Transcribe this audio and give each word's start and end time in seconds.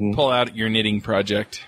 Mm-hmm. 0.00 0.14
pull 0.14 0.30
out 0.30 0.56
your 0.56 0.70
knitting 0.70 1.02
project. 1.02 1.62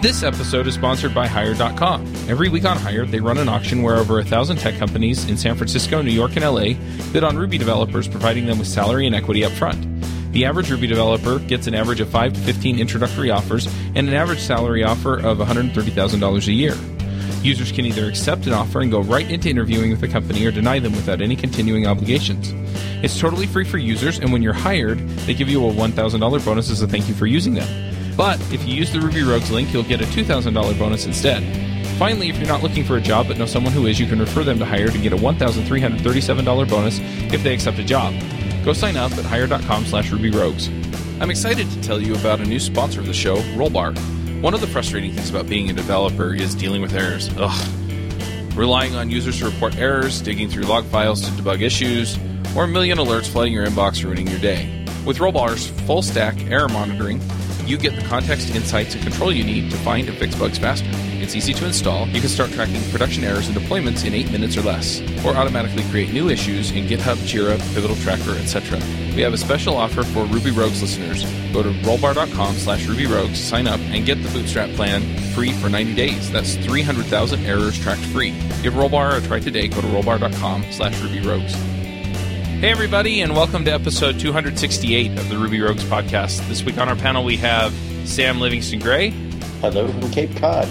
This 0.00 0.22
episode 0.22 0.66
is 0.66 0.74
sponsored 0.74 1.12
by 1.12 1.26
Hired.com. 1.26 2.06
Every 2.26 2.48
week 2.48 2.64
on 2.64 2.78
Hired, 2.78 3.08
they 3.08 3.20
run 3.20 3.36
an 3.36 3.50
auction 3.50 3.82
where 3.82 3.96
over 3.96 4.18
a 4.18 4.24
thousand 4.24 4.56
tech 4.56 4.78
companies 4.78 5.28
in 5.28 5.36
San 5.36 5.54
Francisco, 5.54 6.00
New 6.00 6.12
York, 6.12 6.36
and 6.36 6.44
LA 6.44 6.72
bid 7.12 7.24
on 7.24 7.36
Ruby 7.36 7.58
developers, 7.58 8.08
providing 8.08 8.46
them 8.46 8.58
with 8.58 8.68
salary 8.68 9.06
and 9.06 9.14
equity 9.14 9.44
up 9.44 9.52
front. 9.52 9.86
The 10.32 10.46
average 10.46 10.70
Ruby 10.70 10.86
developer 10.86 11.38
gets 11.40 11.66
an 11.66 11.74
average 11.74 12.00
of 12.00 12.08
5 12.08 12.32
to 12.32 12.40
15 12.40 12.78
introductory 12.78 13.30
offers 13.30 13.66
and 13.94 14.08
an 14.08 14.14
average 14.14 14.40
salary 14.40 14.84
offer 14.84 15.18
of 15.18 15.36
$130,000 15.36 16.46
a 16.46 16.52
year. 16.52 16.74
Users 17.42 17.70
can 17.70 17.84
either 17.84 18.06
accept 18.08 18.46
an 18.46 18.52
offer 18.52 18.80
and 18.80 18.90
go 18.90 19.00
right 19.00 19.30
into 19.30 19.48
interviewing 19.48 19.90
with 19.90 20.00
the 20.00 20.08
company 20.08 20.44
or 20.44 20.50
deny 20.50 20.78
them 20.78 20.92
without 20.92 21.20
any 21.20 21.36
continuing 21.36 21.86
obligations. 21.86 22.52
It's 23.04 23.18
totally 23.18 23.46
free 23.46 23.64
for 23.64 23.78
users, 23.78 24.18
and 24.18 24.32
when 24.32 24.42
you're 24.42 24.52
hired, 24.52 24.98
they 25.20 25.34
give 25.34 25.48
you 25.48 25.64
a 25.66 25.72
$1,000 25.72 26.44
bonus 26.44 26.70
as 26.70 26.82
a 26.82 26.88
thank 26.88 27.08
you 27.08 27.14
for 27.14 27.26
using 27.26 27.54
them. 27.54 28.16
But 28.16 28.40
if 28.52 28.66
you 28.66 28.74
use 28.74 28.92
the 28.92 29.00
Ruby 29.00 29.22
Rogues 29.22 29.50
link, 29.52 29.72
you'll 29.72 29.84
get 29.84 30.00
a 30.00 30.06
$2,000 30.06 30.78
bonus 30.78 31.06
instead. 31.06 31.44
Finally, 31.98 32.28
if 32.28 32.38
you're 32.38 32.48
not 32.48 32.62
looking 32.62 32.84
for 32.84 32.96
a 32.96 33.00
job 33.00 33.28
but 33.28 33.38
know 33.38 33.46
someone 33.46 33.72
who 33.72 33.86
is, 33.86 34.00
you 34.00 34.06
can 34.06 34.18
refer 34.18 34.42
them 34.42 34.58
to 34.58 34.64
Hired 34.64 34.92
to 34.92 34.98
get 34.98 35.12
a 35.12 35.16
$1,337 35.16 36.68
bonus 36.68 36.98
if 37.32 37.42
they 37.44 37.54
accept 37.54 37.78
a 37.78 37.84
job. 37.84 38.14
Go 38.64 38.72
sign 38.72 38.96
up 38.96 39.12
at 39.12 39.24
hired.com 39.24 39.86
slash 39.86 40.10
rubyrogues. 40.10 40.68
I'm 41.20 41.30
excited 41.30 41.70
to 41.70 41.80
tell 41.82 42.00
you 42.00 42.14
about 42.16 42.40
a 42.40 42.44
new 42.44 42.60
sponsor 42.60 43.00
of 43.00 43.06
the 43.06 43.14
show, 43.14 43.36
Rollbar. 43.56 44.17
One 44.40 44.54
of 44.54 44.60
the 44.60 44.68
frustrating 44.68 45.12
things 45.12 45.30
about 45.30 45.48
being 45.48 45.68
a 45.68 45.72
developer 45.72 46.32
is 46.32 46.54
dealing 46.54 46.80
with 46.80 46.94
errors. 46.94 47.28
Ugh. 47.36 47.68
Relying 48.54 48.94
on 48.94 49.10
users 49.10 49.40
to 49.40 49.46
report 49.46 49.76
errors, 49.76 50.22
digging 50.22 50.48
through 50.48 50.62
log 50.62 50.84
files 50.84 51.22
to 51.22 51.30
debug 51.32 51.60
issues, 51.60 52.16
or 52.54 52.62
a 52.62 52.68
million 52.68 52.98
alerts 52.98 53.26
flooding 53.26 53.52
your 53.52 53.66
inbox 53.66 54.04
ruining 54.04 54.28
your 54.28 54.38
day. 54.38 54.84
With 55.04 55.18
Rollbar's 55.18 55.70
full 55.86 56.02
stack 56.02 56.40
error 56.48 56.68
monitoring, 56.68 57.20
you 57.66 57.76
get 57.76 57.96
the 57.96 58.02
context, 58.02 58.54
insights, 58.54 58.94
and 58.94 59.02
control 59.02 59.32
you 59.32 59.42
need 59.42 59.72
to 59.72 59.76
find 59.78 60.08
and 60.08 60.16
fix 60.16 60.36
bugs 60.36 60.56
faster. 60.56 60.86
It's 61.28 61.36
easy 61.36 61.52
to 61.52 61.66
install. 61.66 62.08
You 62.08 62.22
can 62.22 62.30
start 62.30 62.52
tracking 62.52 62.80
production 62.90 63.22
errors 63.22 63.48
and 63.48 63.54
deployments 63.54 64.06
in 64.06 64.14
8 64.14 64.32
minutes 64.32 64.56
or 64.56 64.62
less, 64.62 65.02
or 65.22 65.36
automatically 65.36 65.82
create 65.90 66.10
new 66.10 66.30
issues 66.30 66.70
in 66.70 66.86
GitHub, 66.86 67.16
Jira, 67.28 67.58
Pivotal 67.74 67.96
Tracker, 67.96 68.30
etc. 68.38 68.78
We 69.14 69.20
have 69.20 69.34
a 69.34 69.36
special 69.36 69.76
offer 69.76 70.04
for 70.04 70.24
Ruby 70.24 70.52
Rogues 70.52 70.80
listeners. 70.80 71.24
Go 71.52 71.62
to 71.62 71.68
rollbar.com 71.68 72.54
slash 72.54 72.86
rubyrogues, 72.86 73.36
sign 73.36 73.66
up, 73.66 73.78
and 73.90 74.06
get 74.06 74.22
the 74.22 74.30
Bootstrap 74.30 74.70
plan 74.70 75.02
free 75.34 75.52
for 75.52 75.68
90 75.68 75.94
days. 75.94 76.32
That's 76.32 76.54
300,000 76.54 77.44
errors 77.44 77.78
tracked 77.78 78.06
free. 78.06 78.30
Give 78.62 78.72
Rollbar 78.72 79.18
a 79.18 79.26
try 79.26 79.38
today. 79.38 79.68
Go 79.68 79.82
to 79.82 79.86
rollbar.com 79.86 80.72
slash 80.72 80.94
rubyrogues. 80.94 81.52
Hey, 82.60 82.70
everybody, 82.70 83.20
and 83.20 83.34
welcome 83.34 83.66
to 83.66 83.70
episode 83.70 84.18
268 84.18 85.18
of 85.18 85.28
the 85.28 85.36
Ruby 85.36 85.60
Rogues 85.60 85.84
podcast. 85.84 86.48
This 86.48 86.62
week 86.62 86.78
on 86.78 86.88
our 86.88 86.96
panel, 86.96 87.22
we 87.22 87.36
have 87.36 87.74
Sam 88.06 88.40
Livingston 88.40 88.78
Gray. 88.78 89.10
Hello 89.60 89.88
from 89.88 90.10
Cape 90.10 90.34
Cod. 90.34 90.66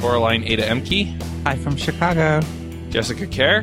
Coraline 0.00 0.44
Ada 0.44 0.64
Ehmke. 0.64 1.20
Hi 1.44 1.56
from 1.56 1.76
Chicago. 1.76 2.40
Jessica 2.90 3.26
Kerr. 3.26 3.62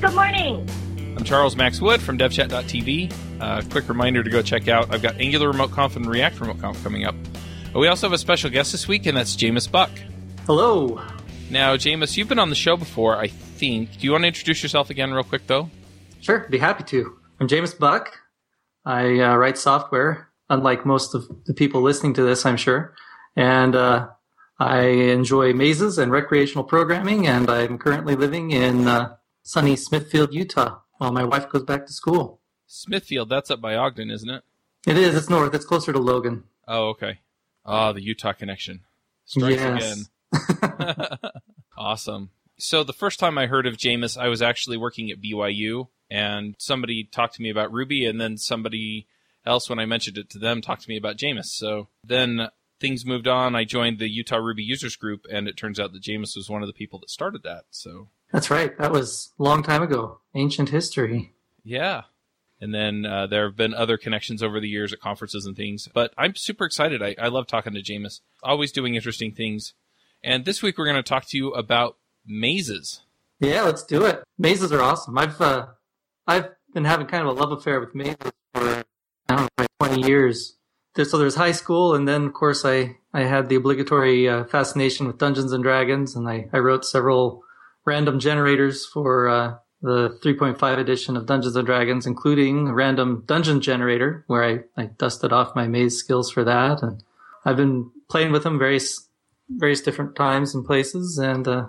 Good 0.00 0.14
morning. 0.14 0.68
I'm 1.16 1.24
Charles 1.24 1.56
Max 1.56 1.80
Wood 1.80 2.00
from 2.00 2.16
devchat.tv. 2.16 3.12
Uh, 3.40 3.62
quick 3.70 3.88
reminder 3.88 4.22
to 4.22 4.30
go 4.30 4.42
check 4.42 4.68
out, 4.68 4.94
I've 4.94 5.02
got 5.02 5.20
Angular 5.20 5.48
Remote 5.48 5.72
Conf 5.72 5.96
and 5.96 6.06
React 6.06 6.40
Remote 6.40 6.60
Conf 6.60 6.82
coming 6.82 7.04
up. 7.04 7.14
But 7.72 7.80
we 7.80 7.88
also 7.88 8.06
have 8.06 8.12
a 8.12 8.18
special 8.18 8.50
guest 8.50 8.72
this 8.72 8.86
week, 8.86 9.06
and 9.06 9.16
that's 9.16 9.36
Jamis 9.36 9.70
Buck. 9.70 9.90
Hello. 10.46 11.00
Now, 11.50 11.76
Jamis, 11.76 12.16
you've 12.16 12.28
been 12.28 12.38
on 12.38 12.50
the 12.50 12.54
show 12.54 12.76
before, 12.76 13.16
I 13.16 13.28
think. 13.28 13.98
Do 13.98 14.06
you 14.06 14.12
want 14.12 14.22
to 14.22 14.28
introduce 14.28 14.62
yourself 14.62 14.90
again, 14.90 15.12
real 15.12 15.24
quick, 15.24 15.46
though? 15.46 15.70
Sure, 16.20 16.46
be 16.50 16.58
happy 16.58 16.84
to. 16.84 17.16
I'm 17.40 17.48
Jamis 17.48 17.78
Buck. 17.78 18.18
I 18.84 19.20
uh, 19.20 19.36
write 19.36 19.58
software, 19.58 20.28
unlike 20.48 20.86
most 20.86 21.14
of 21.14 21.28
the 21.46 21.54
people 21.54 21.82
listening 21.82 22.14
to 22.14 22.22
this, 22.22 22.46
I'm 22.46 22.56
sure. 22.56 22.94
And 23.36 23.74
uh, 23.74 24.08
I 24.58 24.80
enjoy 24.80 25.52
mazes 25.52 25.98
and 25.98 26.10
recreational 26.10 26.64
programming, 26.64 27.26
and 27.26 27.48
I'm 27.50 27.78
currently 27.78 28.16
living 28.16 28.50
in 28.50 28.88
uh, 28.88 29.16
sunny 29.42 29.76
Smithfield, 29.76 30.34
Utah, 30.34 30.78
while 30.98 31.12
my 31.12 31.24
wife 31.24 31.48
goes 31.48 31.62
back 31.62 31.86
to 31.86 31.92
school. 31.92 32.40
Smithfield, 32.66 33.28
that's 33.28 33.50
up 33.50 33.60
by 33.60 33.76
Ogden, 33.76 34.10
isn't 34.10 34.28
it? 34.28 34.42
It 34.86 34.96
is. 34.96 35.14
It's 35.14 35.30
north. 35.30 35.54
It's 35.54 35.64
closer 35.64 35.92
to 35.92 35.98
Logan. 35.98 36.44
Oh, 36.66 36.88
okay. 36.88 37.20
Ah, 37.64 37.92
the 37.92 38.02
Utah 38.02 38.32
connection. 38.32 38.80
Strikes 39.26 39.60
Yes. 39.60 40.06
again. 40.32 41.18
awesome. 41.76 42.30
So 42.58 42.82
the 42.82 42.92
first 42.92 43.20
time 43.20 43.38
I 43.38 43.46
heard 43.46 43.66
of 43.66 43.76
Jamis, 43.76 44.18
I 44.18 44.28
was 44.28 44.42
actually 44.42 44.76
working 44.76 45.10
at 45.10 45.20
BYU, 45.20 45.88
and 46.10 46.56
somebody 46.58 47.04
talked 47.04 47.34
to 47.36 47.42
me 47.42 47.50
about 47.50 47.72
Ruby, 47.72 48.04
and 48.06 48.20
then 48.20 48.36
somebody 48.36 49.06
else, 49.46 49.70
when 49.70 49.78
I 49.78 49.86
mentioned 49.86 50.18
it 50.18 50.28
to 50.30 50.38
them, 50.38 50.60
talked 50.60 50.82
to 50.82 50.88
me 50.88 50.96
about 50.96 51.16
Jamis. 51.16 51.46
So 51.46 51.88
then 52.02 52.48
things 52.80 53.04
moved 53.06 53.26
on. 53.26 53.54
I 53.54 53.64
joined 53.64 53.98
the 53.98 54.08
Utah 54.08 54.36
Ruby 54.36 54.62
users 54.62 54.96
group, 54.96 55.26
and 55.30 55.48
it 55.48 55.56
turns 55.56 55.78
out 55.80 55.92
that 55.92 56.02
James 56.02 56.34
was 56.36 56.48
one 56.48 56.62
of 56.62 56.68
the 56.68 56.72
people 56.72 56.98
that 57.00 57.10
started 57.10 57.42
that. 57.44 57.64
So 57.70 58.08
That's 58.32 58.50
right. 58.50 58.76
That 58.78 58.92
was 58.92 59.32
a 59.38 59.42
long 59.42 59.62
time 59.62 59.82
ago. 59.82 60.20
Ancient 60.34 60.68
history. 60.70 61.34
yeah. 61.64 62.02
And 62.60 62.74
then 62.74 63.06
uh, 63.06 63.28
there 63.28 63.46
have 63.46 63.56
been 63.56 63.72
other 63.72 63.96
connections 63.96 64.42
over 64.42 64.58
the 64.58 64.68
years 64.68 64.92
at 64.92 64.98
conferences 64.98 65.46
and 65.46 65.56
things. 65.56 65.88
But 65.94 66.12
I'm 66.18 66.34
super 66.34 66.64
excited. 66.64 67.00
I, 67.00 67.14
I 67.16 67.28
love 67.28 67.46
talking 67.46 67.72
to 67.72 67.80
Jamis, 67.80 68.18
always 68.42 68.72
doing 68.72 68.96
interesting 68.96 69.32
things. 69.32 69.74
And 70.24 70.44
this 70.44 70.60
week 70.60 70.76
we're 70.76 70.84
going 70.86 70.96
to 70.96 71.02
talk 71.04 71.26
to 71.28 71.36
you 71.36 71.52
about 71.52 71.98
mazes. 72.26 73.02
Yeah, 73.38 73.62
let's 73.62 73.84
do 73.84 74.04
it. 74.06 74.24
Mazes 74.38 74.72
are 74.72 74.82
awesome. 74.82 75.16
I've 75.16 75.40
uh, 75.40 75.66
I've 76.26 76.48
been 76.74 76.84
having 76.84 77.06
kind 77.06 77.22
of 77.22 77.28
a 77.36 77.40
love 77.40 77.52
affair 77.52 77.78
with 77.78 77.94
mazes 77.94 78.32
for 78.52 78.82
I 79.28 79.36
don't 79.36 79.42
know, 79.42 79.48
like 79.58 79.68
20 79.78 80.08
years. 80.08 80.57
There- 80.98 81.04
So 81.04 81.16
there's 81.16 81.36
high 81.36 81.52
school, 81.52 81.94
and 81.94 82.08
then 82.08 82.24
of 82.26 82.32
course 82.32 82.64
I 82.64 82.96
I 83.14 83.22
had 83.22 83.48
the 83.48 83.54
obligatory 83.54 84.28
uh, 84.28 84.42
fascination 84.44 85.06
with 85.06 85.16
Dungeons 85.18 85.52
and 85.52 85.62
Dragons, 85.62 86.16
and 86.16 86.28
I 86.28 86.48
I 86.52 86.58
wrote 86.58 86.84
several 86.84 87.44
random 87.84 88.18
generators 88.18 88.84
for 88.84 89.28
uh, 89.28 89.54
the 89.80 90.18
3.5 90.24 90.76
edition 90.78 91.16
of 91.16 91.24
Dungeons 91.24 91.54
and 91.54 91.64
Dragons, 91.64 92.04
including 92.04 92.66
a 92.66 92.74
random 92.74 93.22
dungeon 93.26 93.60
generator 93.60 94.24
where 94.26 94.42
I 94.42 94.54
I 94.76 94.86
dusted 94.86 95.32
off 95.32 95.54
my 95.54 95.68
maze 95.68 95.96
skills 95.96 96.32
for 96.32 96.42
that, 96.42 96.82
and 96.82 97.00
I've 97.44 97.56
been 97.56 97.92
playing 98.10 98.32
with 98.32 98.42
them 98.42 98.58
various 98.58 99.08
various 99.48 99.80
different 99.80 100.16
times 100.16 100.52
and 100.52 100.66
places, 100.66 101.16
and 101.16 101.46
uh, 101.46 101.66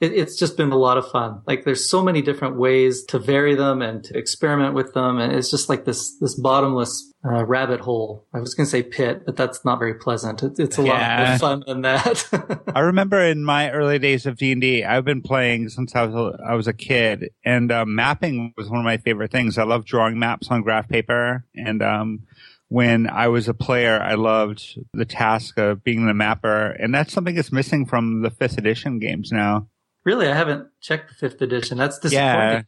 it, 0.00 0.12
it's 0.12 0.36
just 0.36 0.56
been 0.56 0.72
a 0.72 0.76
lot 0.76 0.98
of 0.98 1.10
fun. 1.10 1.40
Like 1.46 1.64
there's 1.64 1.88
so 1.88 2.02
many 2.02 2.20
different 2.20 2.56
ways 2.56 3.04
to 3.04 3.18
vary 3.18 3.54
them 3.54 3.80
and 3.80 4.04
to 4.04 4.16
experiment 4.16 4.74
with 4.74 4.92
them, 4.92 5.18
and 5.18 5.32
it's 5.32 5.50
just 5.50 5.68
like 5.68 5.84
this 5.84 6.18
this 6.18 6.34
bottomless 6.34 7.12
uh, 7.24 7.44
rabbit 7.44 7.80
hole. 7.80 8.26
I 8.34 8.40
was 8.40 8.54
going 8.54 8.66
to 8.66 8.70
say 8.70 8.82
pit, 8.82 9.22
but 9.24 9.36
that's 9.36 9.64
not 9.64 9.78
very 9.78 9.94
pleasant. 9.94 10.42
It, 10.42 10.58
it's 10.58 10.76
a 10.76 10.82
lot 10.82 11.28
more 11.28 11.38
fun 11.38 11.64
than 11.66 11.82
that. 11.82 12.62
I 12.74 12.80
remember 12.80 13.20
in 13.20 13.42
my 13.42 13.70
early 13.70 13.98
days 13.98 14.26
of 14.26 14.36
D 14.36 14.52
and 14.52 14.60
D, 14.60 14.84
I've 14.84 15.04
been 15.04 15.22
playing 15.22 15.70
since 15.70 15.94
I 15.94 16.04
was 16.04 16.14
a, 16.14 16.42
I 16.44 16.54
was 16.54 16.68
a 16.68 16.74
kid, 16.74 17.30
and 17.44 17.72
uh, 17.72 17.86
mapping 17.86 18.52
was 18.56 18.68
one 18.68 18.80
of 18.80 18.84
my 18.84 18.98
favorite 18.98 19.32
things. 19.32 19.56
I 19.56 19.64
love 19.64 19.86
drawing 19.86 20.18
maps 20.18 20.48
on 20.50 20.62
graph 20.62 20.88
paper, 20.88 21.46
and 21.54 21.82
um, 21.82 22.26
when 22.68 23.08
I 23.08 23.28
was 23.28 23.48
a 23.48 23.54
player, 23.54 23.98
I 23.98 24.14
loved 24.14 24.78
the 24.92 25.06
task 25.06 25.56
of 25.58 25.82
being 25.82 26.06
the 26.06 26.14
mapper, 26.14 26.72
and 26.72 26.94
that's 26.94 27.14
something 27.14 27.34
that's 27.34 27.52
missing 27.52 27.86
from 27.86 28.20
the 28.20 28.30
fifth 28.30 28.58
edition 28.58 28.98
games 28.98 29.32
now. 29.32 29.68
Really, 30.06 30.28
I 30.28 30.34
haven't 30.34 30.68
checked 30.80 31.08
the 31.10 31.14
fifth 31.14 31.42
edition. 31.42 31.76
That's 31.76 31.98
disappointing. 31.98 32.64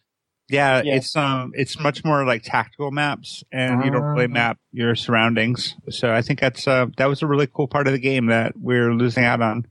Yeah, 0.50 0.82
Yeah. 0.82 0.96
it's 0.96 1.14
um, 1.14 1.52
it's 1.54 1.78
much 1.78 2.04
more 2.04 2.24
like 2.26 2.42
tactical 2.42 2.90
maps, 2.90 3.44
and 3.52 3.84
you 3.84 3.90
don't 3.90 4.02
really 4.02 4.24
Ah. 4.26 4.28
map 4.28 4.58
your 4.72 4.94
surroundings. 4.94 5.74
So 5.90 6.12
I 6.12 6.20
think 6.22 6.40
that's 6.40 6.66
uh, 6.66 6.86
that 6.96 7.06
was 7.06 7.22
a 7.22 7.26
really 7.26 7.46
cool 7.46 7.68
part 7.68 7.86
of 7.86 7.92
the 7.92 7.98
game 7.98 8.26
that 8.26 8.52
we're 8.58 8.92
losing 8.94 9.24
out 9.24 9.40
on. 9.42 9.66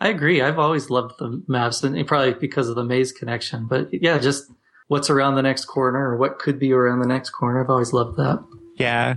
I 0.00 0.08
agree. 0.08 0.42
I've 0.42 0.58
always 0.58 0.90
loved 0.90 1.14
the 1.18 1.42
maps, 1.48 1.82
and 1.84 2.06
probably 2.06 2.34
because 2.34 2.68
of 2.68 2.74
the 2.76 2.82
maze 2.84 3.12
connection. 3.12 3.66
But 3.66 3.88
yeah, 3.92 4.18
just 4.18 4.50
what's 4.88 5.10
around 5.10 5.34
the 5.36 5.42
next 5.42 5.66
corner, 5.66 6.10
or 6.10 6.16
what 6.16 6.38
could 6.38 6.58
be 6.58 6.72
around 6.72 7.00
the 7.00 7.06
next 7.06 7.30
corner. 7.30 7.62
I've 7.62 7.70
always 7.70 7.92
loved 7.92 8.16
that. 8.16 8.42
Yeah, 8.76 9.16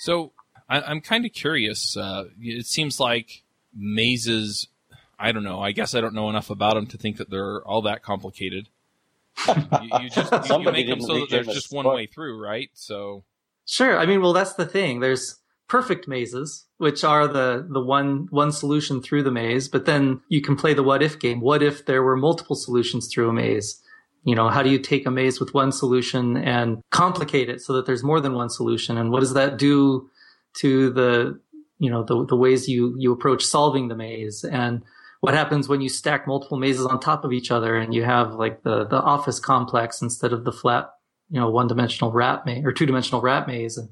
So 0.00 0.32
I, 0.68 0.80
I'm 0.80 1.00
kind 1.02 1.24
of 1.26 1.32
curious. 1.34 1.94
Uh, 1.96 2.24
it 2.40 2.64
seems 2.66 2.98
like 2.98 3.42
mazes. 3.76 4.66
I 5.18 5.32
don't 5.32 5.44
know. 5.44 5.60
I 5.60 5.72
guess 5.72 5.94
I 5.94 6.00
don't 6.00 6.14
know 6.14 6.30
enough 6.30 6.50
about 6.50 6.74
them 6.74 6.86
to 6.86 6.96
think 6.96 7.16
that 7.16 7.30
they're 7.30 7.62
all 7.62 7.82
that 7.82 8.02
complicated. 8.02 8.68
you, 9.46 9.54
you 10.02 10.10
just 10.10 10.32
you, 10.48 10.58
you 10.58 10.72
make 10.72 10.88
them 10.88 11.00
so 11.00 11.20
that 11.20 11.30
there's 11.30 11.46
just 11.48 11.72
one 11.72 11.84
book. 11.84 11.94
way 11.94 12.06
through, 12.06 12.40
right? 12.40 12.70
So 12.74 13.24
Sure. 13.68 13.98
I 13.98 14.06
mean, 14.06 14.22
well, 14.22 14.32
that's 14.32 14.54
the 14.54 14.64
thing. 14.64 15.00
There's 15.00 15.36
perfect 15.68 16.08
mazes, 16.08 16.64
which 16.78 17.04
are 17.04 17.28
the, 17.28 17.66
the 17.68 17.82
one, 17.82 18.26
one 18.30 18.50
solution 18.50 19.02
through 19.02 19.22
the 19.22 19.30
maze, 19.30 19.68
but 19.68 19.84
then 19.84 20.22
you 20.28 20.40
can 20.40 20.56
play 20.56 20.72
the 20.72 20.82
what 20.82 21.02
if 21.02 21.20
game. 21.20 21.40
What 21.40 21.62
if 21.62 21.84
there 21.84 22.02
were 22.02 22.16
multiple 22.16 22.56
solutions 22.56 23.08
through 23.08 23.28
a 23.28 23.32
maze? 23.34 23.78
You 24.24 24.34
know, 24.34 24.48
how 24.48 24.62
do 24.62 24.70
you 24.70 24.78
take 24.78 25.04
a 25.04 25.10
maze 25.10 25.38
with 25.38 25.52
one 25.52 25.70
solution 25.70 26.38
and 26.38 26.82
complicate 26.88 27.50
it 27.50 27.60
so 27.60 27.74
that 27.74 27.84
there's 27.84 28.02
more 28.02 28.20
than 28.20 28.32
one 28.32 28.48
solution? 28.48 28.96
And 28.96 29.10
what 29.10 29.20
does 29.20 29.34
that 29.34 29.58
do 29.58 30.08
to 30.54 30.88
the, 30.90 31.38
you 31.78 31.90
know, 31.90 32.02
the, 32.02 32.24
the 32.24 32.36
ways 32.36 32.68
you, 32.68 32.94
you 32.98 33.12
approach 33.12 33.44
solving 33.44 33.88
the 33.88 33.96
maze? 33.96 34.44
And 34.44 34.82
what 35.20 35.34
happens 35.34 35.68
when 35.68 35.80
you 35.80 35.88
stack 35.88 36.26
multiple 36.26 36.58
mazes 36.58 36.86
on 36.86 37.00
top 37.00 37.24
of 37.24 37.32
each 37.32 37.50
other 37.50 37.76
and 37.76 37.94
you 37.94 38.04
have 38.04 38.34
like 38.34 38.62
the, 38.62 38.84
the 38.84 39.00
office 39.00 39.40
complex 39.40 40.00
instead 40.00 40.32
of 40.32 40.44
the 40.44 40.52
flat, 40.52 40.90
you 41.30 41.40
know, 41.40 41.50
one 41.50 41.66
dimensional 41.66 42.12
rat 42.12 42.46
maze 42.46 42.64
or 42.64 42.72
two 42.72 42.86
dimensional 42.86 43.20
rat 43.20 43.48
maze. 43.48 43.76
And, 43.76 43.88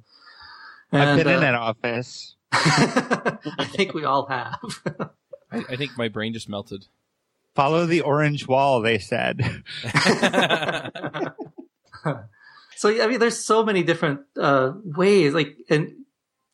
I've 0.93 1.09
and, 1.09 1.19
been 1.19 1.29
in 1.29 1.39
uh, 1.39 1.41
that 1.41 1.55
office. 1.55 2.37
I 2.53 3.69
think 3.73 3.93
we 3.93 4.05
all 4.05 4.27
have. 4.27 4.61
I, 5.51 5.65
I 5.71 5.77
think 5.77 5.93
my 5.97 6.09
brain 6.09 6.33
just 6.33 6.49
melted. 6.49 6.87
Follow 7.55 7.87
the 7.87 8.03
orange 8.03 8.47
wall, 8.47 8.81
they 8.81 8.99
said. 8.99 9.43
so 12.77 13.03
I 13.03 13.07
mean, 13.07 13.19
there's 13.19 13.43
so 13.43 13.65
many 13.65 13.83
different 13.83 14.21
uh, 14.37 14.73
ways. 14.85 15.33
Like, 15.33 15.57
and 15.71 15.93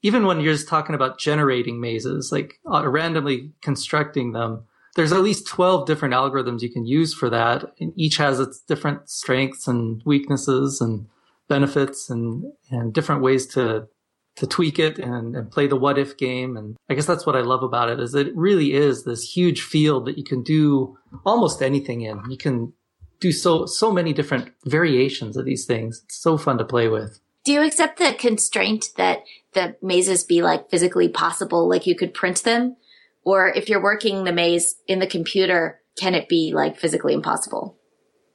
even 0.03 0.27
when 0.27 0.41
you're 0.41 0.53
just 0.53 0.69
talking 0.69 0.95
about 0.95 1.19
generating 1.19 1.81
mazes, 1.81 2.31
like 2.33 2.59
uh, 2.71 2.87
randomly 2.89 3.53
constructing 3.63 4.33
them, 4.33 4.65
there's 4.95 5.13
at 5.13 5.23
least 5.23 5.47
12 5.47 5.87
different 5.87 6.15
algorithms 6.15 6.61
you 6.61 6.71
can 6.71 6.85
use 6.85 7.15
for 7.15 7.31
that, 7.31 7.65
and 7.81 7.93
each 7.97 8.17
has 8.19 8.41
its 8.41 8.61
different 8.61 9.09
strengths 9.09 9.67
and 9.67 10.03
weaknesses 10.05 10.81
and 10.81 11.07
benefits 11.49 12.11
and 12.11 12.45
and 12.71 12.93
different 12.93 13.23
ways 13.23 13.47
to 13.47 13.89
to 14.35 14.47
tweak 14.47 14.79
it 14.79 14.99
and, 14.99 15.37
and 15.37 15.51
play 15.51 15.67
the 15.67 15.77
what 15.77 15.99
if 15.99 16.17
game. 16.17 16.57
And 16.57 16.77
I 16.89 16.95
guess 16.95 17.07
that's 17.07 17.27
what 17.27 17.37
I 17.37 17.41
love 17.41 17.63
about 17.63 17.91
it 17.91 18.01
is 18.01 18.15
it 18.15 18.35
really 18.35 18.73
is 18.73 19.05
this 19.05 19.23
huge 19.37 19.61
field 19.61 20.07
that 20.07 20.17
you 20.17 20.25
can 20.25 20.43
do 20.43 20.97
almost 21.27 21.63
anything 21.63 22.01
in. 22.01 22.19
You 22.31 22.39
can 22.39 22.73
do 23.21 23.31
so 23.31 23.67
so 23.67 23.93
many 23.93 24.13
different 24.13 24.51
variations 24.67 25.37
of 25.37 25.45
these 25.45 25.65
things. 25.65 26.03
It's 26.05 26.17
so 26.17 26.37
fun 26.39 26.59
to 26.59 26.65
play 26.65 26.89
with. 26.89 27.21
Do 27.45 27.53
you 27.53 27.63
accept 27.63 27.99
the 27.99 28.15
constraint 28.19 28.91
that 28.97 29.25
the 29.53 29.77
mazes 29.83 30.25
be 30.25 30.43
like 30.43 30.71
physically 30.71 31.09
possible, 31.09 31.69
like 31.69 31.87
you 31.87 31.97
could 31.97 32.15
print 32.15 32.43
them? 32.45 32.77
Or 33.25 33.49
if 33.49 33.69
you're 33.69 33.83
working 33.83 34.25
the 34.25 34.33
maze 34.33 34.77
in 34.87 34.99
the 34.99 35.07
computer, 35.07 35.81
can 35.97 36.15
it 36.15 36.29
be 36.29 36.53
like 36.55 36.79
physically 36.79 37.15
impossible? 37.15 37.79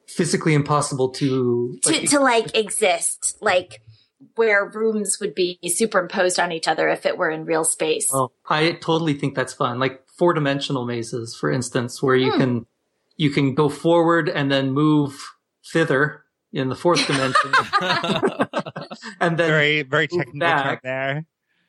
Physically 0.07 0.54
impossible 0.54 1.09
to 1.09 1.80
To, 1.83 2.07
to 2.07 2.19
like 2.19 2.56
exist, 2.56 3.38
like 3.42 3.81
where 4.36 4.69
rooms 4.74 5.18
would 5.19 5.36
be 5.36 5.59
superimposed 5.65 6.39
on 6.39 6.51
each 6.51 6.68
other 6.68 6.88
if 6.89 7.06
it 7.06 7.18
were 7.18 7.30
in 7.30 7.45
real 7.45 7.63
space. 7.63 8.09
Oh, 8.13 8.31
I 8.48 8.74
totally 8.74 9.13
think 9.13 9.36
that's 9.36 9.54
fun. 9.54 9.80
Like 9.80 10.04
four 10.18 10.33
dimensional 10.33 10.86
mazes, 10.86 11.36
for 11.36 11.51
instance, 11.51 12.01
where 12.01 12.15
you 12.15 12.31
Hmm. 12.31 12.38
can 12.38 12.65
you 13.15 13.31
can 13.31 13.56
go 13.56 13.68
forward 13.68 14.30
and 14.30 14.51
then 14.51 14.71
move 14.71 15.33
thither 15.74 16.24
in 16.54 16.69
the 16.69 16.75
fourth 16.75 17.06
dimension, 17.07 17.51
and 19.19 19.38
then 19.38 19.50
Very, 19.50 19.81
very 19.84 20.08
technical 20.08 20.40
back. 20.40 20.81
there. 20.84 21.25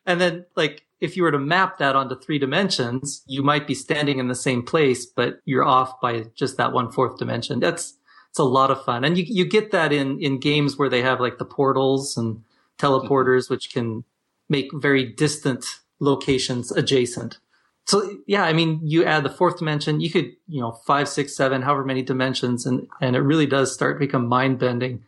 and 0.06 0.20
then 0.20 0.46
like 0.56 0.84
if 1.00 1.16
you 1.16 1.22
were 1.22 1.30
to 1.30 1.38
map 1.38 1.78
that 1.78 1.94
onto 1.94 2.18
three 2.18 2.38
dimensions, 2.38 3.22
you 3.28 3.42
might 3.42 3.66
be 3.68 3.74
standing 3.74 4.18
in 4.18 4.26
the 4.28 4.34
same 4.34 4.62
place, 4.64 5.06
but 5.06 5.40
you're 5.44 5.64
off 5.64 6.00
by 6.00 6.24
just 6.34 6.56
that 6.56 6.72
one 6.72 6.90
fourth 6.90 7.18
dimension. 7.18 7.60
That's 7.60 7.94
it's 8.30 8.38
a 8.38 8.44
lot 8.44 8.70
of 8.70 8.84
fun, 8.84 9.04
and 9.04 9.16
you 9.16 9.24
you 9.26 9.44
get 9.44 9.70
that 9.70 9.92
in 9.92 10.20
in 10.20 10.38
games 10.40 10.76
where 10.76 10.88
they 10.90 11.02
have 11.02 11.20
like 11.20 11.38
the 11.38 11.44
portals 11.44 12.16
and 12.16 12.42
teleporters, 12.78 13.48
which 13.50 13.72
can 13.72 14.04
make 14.48 14.68
very 14.74 15.04
distant 15.04 15.64
locations 16.00 16.70
adjacent. 16.72 17.38
So 17.86 18.18
yeah, 18.26 18.42
I 18.44 18.52
mean, 18.52 18.80
you 18.82 19.04
add 19.04 19.24
the 19.24 19.30
fourth 19.30 19.58
dimension, 19.58 20.00
you 20.00 20.10
could 20.10 20.32
you 20.46 20.60
know 20.60 20.72
five, 20.72 21.08
six, 21.08 21.34
seven, 21.34 21.62
however 21.62 21.84
many 21.84 22.02
dimensions, 22.02 22.66
and 22.66 22.86
and 23.00 23.16
it 23.16 23.20
really 23.20 23.46
does 23.46 23.72
start 23.72 23.96
to 23.96 24.00
become 24.06 24.26
mind 24.26 24.58
bending 24.58 25.04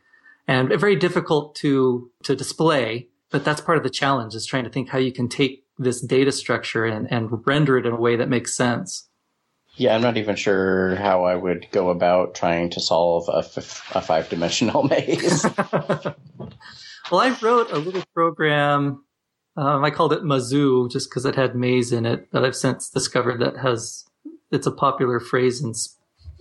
and 0.51 0.69
very 0.81 0.97
difficult 0.97 1.55
to 1.55 2.11
to 2.25 2.35
display. 2.35 3.09
But 3.31 3.45
that's 3.45 3.61
part 3.61 3.79
of 3.79 3.85
the 3.85 3.91
challenge 3.91 4.35
is 4.35 4.45
trying 4.45 4.65
to 4.65 4.71
think 4.71 4.89
how 4.89 4.99
you 4.99 5.13
can 5.13 5.29
take 5.29 5.65
this 5.79 6.01
data 6.01 6.33
structure 6.33 6.85
and, 6.85 7.11
and 7.11 7.47
render 7.47 7.79
it 7.79 7.87
in 7.87 7.93
a 7.93 8.01
way 8.01 8.17
that 8.17 8.29
makes 8.29 8.55
sense. 8.57 9.09
Yeah, 9.77 9.95
I'm 9.95 10.03
not 10.03 10.17
even 10.17 10.35
sure 10.35 10.97
how 10.97 11.25
I 11.25 11.37
would 11.37 11.69
go 11.71 11.91
about 11.91 12.35
trying 12.35 12.71
to 12.71 12.81
solve 12.81 13.29
a, 13.29 13.39
f- 13.39 13.93
a 13.95 14.03
five 14.03 14.29
dimensional 14.29 14.83
maze. 14.93 15.45
well, 15.73 17.21
I 17.21 17.37
wrote 17.41 17.71
a 17.71 17.79
little 17.79 18.03
program. 18.13 19.05
Um, 19.57 19.85
I 19.85 19.91
called 19.91 20.13
it 20.13 20.25
Mazoo 20.25 20.91
just 20.91 21.09
because 21.09 21.25
it 21.25 21.37
had 21.37 21.55
maze 21.55 21.93
in 21.93 22.05
it, 22.05 22.29
but 22.33 22.45
I've 22.45 22.57
since 22.57 22.91
discovered 22.91 23.39
that 23.39 23.59
has 23.59 24.05
it's 24.51 24.67
a 24.67 24.73
popular 24.73 25.21
phrase 25.21 25.63
in 25.63 25.73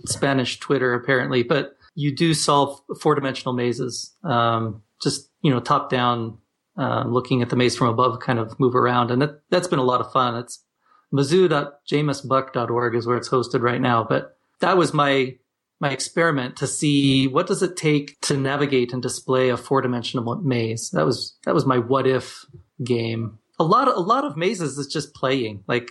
Spanish 0.06 0.58
Twitter 0.58 0.94
apparently. 0.94 1.44
But 1.44 1.76
you 1.94 2.14
do 2.14 2.34
solve 2.34 2.80
four 3.00 3.14
dimensional 3.14 3.54
mazes, 3.54 4.14
um, 4.24 4.82
just 5.02 5.30
you 5.42 5.50
know 5.50 5.60
top 5.60 5.90
down, 5.90 6.38
um, 6.76 7.12
looking 7.12 7.42
at 7.42 7.50
the 7.50 7.56
maze 7.56 7.76
from 7.76 7.88
above, 7.88 8.20
kind 8.20 8.38
of 8.38 8.58
move 8.58 8.74
around, 8.74 9.10
and 9.10 9.22
that, 9.22 9.40
that's 9.50 9.68
been 9.68 9.78
a 9.78 9.84
lot 9.84 10.00
of 10.00 10.12
fun. 10.12 10.36
It's 10.36 10.64
mazoo.jamisbuck.org 11.12 12.94
is 12.94 13.06
where 13.06 13.16
it's 13.16 13.28
hosted 13.28 13.60
right 13.60 13.80
now, 13.80 14.04
but 14.04 14.36
that 14.60 14.76
was 14.76 14.94
my 14.94 15.36
my 15.80 15.90
experiment 15.90 16.56
to 16.56 16.66
see 16.66 17.26
what 17.26 17.46
does 17.46 17.62
it 17.62 17.74
take 17.74 18.20
to 18.20 18.36
navigate 18.36 18.92
and 18.92 19.02
display 19.02 19.48
a 19.48 19.56
four 19.56 19.80
dimensional 19.80 20.36
maze. 20.36 20.90
That 20.90 21.06
was 21.06 21.36
that 21.44 21.54
was 21.54 21.66
my 21.66 21.78
what 21.78 22.06
if 22.06 22.44
game. 22.84 23.38
A 23.58 23.64
lot 23.64 23.88
of 23.88 23.96
a 23.96 24.00
lot 24.00 24.24
of 24.24 24.36
mazes 24.36 24.78
is 24.78 24.86
just 24.86 25.14
playing. 25.14 25.64
Like 25.66 25.90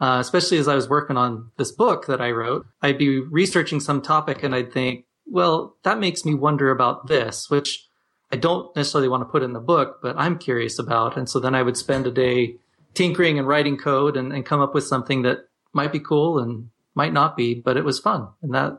uh, 0.00 0.18
especially 0.20 0.58
as 0.58 0.68
I 0.68 0.74
was 0.74 0.88
working 0.88 1.16
on 1.16 1.50
this 1.56 1.72
book 1.72 2.06
that 2.06 2.20
I 2.20 2.30
wrote, 2.30 2.66
I'd 2.82 2.98
be 2.98 3.20
researching 3.20 3.80
some 3.80 4.02
topic 4.02 4.42
and 4.42 4.54
I'd 4.54 4.72
think, 4.72 5.05
well, 5.26 5.76
that 5.82 5.98
makes 5.98 6.24
me 6.24 6.34
wonder 6.34 6.70
about 6.70 7.08
this, 7.08 7.50
which 7.50 7.88
I 8.32 8.36
don't 8.36 8.74
necessarily 8.74 9.08
want 9.08 9.22
to 9.22 9.26
put 9.26 9.42
in 9.42 9.52
the 9.52 9.60
book, 9.60 9.98
but 10.02 10.16
I'm 10.16 10.38
curious 10.38 10.78
about. 10.78 11.16
And 11.16 11.28
so 11.28 11.38
then 11.38 11.54
I 11.54 11.62
would 11.62 11.76
spend 11.76 12.06
a 12.06 12.10
day 12.10 12.56
tinkering 12.94 13.38
and 13.38 13.46
writing 13.46 13.76
code 13.76 14.16
and, 14.16 14.32
and 14.32 14.44
come 14.44 14.60
up 14.60 14.74
with 14.74 14.84
something 14.84 15.22
that 15.22 15.48
might 15.72 15.92
be 15.92 16.00
cool 16.00 16.38
and 16.38 16.70
might 16.94 17.12
not 17.12 17.36
be, 17.36 17.54
but 17.54 17.76
it 17.76 17.84
was 17.84 17.98
fun. 17.98 18.28
And 18.42 18.54
that 18.54 18.78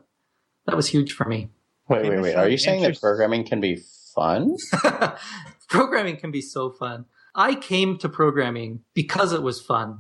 that 0.66 0.76
was 0.76 0.88
huge 0.88 1.14
for 1.14 1.26
me. 1.26 1.50
wait, 1.88 2.10
wait, 2.10 2.20
wait. 2.20 2.36
Are 2.36 2.50
you 2.50 2.58
saying 2.58 2.82
that 2.82 3.00
programming 3.00 3.46
can 3.46 3.62
be 3.62 3.80
fun? 4.14 4.58
programming 5.70 6.18
can 6.18 6.32
be 6.32 6.42
so 6.42 6.72
fun. 6.72 7.06
I 7.34 7.56
came 7.56 7.98
to 8.00 8.10
programming 8.10 8.82
because 8.94 9.32
it 9.32 9.44
was 9.44 9.62
fun. 9.62 10.00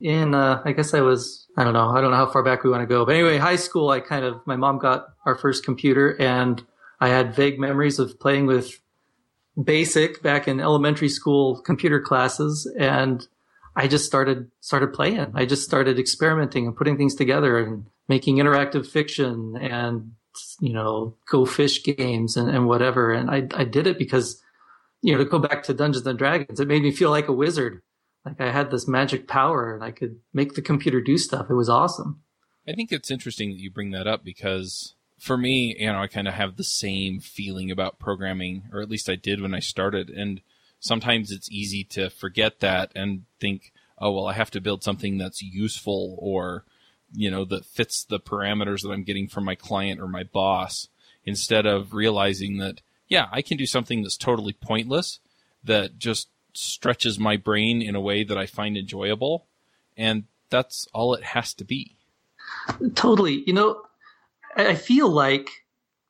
In 0.00 0.34
uh, 0.34 0.62
I 0.64 0.72
guess 0.72 0.94
I 0.94 1.00
was 1.00 1.46
I 1.56 1.64
don't 1.64 1.72
know 1.72 1.90
I 1.90 2.00
don't 2.00 2.10
know 2.10 2.16
how 2.16 2.30
far 2.30 2.42
back 2.42 2.62
we 2.62 2.70
want 2.70 2.82
to 2.82 2.86
go, 2.86 3.04
but 3.04 3.14
anyway, 3.14 3.38
high 3.38 3.56
school 3.56 3.90
I 3.90 4.00
kind 4.00 4.24
of 4.24 4.46
my 4.46 4.56
mom 4.56 4.78
got 4.78 5.08
our 5.26 5.36
first 5.36 5.64
computer 5.64 6.16
and 6.20 6.64
I 7.00 7.08
had 7.08 7.34
vague 7.34 7.58
memories 7.58 7.98
of 7.98 8.18
playing 8.20 8.46
with 8.46 8.80
basic 9.62 10.22
back 10.22 10.46
in 10.46 10.60
elementary 10.60 11.08
school 11.08 11.60
computer 11.60 12.00
classes 12.00 12.70
and 12.78 13.26
I 13.78 13.86
just 13.86 14.06
started 14.06 14.50
started 14.60 14.92
playing. 14.92 15.32
I 15.34 15.46
just 15.46 15.62
started 15.62 16.00
experimenting 16.00 16.66
and 16.66 16.76
putting 16.76 16.96
things 16.96 17.14
together 17.14 17.58
and 17.58 17.86
making 18.08 18.36
interactive 18.38 18.86
fiction 18.86 19.56
and 19.56 20.12
you 20.60 20.72
know 20.72 21.14
go 21.30 21.44
fish 21.46 21.84
games 21.84 22.36
and, 22.36 22.50
and 22.50 22.66
whatever. 22.66 23.12
And 23.12 23.30
I 23.30 23.46
I 23.54 23.62
did 23.62 23.86
it 23.86 23.96
because 23.96 24.42
you 25.00 25.12
know 25.12 25.18
to 25.18 25.30
go 25.30 25.38
back 25.38 25.62
to 25.64 25.74
Dungeons 25.74 26.06
and 26.06 26.18
Dragons, 26.18 26.58
it 26.58 26.66
made 26.66 26.82
me 26.82 26.90
feel 26.90 27.10
like 27.10 27.28
a 27.28 27.32
wizard. 27.32 27.80
Like 28.24 28.40
I 28.40 28.50
had 28.50 28.70
this 28.70 28.88
magic 28.88 29.26
power 29.26 29.74
and 29.74 29.82
I 29.82 29.90
could 29.90 30.20
make 30.32 30.54
the 30.54 30.62
computer 30.62 31.00
do 31.00 31.16
stuff. 31.18 31.46
It 31.48 31.54
was 31.54 31.68
awesome. 31.68 32.22
I 32.66 32.72
think 32.72 32.92
it's 32.92 33.10
interesting 33.10 33.50
that 33.50 33.60
you 33.60 33.70
bring 33.70 33.92
that 33.92 34.06
up 34.06 34.24
because 34.24 34.94
for 35.18 35.36
me, 35.36 35.74
you 35.78 35.92
know, 35.92 36.02
I 36.02 36.06
kind 36.06 36.28
of 36.28 36.34
have 36.34 36.56
the 36.56 36.64
same 36.64 37.20
feeling 37.20 37.70
about 37.70 37.98
programming, 37.98 38.64
or 38.72 38.80
at 38.80 38.90
least 38.90 39.08
I 39.08 39.16
did 39.16 39.40
when 39.40 39.54
I 39.54 39.60
started. 39.60 40.10
And 40.10 40.40
sometimes 40.78 41.30
it's 41.30 41.50
easy 41.50 41.82
to 41.84 42.10
forget 42.10 42.60
that 42.60 42.92
and 42.94 43.24
think, 43.40 43.72
oh, 43.98 44.12
well, 44.12 44.26
I 44.26 44.34
have 44.34 44.50
to 44.52 44.60
build 44.60 44.84
something 44.84 45.18
that's 45.18 45.42
useful 45.42 46.16
or, 46.20 46.64
you 47.12 47.30
know, 47.30 47.44
that 47.46 47.64
fits 47.64 48.04
the 48.04 48.20
parameters 48.20 48.82
that 48.82 48.90
I'm 48.90 49.02
getting 49.02 49.28
from 49.28 49.44
my 49.44 49.54
client 49.54 50.00
or 50.00 50.06
my 50.06 50.22
boss 50.22 50.88
instead 51.24 51.66
of 51.66 51.94
realizing 51.94 52.58
that, 52.58 52.80
yeah, 53.08 53.26
I 53.32 53.42
can 53.42 53.56
do 53.56 53.66
something 53.66 54.02
that's 54.02 54.16
totally 54.16 54.52
pointless 54.52 55.18
that 55.64 55.98
just 55.98 56.28
stretches 56.58 57.18
my 57.18 57.36
brain 57.36 57.80
in 57.80 57.94
a 57.94 58.00
way 58.00 58.24
that 58.24 58.36
I 58.36 58.46
find 58.46 58.76
enjoyable. 58.76 59.46
And 59.96 60.24
that's 60.50 60.88
all 60.92 61.14
it 61.14 61.22
has 61.22 61.54
to 61.54 61.64
be. 61.64 61.96
Totally. 62.94 63.44
You 63.46 63.52
know, 63.52 63.82
I 64.56 64.74
feel 64.74 65.08
like 65.08 65.50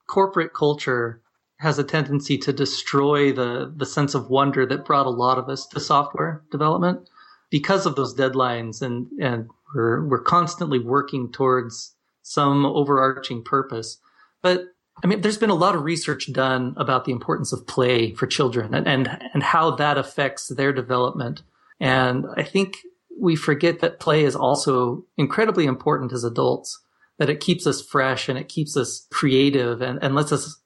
corporate 0.07 0.55
culture 0.55 1.21
has 1.59 1.79
a 1.79 1.85
tendency 1.85 2.39
to 2.39 2.53
destroy 2.53 3.33
the, 3.33 3.73
the 3.77 3.87
sense 3.87 4.15
of 4.15 4.31
wonder 4.31 4.65
that 4.65 4.85
brought 4.85 5.07
a 5.07 5.11
lot 5.11 5.39
of 5.39 5.49
us 5.49 5.67
to 5.67 5.81
software 5.81 6.43
development 6.51 7.09
because 7.51 7.85
of 7.85 7.97
those 7.97 8.15
deadlines 8.15 8.81
and, 8.81 9.09
and 9.21 9.49
we're, 9.75 10.07
we're 10.07 10.23
constantly 10.23 10.79
working 10.79 11.33
towards 11.33 11.95
some 12.23 12.65
overarching 12.65 13.43
purpose. 13.43 13.99
But 14.41 14.67
I 15.03 15.07
mean, 15.07 15.21
there's 15.21 15.39
been 15.39 15.51
a 15.51 15.55
lot 15.55 15.75
of 15.75 15.83
research 15.83 16.33
done 16.33 16.75
about 16.77 17.05
the 17.05 17.13
importance 17.13 17.53
of 17.53 17.67
play 17.67 18.15
for 18.15 18.27
children 18.27 18.75
and, 18.75 18.87
and, 18.87 19.31
and 19.33 19.43
how 19.43 19.73
that 19.77 19.99
affects 19.99 20.49
their 20.49 20.73
development. 20.73 21.43
And 21.81 22.27
I 22.37 22.43
think 22.43 22.79
we 23.21 23.37
forget 23.37 23.81
that 23.81 24.01
play 24.01 24.25
is 24.25 24.37
also 24.37 25.05
incredibly 25.17 25.67
important 25.67 26.13
as 26.13 26.25
adults, 26.25 26.81
that 27.19 27.31
it 27.31 27.41
keeps 27.41 27.67
us 27.67 27.83
fresh 27.83 28.29
and 28.29 28.39
it 28.39 28.49
keeps 28.49 28.77
us 28.77 29.07
creative 29.11 29.83
and, 29.83 29.99
and 30.03 30.15
lets 30.15 30.33
us, 30.33 30.61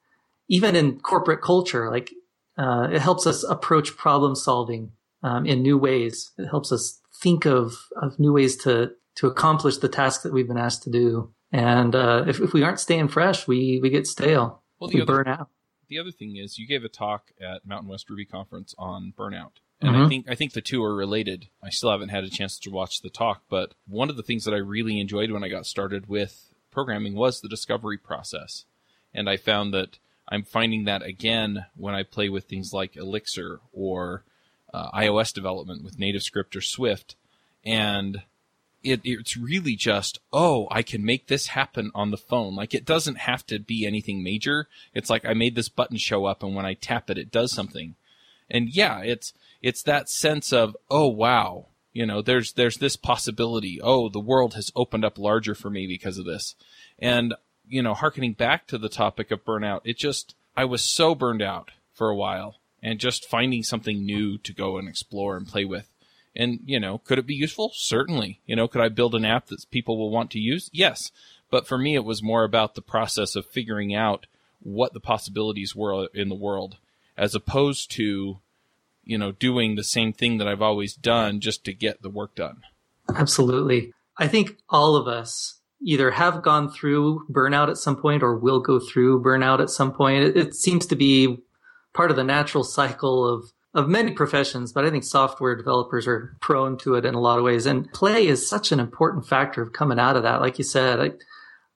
even 0.48 0.76
in 0.76 1.00
corporate 1.00 1.42
culture, 1.42 1.90
like, 1.90 2.12
uh, 2.58 2.88
it 2.92 3.00
helps 3.00 3.26
us 3.26 3.42
approach 3.44 3.96
problem 3.96 4.34
solving, 4.34 4.92
um, 5.22 5.46
in 5.46 5.62
new 5.62 5.78
ways. 5.78 6.32
It 6.36 6.46
helps 6.46 6.72
us 6.72 7.00
think 7.22 7.46
of, 7.46 7.74
of 7.96 8.18
new 8.18 8.32
ways 8.32 8.56
to, 8.64 8.92
to 9.16 9.26
accomplish 9.26 9.78
the 9.78 9.88
task 9.88 10.22
that 10.22 10.32
we've 10.32 10.48
been 10.48 10.58
asked 10.58 10.82
to 10.82 10.90
do. 10.90 11.32
And 11.52 11.94
uh, 11.94 12.24
if, 12.26 12.40
if 12.40 12.52
we 12.54 12.62
aren't 12.62 12.80
staying 12.80 13.08
fresh, 13.08 13.46
we 13.46 13.78
we 13.82 13.90
get 13.90 14.06
stale. 14.06 14.62
Well, 14.80 14.90
we 14.92 15.02
other, 15.02 15.22
burn 15.22 15.28
out. 15.28 15.48
the 15.88 15.98
other 15.98 16.10
thing 16.10 16.36
is 16.36 16.58
you 16.58 16.66
gave 16.66 16.82
a 16.84 16.88
talk 16.88 17.30
at 17.40 17.66
Mountain 17.66 17.88
West 17.88 18.08
Ruby 18.10 18.24
Conference 18.24 18.74
on 18.78 19.12
burnout. 19.16 19.52
And 19.80 19.96
I 19.96 20.00
Mhm. 20.00 20.08
think 20.08 20.30
I 20.30 20.34
think 20.34 20.52
the 20.52 20.60
two 20.62 20.82
are 20.82 20.94
related. 20.94 21.48
I 21.62 21.70
still 21.70 21.90
haven't 21.90 22.08
had 22.10 22.24
a 22.24 22.30
chance 22.30 22.58
to 22.60 22.70
watch 22.70 23.00
the 23.02 23.10
talk, 23.10 23.42
but 23.48 23.74
one 23.86 24.08
of 24.10 24.16
the 24.16 24.22
things 24.22 24.44
that 24.44 24.54
I 24.54 24.58
really 24.58 24.98
enjoyed 25.00 25.30
when 25.30 25.44
I 25.44 25.48
got 25.48 25.66
started 25.66 26.08
with 26.08 26.52
programming 26.70 27.14
was 27.14 27.40
the 27.40 27.48
discovery 27.48 27.98
process. 27.98 28.64
And 29.12 29.28
I 29.28 29.36
found 29.36 29.74
that 29.74 29.98
I'm 30.28 30.44
finding 30.44 30.84
that 30.84 31.02
again 31.02 31.66
when 31.76 31.94
I 31.94 32.02
play 32.04 32.28
with 32.30 32.44
things 32.44 32.72
like 32.72 32.96
Elixir 32.96 33.60
or 33.72 34.24
uh, 34.72 34.90
iOS 34.92 35.34
development 35.34 35.84
with 35.84 35.98
native 35.98 36.22
script 36.22 36.56
or 36.56 36.62
Swift. 36.62 37.16
And 37.64 38.22
it, 38.82 39.00
it's 39.04 39.36
really 39.36 39.76
just, 39.76 40.20
oh, 40.32 40.66
I 40.70 40.82
can 40.82 41.04
make 41.04 41.26
this 41.26 41.48
happen 41.48 41.90
on 41.94 42.10
the 42.10 42.16
phone. 42.16 42.54
Like 42.54 42.74
it 42.74 42.84
doesn't 42.84 43.18
have 43.18 43.46
to 43.46 43.58
be 43.58 43.86
anything 43.86 44.22
major. 44.22 44.68
It's 44.94 45.10
like 45.10 45.24
I 45.24 45.34
made 45.34 45.54
this 45.54 45.68
button 45.68 45.96
show 45.96 46.26
up 46.26 46.42
and 46.42 46.54
when 46.54 46.66
I 46.66 46.74
tap 46.74 47.10
it, 47.10 47.18
it 47.18 47.30
does 47.30 47.52
something. 47.52 47.94
And 48.50 48.68
yeah, 48.68 49.00
it's, 49.00 49.32
it's 49.62 49.82
that 49.84 50.08
sense 50.08 50.52
of, 50.52 50.76
oh 50.90 51.08
wow, 51.08 51.66
you 51.92 52.06
know, 52.06 52.22
there's, 52.22 52.52
there's 52.52 52.78
this 52.78 52.96
possibility. 52.96 53.80
Oh, 53.80 54.08
the 54.08 54.20
world 54.20 54.54
has 54.54 54.72
opened 54.74 55.04
up 55.04 55.18
larger 55.18 55.54
for 55.54 55.70
me 55.70 55.86
because 55.86 56.18
of 56.18 56.24
this. 56.24 56.54
And, 56.98 57.34
you 57.68 57.82
know, 57.82 57.94
harkening 57.94 58.32
back 58.32 58.66
to 58.68 58.78
the 58.78 58.88
topic 58.88 59.30
of 59.30 59.44
burnout, 59.44 59.82
it 59.84 59.98
just, 59.98 60.34
I 60.56 60.64
was 60.64 60.82
so 60.82 61.14
burned 61.14 61.42
out 61.42 61.70
for 61.92 62.08
a 62.08 62.16
while 62.16 62.56
and 62.82 62.98
just 62.98 63.28
finding 63.28 63.62
something 63.62 64.04
new 64.04 64.38
to 64.38 64.52
go 64.52 64.76
and 64.76 64.88
explore 64.88 65.36
and 65.36 65.46
play 65.46 65.64
with. 65.64 65.91
And, 66.34 66.60
you 66.64 66.80
know, 66.80 66.98
could 66.98 67.18
it 67.18 67.26
be 67.26 67.34
useful? 67.34 67.72
Certainly. 67.74 68.40
You 68.46 68.56
know, 68.56 68.68
could 68.68 68.80
I 68.80 68.88
build 68.88 69.14
an 69.14 69.24
app 69.24 69.46
that 69.46 69.70
people 69.70 69.98
will 69.98 70.10
want 70.10 70.30
to 70.32 70.38
use? 70.38 70.70
Yes. 70.72 71.10
But 71.50 71.66
for 71.66 71.76
me, 71.76 71.94
it 71.94 72.04
was 72.04 72.22
more 72.22 72.44
about 72.44 72.74
the 72.74 72.82
process 72.82 73.36
of 73.36 73.44
figuring 73.44 73.94
out 73.94 74.26
what 74.60 74.94
the 74.94 75.00
possibilities 75.00 75.76
were 75.76 76.08
in 76.14 76.28
the 76.28 76.34
world 76.34 76.78
as 77.16 77.34
opposed 77.34 77.90
to, 77.92 78.38
you 79.04 79.18
know, 79.18 79.32
doing 79.32 79.74
the 79.74 79.84
same 79.84 80.12
thing 80.12 80.38
that 80.38 80.48
I've 80.48 80.62
always 80.62 80.94
done 80.94 81.40
just 81.40 81.64
to 81.64 81.74
get 81.74 82.02
the 82.02 82.10
work 82.10 82.34
done. 82.34 82.62
Absolutely. 83.14 83.92
I 84.16 84.28
think 84.28 84.56
all 84.68 84.96
of 84.96 85.08
us 85.08 85.60
either 85.84 86.12
have 86.12 86.42
gone 86.42 86.70
through 86.70 87.26
burnout 87.30 87.68
at 87.68 87.76
some 87.76 87.96
point 87.96 88.22
or 88.22 88.36
will 88.36 88.60
go 88.60 88.78
through 88.78 89.22
burnout 89.22 89.60
at 89.60 89.70
some 89.70 89.92
point. 89.92 90.36
It, 90.36 90.54
seems 90.54 90.86
to 90.86 90.96
be 90.96 91.38
part 91.92 92.10
of 92.10 92.16
the 92.16 92.24
natural 92.24 92.64
cycle 92.64 93.26
of 93.26 93.52
of 93.74 93.88
many 93.88 94.12
professions, 94.12 94.72
but 94.72 94.84
I 94.84 94.90
think 94.90 95.04
software 95.04 95.56
developers 95.56 96.06
are 96.06 96.36
prone 96.40 96.76
to 96.78 96.94
it 96.94 97.06
in 97.06 97.14
a 97.14 97.20
lot 97.20 97.38
of 97.38 97.44
ways. 97.44 97.64
And 97.64 97.90
play 97.92 98.26
is 98.26 98.46
such 98.46 98.70
an 98.70 98.80
important 98.80 99.26
factor 99.26 99.62
of 99.62 99.72
coming 99.72 99.98
out 99.98 100.16
of 100.16 100.22
that. 100.24 100.40
Like 100.40 100.58
you 100.58 100.64
said, 100.64 101.00
I, 101.00 101.10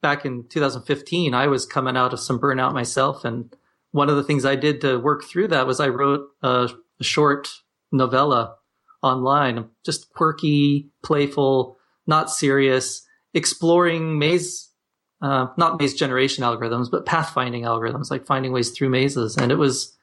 back 0.02 0.26
in 0.26 0.46
2015, 0.48 1.32
I 1.32 1.46
was 1.46 1.64
coming 1.64 1.96
out 1.96 2.12
of 2.12 2.20
some 2.20 2.38
burnout 2.38 2.74
myself. 2.74 3.24
And 3.24 3.54
one 3.92 4.10
of 4.10 4.16
the 4.16 4.22
things 4.22 4.44
I 4.44 4.56
did 4.56 4.82
to 4.82 4.98
work 4.98 5.24
through 5.24 5.48
that 5.48 5.66
was 5.66 5.80
I 5.80 5.88
wrote 5.88 6.28
a, 6.42 6.68
a 7.00 7.04
short 7.04 7.48
novella 7.90 8.56
online, 9.02 9.68
just 9.84 10.12
quirky, 10.12 10.90
playful, 11.02 11.78
not 12.06 12.30
serious, 12.30 13.06
exploring 13.32 14.18
maze, 14.18 14.70
uh, 15.22 15.46
not 15.56 15.80
maze 15.80 15.94
generation 15.94 16.44
algorithms, 16.44 16.90
but 16.90 17.06
pathfinding 17.06 17.62
algorithms, 17.62 18.10
like 18.10 18.26
finding 18.26 18.52
ways 18.52 18.70
through 18.70 18.90
mazes. 18.90 19.36
And 19.36 19.50
it 19.50 19.56
was, 19.56 19.96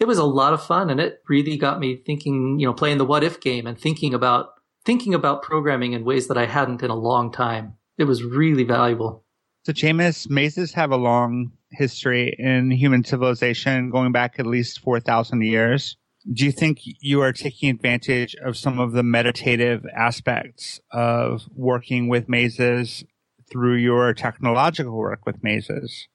it 0.00 0.06
was 0.06 0.18
a 0.18 0.24
lot 0.24 0.52
of 0.52 0.64
fun 0.64 0.90
and 0.90 1.00
it 1.00 1.22
really 1.28 1.56
got 1.56 1.78
me 1.78 1.96
thinking, 1.96 2.58
you 2.58 2.66
know, 2.66 2.74
playing 2.74 2.98
the 2.98 3.04
what 3.04 3.24
if 3.24 3.40
game 3.40 3.66
and 3.66 3.78
thinking 3.78 4.14
about, 4.14 4.54
thinking 4.84 5.14
about 5.14 5.42
programming 5.42 5.92
in 5.92 6.04
ways 6.04 6.28
that 6.28 6.38
I 6.38 6.46
hadn't 6.46 6.82
in 6.82 6.90
a 6.90 6.96
long 6.96 7.32
time. 7.32 7.74
It 7.96 8.04
was 8.04 8.22
really 8.24 8.64
valuable. 8.64 9.24
So, 9.64 9.72
Jamis, 9.72 10.28
mazes 10.28 10.74
have 10.74 10.90
a 10.90 10.96
long 10.96 11.52
history 11.70 12.34
in 12.38 12.70
human 12.70 13.02
civilization, 13.02 13.88
going 13.88 14.12
back 14.12 14.38
at 14.38 14.46
least 14.46 14.80
4,000 14.80 15.42
years. 15.42 15.96
Do 16.30 16.44
you 16.44 16.52
think 16.52 16.80
you 16.82 17.20
are 17.22 17.32
taking 17.32 17.70
advantage 17.70 18.34
of 18.36 18.56
some 18.56 18.78
of 18.78 18.92
the 18.92 19.02
meditative 19.02 19.86
aspects 19.94 20.80
of 20.90 21.48
working 21.54 22.08
with 22.08 22.28
mazes 22.28 23.04
through 23.50 23.76
your 23.76 24.12
technological 24.12 24.96
work 24.96 25.24
with 25.24 25.42
mazes? 25.42 26.08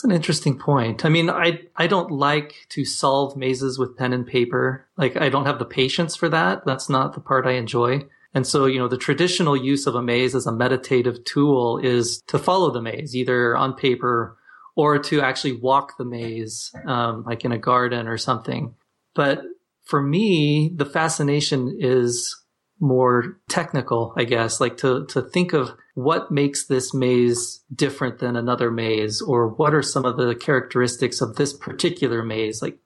That's 0.00 0.06
an 0.06 0.16
interesting 0.16 0.58
point. 0.58 1.04
I 1.04 1.10
mean, 1.10 1.28
I 1.28 1.60
I 1.76 1.86
don't 1.86 2.10
like 2.10 2.54
to 2.70 2.86
solve 2.86 3.36
mazes 3.36 3.78
with 3.78 3.98
pen 3.98 4.14
and 4.14 4.26
paper. 4.26 4.88
Like 4.96 5.18
I 5.18 5.28
don't 5.28 5.44
have 5.44 5.58
the 5.58 5.66
patience 5.66 6.16
for 6.16 6.30
that. 6.30 6.64
That's 6.64 6.88
not 6.88 7.12
the 7.12 7.20
part 7.20 7.46
I 7.46 7.52
enjoy. 7.52 8.06
And 8.32 8.46
so, 8.46 8.64
you 8.64 8.78
know, 8.78 8.88
the 8.88 8.96
traditional 8.96 9.54
use 9.54 9.86
of 9.86 9.94
a 9.94 10.02
maze 10.02 10.34
as 10.34 10.46
a 10.46 10.52
meditative 10.52 11.22
tool 11.24 11.76
is 11.76 12.22
to 12.28 12.38
follow 12.38 12.70
the 12.70 12.80
maze, 12.80 13.14
either 13.14 13.54
on 13.54 13.74
paper 13.74 14.38
or 14.74 14.98
to 15.00 15.20
actually 15.20 15.58
walk 15.58 15.98
the 15.98 16.06
maze, 16.06 16.72
um, 16.86 17.24
like 17.26 17.44
in 17.44 17.52
a 17.52 17.58
garden 17.58 18.08
or 18.08 18.16
something. 18.16 18.74
But 19.14 19.42
for 19.84 20.00
me, 20.00 20.72
the 20.74 20.86
fascination 20.86 21.76
is 21.78 22.42
more 22.80 23.38
technical, 23.48 24.14
I 24.16 24.24
guess, 24.24 24.60
like 24.60 24.78
to, 24.78 25.04
to 25.06 25.20
think 25.20 25.52
of 25.52 25.72
what 25.94 26.30
makes 26.30 26.66
this 26.66 26.94
maze 26.94 27.60
different 27.74 28.18
than 28.18 28.36
another 28.36 28.70
maze, 28.70 29.20
or 29.20 29.48
what 29.48 29.74
are 29.74 29.82
some 29.82 30.04
of 30.04 30.16
the 30.16 30.34
characteristics 30.34 31.20
of 31.20 31.36
this 31.36 31.52
particular 31.52 32.22
maze, 32.22 32.62
like 32.62 32.78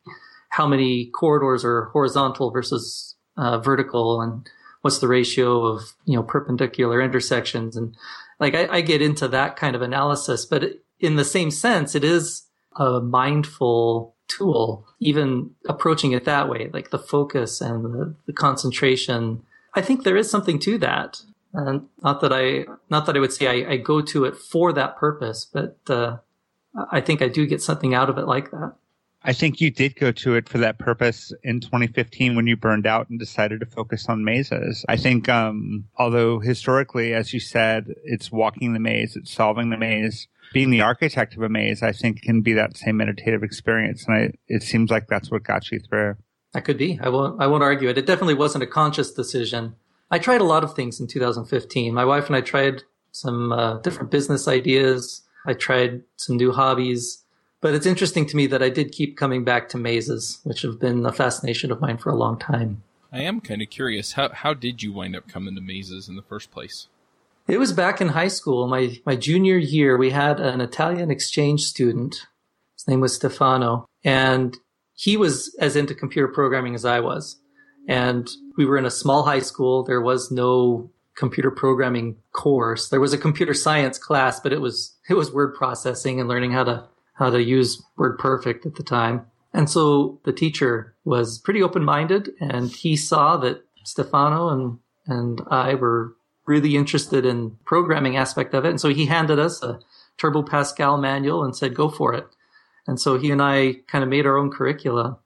how 0.50 0.66
many 0.66 1.06
corridors 1.06 1.64
are 1.64 1.86
horizontal 1.86 2.50
versus 2.50 3.14
uh, 3.36 3.58
vertical, 3.58 4.20
and 4.20 4.48
what's 4.82 4.98
the 4.98 5.08
ratio 5.08 5.64
of 5.64 5.94
you 6.04 6.16
know 6.16 6.22
perpendicular 6.22 7.00
intersections, 7.00 7.76
and 7.76 7.96
like 8.40 8.54
I, 8.54 8.66
I 8.76 8.80
get 8.80 9.00
into 9.00 9.28
that 9.28 9.56
kind 9.56 9.76
of 9.76 9.82
analysis, 9.82 10.44
but 10.44 10.64
in 10.98 11.16
the 11.16 11.24
same 11.24 11.50
sense, 11.50 11.94
it 11.94 12.04
is 12.04 12.46
a 12.76 13.00
mindful 13.00 14.16
tool, 14.26 14.86
even 15.00 15.50
approaching 15.68 16.12
it 16.12 16.24
that 16.24 16.48
way, 16.48 16.70
like 16.72 16.90
the 16.90 16.98
focus 16.98 17.60
and 17.60 17.84
the, 17.84 18.14
the 18.26 18.32
concentration. 18.32 19.42
I 19.74 19.82
think 19.82 20.04
there 20.04 20.16
is 20.16 20.30
something 20.30 20.58
to 20.60 20.78
that. 20.78 21.22
And 21.52 21.88
not 22.02 22.20
that 22.20 22.32
I, 22.32 22.66
not 22.90 23.06
that 23.06 23.16
I 23.16 23.20
would 23.20 23.32
say 23.32 23.64
I, 23.64 23.72
I 23.72 23.76
go 23.76 24.00
to 24.00 24.24
it 24.24 24.36
for 24.36 24.72
that 24.72 24.96
purpose, 24.96 25.44
but 25.44 25.78
uh, 25.88 26.18
I 26.90 27.00
think 27.00 27.22
I 27.22 27.28
do 27.28 27.46
get 27.46 27.62
something 27.62 27.94
out 27.94 28.10
of 28.10 28.18
it 28.18 28.26
like 28.26 28.50
that. 28.50 28.74
I 29.26 29.32
think 29.32 29.60
you 29.60 29.70
did 29.70 29.96
go 29.96 30.12
to 30.12 30.34
it 30.34 30.48
for 30.50 30.58
that 30.58 30.78
purpose 30.78 31.32
in 31.42 31.60
2015 31.60 32.36
when 32.36 32.46
you 32.46 32.56
burned 32.56 32.86
out 32.86 33.08
and 33.08 33.18
decided 33.18 33.60
to 33.60 33.66
focus 33.66 34.06
on 34.08 34.22
mazes. 34.22 34.84
I 34.86 34.98
think, 34.98 35.30
um, 35.30 35.84
although 35.96 36.40
historically, 36.40 37.14
as 37.14 37.32
you 37.32 37.40
said, 37.40 37.86
it's 38.04 38.30
walking 38.30 38.74
the 38.74 38.80
maze, 38.80 39.16
it's 39.16 39.32
solving 39.32 39.70
the 39.70 39.78
maze, 39.78 40.28
being 40.52 40.68
the 40.68 40.82
architect 40.82 41.36
of 41.36 41.42
a 41.42 41.48
maze, 41.48 41.82
I 41.82 41.92
think 41.92 42.20
can 42.20 42.42
be 42.42 42.52
that 42.52 42.76
same 42.76 42.98
meditative 42.98 43.42
experience. 43.42 44.04
And 44.06 44.14
I, 44.14 44.32
it 44.46 44.62
seems 44.62 44.90
like 44.90 45.06
that's 45.06 45.30
what 45.30 45.42
got 45.42 45.70
you 45.70 45.80
through. 45.80 46.16
That 46.54 46.64
could 46.64 46.78
be. 46.78 46.98
I 47.02 47.08
won't. 47.08 47.42
I 47.42 47.46
won't 47.48 47.64
argue 47.64 47.88
it. 47.88 47.98
It 47.98 48.06
definitely 48.06 48.34
wasn't 48.34 48.64
a 48.64 48.68
conscious 48.68 49.12
decision. 49.12 49.74
I 50.10 50.18
tried 50.18 50.40
a 50.40 50.44
lot 50.44 50.64
of 50.64 50.74
things 50.74 51.00
in 51.00 51.08
2015. 51.08 51.92
My 51.92 52.04
wife 52.04 52.28
and 52.28 52.36
I 52.36 52.40
tried 52.40 52.84
some 53.10 53.52
uh, 53.52 53.78
different 53.78 54.10
business 54.10 54.46
ideas. 54.46 55.22
I 55.44 55.54
tried 55.54 56.02
some 56.16 56.36
new 56.36 56.52
hobbies. 56.52 57.24
But 57.60 57.74
it's 57.74 57.86
interesting 57.86 58.26
to 58.26 58.36
me 58.36 58.46
that 58.48 58.62
I 58.62 58.68
did 58.68 58.92
keep 58.92 59.16
coming 59.16 59.42
back 59.42 59.68
to 59.70 59.78
mazes, 59.78 60.38
which 60.44 60.62
have 60.62 60.78
been 60.78 61.04
a 61.04 61.12
fascination 61.12 61.72
of 61.72 61.80
mine 61.80 61.98
for 61.98 62.10
a 62.10 62.14
long 62.14 62.38
time. 62.38 62.82
I 63.12 63.22
am 63.22 63.40
kind 63.40 63.62
of 63.62 63.70
curious. 63.70 64.12
How 64.12 64.28
how 64.28 64.54
did 64.54 64.82
you 64.82 64.92
wind 64.92 65.16
up 65.16 65.28
coming 65.28 65.56
to 65.56 65.60
mazes 65.60 66.08
in 66.08 66.14
the 66.14 66.22
first 66.22 66.52
place? 66.52 66.86
It 67.48 67.58
was 67.58 67.72
back 67.72 68.00
in 68.00 68.08
high 68.08 68.28
school, 68.28 68.68
my 68.68 69.00
my 69.04 69.16
junior 69.16 69.56
year. 69.56 69.96
We 69.96 70.10
had 70.10 70.38
an 70.38 70.60
Italian 70.60 71.10
exchange 71.10 71.62
student. 71.62 72.26
His 72.76 72.86
name 72.86 73.00
was 73.00 73.14
Stefano, 73.14 73.86
and 74.04 74.56
he 74.94 75.16
was 75.16 75.54
as 75.60 75.76
into 75.76 75.94
computer 75.94 76.28
programming 76.28 76.74
as 76.74 76.84
I 76.84 77.00
was. 77.00 77.40
And 77.88 78.28
we 78.56 78.64
were 78.64 78.78
in 78.78 78.86
a 78.86 78.90
small 78.90 79.24
high 79.24 79.40
school. 79.40 79.82
There 79.82 80.00
was 80.00 80.30
no 80.30 80.90
computer 81.16 81.50
programming 81.50 82.16
course. 82.32 82.88
There 82.88 83.00
was 83.00 83.12
a 83.12 83.18
computer 83.18 83.54
science 83.54 83.98
class, 83.98 84.40
but 84.40 84.52
it 84.52 84.60
was 84.60 84.96
it 85.08 85.14
was 85.14 85.32
word 85.32 85.54
processing 85.54 86.18
and 86.18 86.28
learning 86.28 86.52
how 86.52 86.64
to 86.64 86.88
how 87.14 87.30
to 87.30 87.42
use 87.42 87.82
WordPerfect 87.98 88.66
at 88.66 88.74
the 88.74 88.82
time. 88.82 89.26
And 89.52 89.70
so 89.70 90.20
the 90.24 90.32
teacher 90.32 90.94
was 91.04 91.38
pretty 91.38 91.62
open-minded 91.62 92.30
and 92.40 92.70
he 92.70 92.96
saw 92.96 93.36
that 93.36 93.64
Stefano 93.84 94.48
and, 94.48 94.78
and 95.06 95.40
I 95.48 95.74
were 95.74 96.16
really 96.46 96.76
interested 96.76 97.24
in 97.24 97.56
programming 97.64 98.16
aspect 98.16 98.52
of 98.52 98.64
it. 98.64 98.70
And 98.70 98.80
so 98.80 98.88
he 98.88 99.06
handed 99.06 99.38
us 99.38 99.62
a 99.62 99.78
Turbo 100.18 100.42
Pascal 100.42 100.98
manual 100.98 101.44
and 101.44 101.56
said, 101.56 101.74
go 101.74 101.88
for 101.88 102.14
it. 102.14 102.26
And 102.86 103.00
so 103.00 103.18
he 103.18 103.30
and 103.30 103.42
I 103.42 103.76
kind 103.88 104.04
of 104.04 104.10
made 104.10 104.26
our 104.26 104.36
own 104.36 104.50
curricula. 104.50 105.18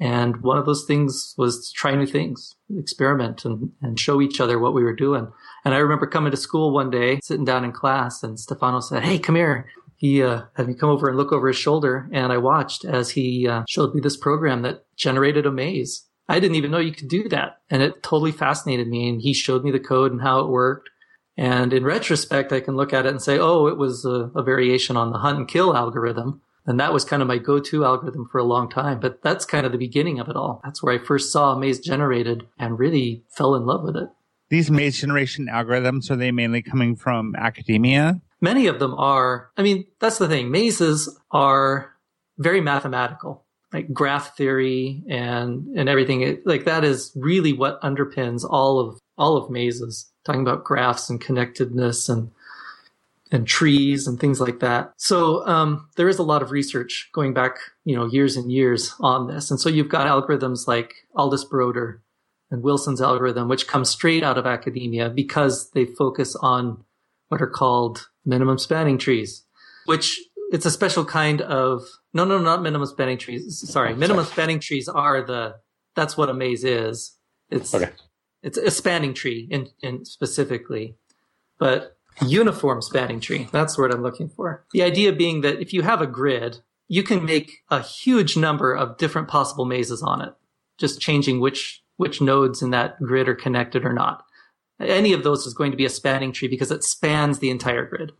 And 0.00 0.42
one 0.42 0.58
of 0.58 0.66
those 0.66 0.84
things 0.86 1.34
was 1.38 1.68
to 1.68 1.74
try 1.74 1.94
new 1.94 2.06
things, 2.06 2.56
experiment 2.76 3.44
and, 3.44 3.70
and 3.80 3.98
show 3.98 4.20
each 4.20 4.40
other 4.40 4.58
what 4.58 4.74
we 4.74 4.82
were 4.82 4.94
doing. 4.94 5.30
And 5.64 5.74
I 5.74 5.78
remember 5.78 6.06
coming 6.06 6.32
to 6.32 6.36
school 6.36 6.72
one 6.72 6.90
day, 6.90 7.20
sitting 7.22 7.44
down 7.44 7.64
in 7.64 7.72
class 7.72 8.22
and 8.22 8.38
Stefano 8.38 8.80
said, 8.80 9.04
Hey, 9.04 9.18
come 9.18 9.36
here 9.36 9.66
he 10.04 10.22
uh, 10.22 10.42
had 10.54 10.68
me 10.68 10.74
come 10.74 10.90
over 10.90 11.08
and 11.08 11.16
look 11.16 11.32
over 11.32 11.48
his 11.48 11.56
shoulder, 11.56 12.08
and 12.12 12.30
I 12.30 12.36
watched 12.36 12.84
as 12.84 13.10
he 13.10 13.48
uh, 13.48 13.62
showed 13.66 13.94
me 13.94 14.02
this 14.02 14.18
program 14.18 14.60
that 14.60 14.84
generated 14.96 15.46
a 15.46 15.50
maze. 15.50 16.06
I 16.28 16.40
didn't 16.40 16.56
even 16.56 16.70
know 16.70 16.78
you 16.78 16.92
could 16.92 17.08
do 17.08 17.26
that, 17.30 17.60
and 17.70 17.82
it 17.82 18.02
totally 18.02 18.30
fascinated 18.30 18.86
me. 18.86 19.08
And 19.08 19.22
he 19.22 19.32
showed 19.32 19.64
me 19.64 19.70
the 19.70 19.80
code 19.80 20.12
and 20.12 20.20
how 20.20 20.40
it 20.40 20.48
worked, 20.48 20.90
And 21.38 21.72
in 21.72 21.84
retrospect, 21.84 22.52
I 22.52 22.60
can 22.60 22.76
look 22.76 22.92
at 22.92 23.06
it 23.06 23.10
and 23.10 23.22
say, 23.22 23.38
oh, 23.38 23.66
it 23.66 23.78
was 23.78 24.04
a, 24.04 24.30
a 24.34 24.42
variation 24.42 24.96
on 24.96 25.10
the 25.10 25.18
hunt 25.18 25.38
and 25.38 25.48
kill 25.48 25.74
algorithm. 25.74 26.42
And 26.66 26.80
that 26.80 26.92
was 26.92 27.04
kind 27.04 27.20
of 27.20 27.28
my 27.28 27.38
go-to 27.38 27.84
algorithm 27.84 28.26
for 28.30 28.38
a 28.38 28.44
long 28.44 28.70
time. 28.70 29.00
But 29.00 29.22
that's 29.22 29.44
kind 29.44 29.66
of 29.66 29.72
the 29.72 29.78
beginning 29.78 30.18
of 30.18 30.28
it 30.28 30.36
all. 30.36 30.60
That's 30.64 30.82
where 30.82 30.94
I 30.94 31.04
first 31.04 31.30
saw 31.30 31.56
maze 31.56 31.78
generated 31.78 32.46
and 32.58 32.78
really 32.78 33.22
fell 33.28 33.54
in 33.54 33.66
love 33.66 33.82
with 33.82 33.96
it. 33.96 34.08
These 34.48 34.70
maze 34.70 35.00
generation 35.00 35.48
algorithms, 35.52 36.10
are 36.10 36.16
they 36.16 36.30
mainly 36.30 36.62
coming 36.62 36.96
from 36.96 37.34
academia? 37.36 38.20
Many 38.40 38.66
of 38.66 38.78
them 38.78 38.94
are. 38.94 39.50
I 39.56 39.62
mean, 39.62 39.86
that's 40.00 40.18
the 40.18 40.28
thing. 40.28 40.50
Mazes 40.50 41.18
are 41.30 41.94
very 42.38 42.60
mathematical, 42.60 43.44
like 43.72 43.92
graph 43.92 44.36
theory 44.36 45.02
and, 45.08 45.66
and 45.76 45.88
everything. 45.88 46.20
It, 46.20 46.46
like 46.46 46.64
that 46.64 46.84
is 46.84 47.12
really 47.14 47.52
what 47.52 47.80
underpins 47.82 48.44
all 48.48 48.78
of, 48.78 48.98
all 49.16 49.36
of 49.36 49.50
mazes, 49.50 50.10
talking 50.24 50.42
about 50.42 50.64
graphs 50.64 51.08
and 51.10 51.20
connectedness 51.20 52.08
and 52.08 52.30
and 53.34 53.48
trees 53.48 54.06
and 54.06 54.20
things 54.20 54.40
like 54.40 54.60
that. 54.60 54.92
So 54.96 55.44
um, 55.46 55.88
there 55.96 56.08
is 56.08 56.18
a 56.20 56.22
lot 56.22 56.40
of 56.40 56.52
research 56.52 57.10
going 57.12 57.34
back, 57.34 57.56
you 57.84 57.96
know, 57.96 58.06
years 58.06 58.36
and 58.36 58.50
years 58.50 58.94
on 59.00 59.26
this. 59.26 59.50
And 59.50 59.60
so 59.60 59.68
you've 59.68 59.88
got 59.88 60.06
algorithms 60.06 60.68
like 60.68 60.94
Aldous 61.16 61.44
Broder 61.44 62.00
and 62.52 62.62
Wilson's 62.62 63.02
algorithm, 63.02 63.48
which 63.48 63.66
come 63.66 63.84
straight 63.84 64.22
out 64.22 64.38
of 64.38 64.46
academia 64.46 65.10
because 65.10 65.70
they 65.70 65.84
focus 65.84 66.36
on 66.36 66.84
what 67.28 67.42
are 67.42 67.48
called 67.48 68.08
minimum 68.24 68.56
spanning 68.56 68.98
trees, 68.98 69.44
which 69.86 70.16
it's 70.52 70.66
a 70.66 70.70
special 70.70 71.04
kind 71.04 71.40
of 71.40 71.82
no, 72.12 72.24
no, 72.24 72.38
not 72.38 72.62
minimum 72.62 72.86
spanning 72.86 73.18
trees. 73.18 73.68
Sorry, 73.68 73.94
minimum 73.94 74.26
spanning 74.26 74.60
trees 74.60 74.88
are 74.88 75.26
the 75.26 75.56
that's 75.96 76.16
what 76.16 76.28
a 76.28 76.34
maze 76.34 76.62
is. 76.62 77.16
It's 77.50 77.74
Okay. 77.74 77.90
it's 78.44 78.58
a 78.58 78.70
spanning 78.70 79.12
tree 79.14 79.48
in, 79.50 79.70
in 79.82 80.04
specifically, 80.04 80.94
but 81.58 81.96
uniform 82.22 82.82
spanning 82.82 83.20
tree. 83.20 83.48
That's 83.52 83.78
what 83.78 83.92
I'm 83.92 84.02
looking 84.02 84.28
for. 84.28 84.64
The 84.72 84.82
idea 84.82 85.12
being 85.12 85.40
that 85.42 85.60
if 85.60 85.72
you 85.72 85.82
have 85.82 86.00
a 86.00 86.06
grid, 86.06 86.60
you 86.88 87.02
can 87.02 87.24
make 87.24 87.62
a 87.70 87.80
huge 87.80 88.36
number 88.36 88.74
of 88.74 88.96
different 88.98 89.28
possible 89.28 89.64
mazes 89.64 90.02
on 90.02 90.20
it, 90.20 90.34
just 90.78 91.00
changing 91.00 91.40
which 91.40 91.82
which 91.96 92.20
nodes 92.20 92.60
in 92.60 92.70
that 92.70 93.00
grid 93.00 93.28
are 93.28 93.34
connected 93.36 93.84
or 93.84 93.92
not. 93.92 94.24
Any 94.80 95.12
of 95.12 95.22
those 95.22 95.46
is 95.46 95.54
going 95.54 95.70
to 95.70 95.76
be 95.76 95.84
a 95.84 95.90
spanning 95.90 96.32
tree 96.32 96.48
because 96.48 96.72
it 96.72 96.82
spans 96.82 97.38
the 97.38 97.50
entire 97.50 97.86
grid. 97.86 98.10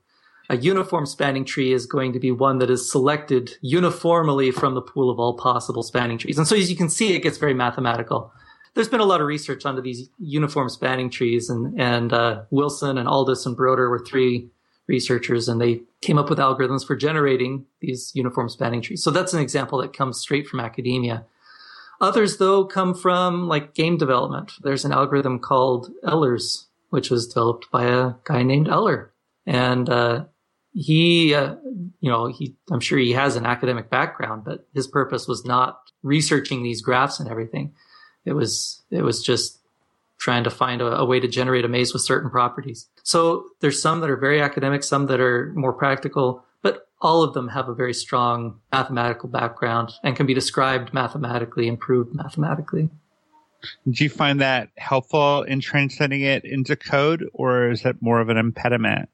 A 0.49 0.57
uniform 0.57 1.07
spanning 1.07 1.45
tree 1.45 1.73
is 1.73 1.87
going 1.87 2.13
to 2.13 2.21
be 2.21 2.31
one 2.31 2.59
that 2.59 2.71
is 2.71 2.91
selected 2.91 3.57
uniformly 3.63 4.51
from 4.51 4.75
the 4.75 4.83
pool 4.83 5.11
of 5.11 5.19
all 5.19 5.37
possible 5.37 5.83
spanning 5.83 6.19
trees. 6.19 6.39
And 6.39 6.47
so 6.47 6.55
as 6.55 6.71
you 6.71 6.77
can 6.77 6.91
see, 6.91 7.15
it 7.15 7.23
gets 7.23 7.39
very 7.39 7.55
mathematical. 7.55 8.33
There's 8.75 8.89
been 8.89 9.01
a 9.01 9.05
lot 9.05 9.21
of 9.21 9.27
research 9.27 9.65
onto 9.65 9.81
these 9.81 10.09
uniform 10.19 10.69
spanning 10.69 11.11
trees 11.11 11.49
and, 11.49 11.81
and, 11.81 12.13
uh, 12.13 12.43
Wilson 12.51 12.99
and 12.99 13.09
Aldous 13.09 13.47
and 13.47 13.57
Broder 13.57 13.89
were 13.89 14.05
three 14.05 14.49
researchers 14.87 15.49
and 15.49 15.61
they 15.61 15.83
came 16.01 16.19
up 16.19 16.29
with 16.29 16.39
algorithms 16.39 16.87
for 16.87 16.97
generating 16.97 17.67
these 17.81 18.13
uniform 18.15 18.49
spanning 18.49 18.83
trees. 18.83 19.03
So 19.03 19.11
that's 19.11 19.33
an 19.33 19.41
example 19.41 19.81
that 19.81 19.93
comes 19.93 20.19
straight 20.19 20.47
from 20.47 20.61
academia. 20.61 21.25
Others, 22.01 22.39
though, 22.39 22.65
come 22.65 22.95
from 22.95 23.49
like 23.49 23.75
game 23.75 23.97
development. 23.97 24.53
There's 24.63 24.85
an 24.85 24.93
algorithm 24.93 25.39
called 25.39 25.91
Eller's, 26.03 26.67
which 26.91 27.11
was 27.11 27.29
developed 27.29 27.71
by 27.71 27.85
a 27.85 28.15
guy 28.25 28.43
named 28.43 28.69
Eller. 28.69 29.13
And, 29.47 29.89
uh, 29.89 30.25
he, 30.75 31.35
uh, 31.35 31.55
you 32.01 32.11
know, 32.11 32.27
he, 32.27 32.57
I'm 32.71 32.81
sure 32.81 32.99
he 32.99 33.13
has 33.13 33.37
an 33.37 33.47
academic 33.47 33.91
background, 33.91 34.43
but 34.45 34.67
his 34.75 34.89
purpose 34.89 35.29
was 35.29 35.45
not 35.45 35.81
researching 36.03 36.63
these 36.63 36.83
graphs 36.83 37.21
and 37.21 37.31
everything. 37.31 37.73
It 38.25 38.33
was, 38.33 38.83
it 38.91 39.03
was 39.03 39.23
just 39.23 39.61
trying 40.19 40.45
to 40.45 40.51
find 40.51 40.81
a, 40.81 40.87
a 40.87 41.05
way 41.05 41.21
to 41.21 41.29
generate 41.29 41.65
a 41.65 41.69
maze 41.69 41.93
with 41.93 42.03
certain 42.03 42.31
properties. 42.31 42.89
So 43.03 43.45
there's 43.61 43.81
some 43.83 44.01
that 44.01 44.11
are 44.11 44.17
very 44.17 44.41
academic, 44.41 44.83
some 44.83 45.07
that 45.07 45.21
are 45.21 45.53
more 45.55 45.73
practical, 45.73 46.45
but 46.63 46.89
all 47.01 47.23
of 47.23 47.35
them 47.35 47.49
have 47.49 47.69
a 47.69 47.75
very 47.75 47.93
strong 47.93 48.61
mathematical 48.73 49.29
background 49.29 49.93
and 50.03 50.17
can 50.17 50.27
be 50.27 50.35
described 50.35 50.95
mathematically, 50.95 51.67
improved 51.69 52.15
mathematically. 52.15 52.89
Did 53.85 54.01
you 54.01 54.09
find 54.09 54.41
that 54.41 54.71
helpful 54.77 55.43
in 55.43 55.61
translating 55.61 56.23
it 56.23 56.45
into 56.45 56.77
code, 56.77 57.29
or 57.33 57.71
is 57.71 57.83
that 57.83 58.01
more 58.01 58.21
of 58.21 58.29
an 58.29 58.37
impediment? 58.37 59.09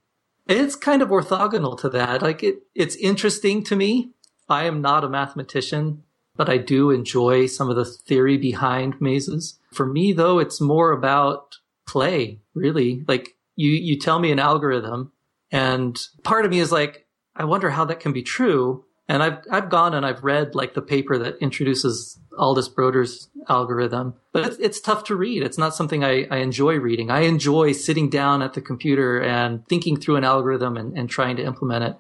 It's 0.46 0.74
kind 0.74 1.02
of 1.02 1.10
orthogonal 1.10 1.78
to 1.80 1.88
that. 1.90 2.22
Like 2.22 2.42
it, 2.42 2.62
it's 2.74 2.96
interesting 2.96 3.62
to 3.64 3.76
me. 3.76 4.10
I 4.48 4.64
am 4.64 4.80
not 4.80 5.04
a 5.04 5.08
mathematician, 5.08 6.02
but 6.40 6.48
I 6.48 6.56
do 6.56 6.90
enjoy 6.90 7.44
some 7.44 7.68
of 7.68 7.76
the 7.76 7.84
theory 7.84 8.38
behind 8.38 8.98
mazes. 8.98 9.58
For 9.74 9.84
me, 9.84 10.14
though, 10.14 10.38
it's 10.38 10.58
more 10.58 10.90
about 10.90 11.58
play, 11.86 12.40
really. 12.54 13.04
Like 13.06 13.36
you, 13.56 13.68
you 13.72 13.98
tell 13.98 14.18
me 14.18 14.32
an 14.32 14.38
algorithm 14.38 15.12
and 15.52 16.00
part 16.22 16.46
of 16.46 16.50
me 16.50 16.60
is 16.60 16.72
like, 16.72 17.06
I 17.36 17.44
wonder 17.44 17.68
how 17.68 17.84
that 17.84 18.00
can 18.00 18.14
be 18.14 18.22
true. 18.22 18.86
And 19.06 19.22
I've, 19.22 19.40
I've 19.50 19.68
gone 19.68 19.92
and 19.92 20.06
I've 20.06 20.24
read 20.24 20.54
like 20.54 20.72
the 20.72 20.80
paper 20.80 21.18
that 21.18 21.36
introduces 21.42 22.18
Aldous 22.38 22.68
Broder's 22.68 23.28
algorithm, 23.50 24.14
but 24.32 24.46
it's, 24.46 24.56
it's 24.60 24.80
tough 24.80 25.04
to 25.04 25.16
read. 25.16 25.42
It's 25.42 25.58
not 25.58 25.74
something 25.74 26.02
I, 26.02 26.26
I 26.30 26.38
enjoy 26.38 26.76
reading. 26.76 27.10
I 27.10 27.24
enjoy 27.24 27.72
sitting 27.72 28.08
down 28.08 28.40
at 28.40 28.54
the 28.54 28.62
computer 28.62 29.20
and 29.20 29.68
thinking 29.68 30.00
through 30.00 30.16
an 30.16 30.24
algorithm 30.24 30.78
and, 30.78 30.96
and 30.96 31.10
trying 31.10 31.36
to 31.36 31.44
implement 31.44 31.84
it. 31.84 31.96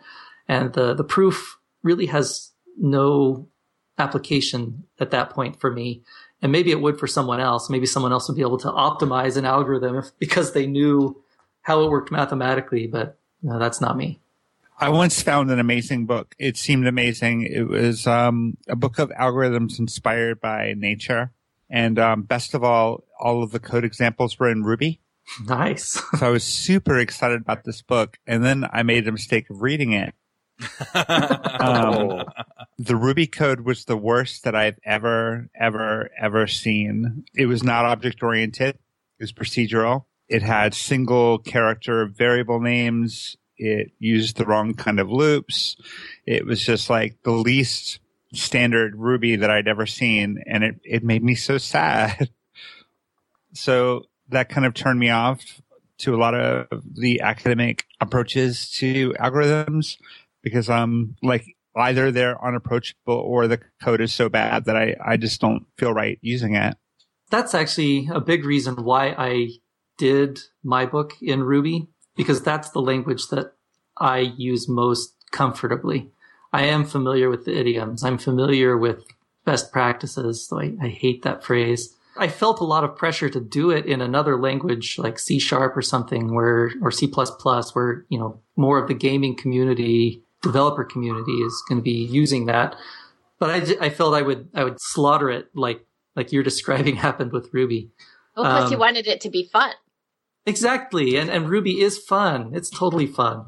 And 0.48 0.72
the, 0.72 0.94
the 0.94 1.04
proof 1.04 1.58
really 1.82 2.06
has 2.06 2.52
no 2.78 3.49
application 4.00 4.84
at 4.98 5.10
that 5.12 5.30
point 5.30 5.60
for 5.60 5.70
me. 5.70 6.02
And 6.42 6.50
maybe 6.50 6.70
it 6.70 6.80
would 6.80 6.98
for 6.98 7.06
someone 7.06 7.38
else. 7.38 7.68
Maybe 7.70 7.86
someone 7.86 8.12
else 8.12 8.28
would 8.28 8.36
be 8.36 8.42
able 8.42 8.58
to 8.58 8.68
optimize 8.68 9.36
an 9.36 9.44
algorithm 9.44 9.96
if, 9.96 10.18
because 10.18 10.52
they 10.52 10.66
knew 10.66 11.22
how 11.62 11.82
it 11.82 11.90
worked 11.90 12.10
mathematically, 12.10 12.86
but 12.86 13.18
no, 13.42 13.58
that's 13.58 13.80
not 13.80 13.96
me. 13.96 14.20
I 14.78 14.88
once 14.88 15.22
found 15.22 15.50
an 15.50 15.58
amazing 15.58 16.06
book. 16.06 16.34
It 16.38 16.56
seemed 16.56 16.86
amazing. 16.86 17.42
It 17.42 17.68
was 17.68 18.06
um, 18.06 18.56
a 18.66 18.74
book 18.74 18.98
of 18.98 19.10
algorithms 19.10 19.78
inspired 19.78 20.40
by 20.40 20.74
nature. 20.74 21.32
And 21.68 21.98
um, 21.98 22.22
best 22.22 22.54
of 22.54 22.64
all, 22.64 23.04
all 23.20 23.42
of 23.42 23.52
the 23.52 23.60
code 23.60 23.84
examples 23.84 24.38
were 24.38 24.50
in 24.50 24.64
Ruby. 24.64 25.00
Nice. 25.46 26.02
So 26.18 26.26
I 26.26 26.30
was 26.30 26.42
super 26.42 26.98
excited 26.98 27.42
about 27.42 27.62
this 27.62 27.82
book. 27.82 28.18
And 28.26 28.44
then 28.44 28.66
I 28.72 28.82
made 28.82 29.04
the 29.04 29.12
mistake 29.12 29.48
of 29.48 29.62
reading 29.62 29.92
it. 29.92 30.12
Um, 31.60 32.24
the 32.78 32.96
Ruby 32.96 33.26
code 33.26 33.60
was 33.60 33.84
the 33.84 33.96
worst 33.96 34.44
that 34.44 34.54
I've 34.54 34.78
ever, 34.82 35.50
ever, 35.54 36.10
ever 36.18 36.46
seen. 36.46 37.26
It 37.34 37.46
was 37.46 37.62
not 37.62 37.84
object 37.84 38.22
oriented. 38.22 38.76
It 38.76 38.78
was 39.20 39.32
procedural. 39.32 40.04
It 40.28 40.42
had 40.42 40.72
single 40.72 41.38
character 41.38 42.06
variable 42.06 42.60
names. 42.60 43.36
It 43.58 43.92
used 43.98 44.38
the 44.38 44.46
wrong 44.46 44.72
kind 44.72 44.98
of 44.98 45.10
loops. 45.10 45.76
It 46.24 46.46
was 46.46 46.64
just 46.64 46.88
like 46.88 47.22
the 47.24 47.32
least 47.32 47.98
standard 48.32 48.96
Ruby 48.96 49.36
that 49.36 49.50
I'd 49.50 49.68
ever 49.68 49.84
seen. 49.84 50.42
And 50.46 50.64
it, 50.64 50.80
it 50.82 51.04
made 51.04 51.22
me 51.22 51.34
so 51.34 51.58
sad. 51.58 52.30
so 53.52 54.06
that 54.30 54.48
kind 54.48 54.64
of 54.64 54.72
turned 54.72 54.98
me 54.98 55.10
off 55.10 55.60
to 55.98 56.14
a 56.14 56.16
lot 56.16 56.34
of 56.34 56.66
the 56.94 57.20
academic 57.20 57.84
approaches 58.00 58.70
to 58.70 59.12
algorithms 59.20 59.98
because 60.42 60.68
um 60.68 61.16
like 61.22 61.44
either 61.76 62.10
they're 62.10 62.44
unapproachable 62.44 63.14
or 63.14 63.46
the 63.46 63.60
code 63.82 64.00
is 64.00 64.12
so 64.12 64.28
bad 64.28 64.64
that 64.64 64.76
I, 64.76 64.96
I 65.04 65.16
just 65.16 65.40
don't 65.40 65.66
feel 65.78 65.92
right 65.92 66.18
using 66.20 66.54
it. 66.56 66.76
That's 67.30 67.54
actually 67.54 68.08
a 68.12 68.20
big 68.20 68.44
reason 68.44 68.82
why 68.82 69.14
I 69.16 69.50
did 69.98 70.40
my 70.64 70.86
book 70.86 71.14
in 71.22 71.42
Ruby 71.42 71.88
because 72.16 72.42
that's 72.42 72.70
the 72.70 72.80
language 72.80 73.28
that 73.28 73.52
I 73.96 74.18
use 74.36 74.68
most 74.68 75.14
comfortably. 75.30 76.10
I 76.52 76.64
am 76.64 76.84
familiar 76.84 77.30
with 77.30 77.44
the 77.44 77.56
idioms. 77.56 78.02
I'm 78.02 78.18
familiar 78.18 78.76
with 78.76 79.04
best 79.44 79.70
practices. 79.70 80.48
So 80.48 80.60
I, 80.60 80.72
I 80.82 80.88
hate 80.88 81.22
that 81.22 81.44
phrase. 81.44 81.96
I 82.16 82.28
felt 82.28 82.60
a 82.60 82.64
lot 82.64 82.82
of 82.82 82.96
pressure 82.96 83.28
to 83.30 83.40
do 83.40 83.70
it 83.70 83.86
in 83.86 84.00
another 84.00 84.36
language 84.36 84.98
like 84.98 85.18
C 85.18 85.38
sharp 85.38 85.76
or 85.76 85.82
something 85.82 86.34
where, 86.34 86.72
or 86.82 86.90
C++ 86.90 87.06
where, 87.06 88.04
you 88.08 88.18
know, 88.18 88.40
more 88.56 88.78
of 88.78 88.88
the 88.88 88.94
gaming 88.94 89.36
community, 89.36 90.24
developer 90.42 90.84
community 90.84 91.32
is 91.32 91.62
going 91.68 91.78
to 91.78 91.82
be 91.82 92.04
using 92.04 92.46
that. 92.46 92.76
But 93.38 93.50
I, 93.50 93.86
I 93.86 93.90
felt 93.90 94.14
I 94.14 94.22
would, 94.22 94.48
I 94.54 94.64
would 94.64 94.80
slaughter 94.80 95.30
it 95.30 95.48
like, 95.54 95.84
like 96.16 96.32
you're 96.32 96.42
describing 96.50 96.96
happened 96.96 97.32
with 97.32 97.48
Ruby. 97.52 97.90
Well, 98.36 98.44
plus 98.46 98.70
you 98.70 98.76
Um, 98.76 98.80
wanted 98.80 99.06
it 99.06 99.20
to 99.22 99.30
be 99.30 99.48
fun. 99.52 99.72
Exactly. 100.46 101.16
And, 101.16 101.30
and 101.30 101.48
Ruby 101.48 101.80
is 101.80 101.98
fun. 101.98 102.52
It's 102.54 102.70
totally 102.70 103.06
fun. 103.06 103.46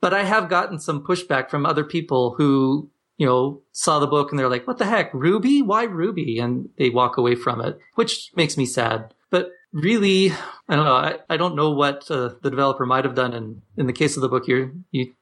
But 0.00 0.14
I 0.14 0.24
have 0.24 0.48
gotten 0.48 0.78
some 0.78 1.02
pushback 1.04 1.48
from 1.50 1.64
other 1.66 1.82
people 1.84 2.34
who, 2.36 2.90
you 3.16 3.26
know, 3.26 3.62
saw 3.72 3.98
the 3.98 4.06
book 4.06 4.30
and 4.30 4.38
they're 4.38 4.48
like, 4.50 4.66
what 4.66 4.78
the 4.78 4.84
heck? 4.84 5.12
Ruby? 5.14 5.62
Why 5.62 5.84
Ruby? 5.84 6.38
And 6.38 6.68
they 6.78 6.90
walk 6.90 7.16
away 7.16 7.34
from 7.34 7.60
it, 7.60 7.78
which 7.94 8.30
makes 8.36 8.56
me 8.56 8.66
sad. 8.66 9.14
But 9.30 9.50
really, 9.72 10.30
I 10.68 10.76
don't 10.76 10.84
know. 10.84 10.94
I, 10.94 11.18
I 11.30 11.36
don't 11.36 11.56
know 11.56 11.70
what 11.70 12.08
uh, 12.10 12.34
the 12.42 12.50
developer 12.50 12.86
might 12.86 13.04
have 13.04 13.14
done 13.14 13.32
in, 13.32 13.62
in 13.76 13.86
the 13.86 13.92
case 13.92 14.16
of 14.16 14.22
the 14.22 14.28
book 14.28 14.46
you 14.46 14.84
you 14.90 15.12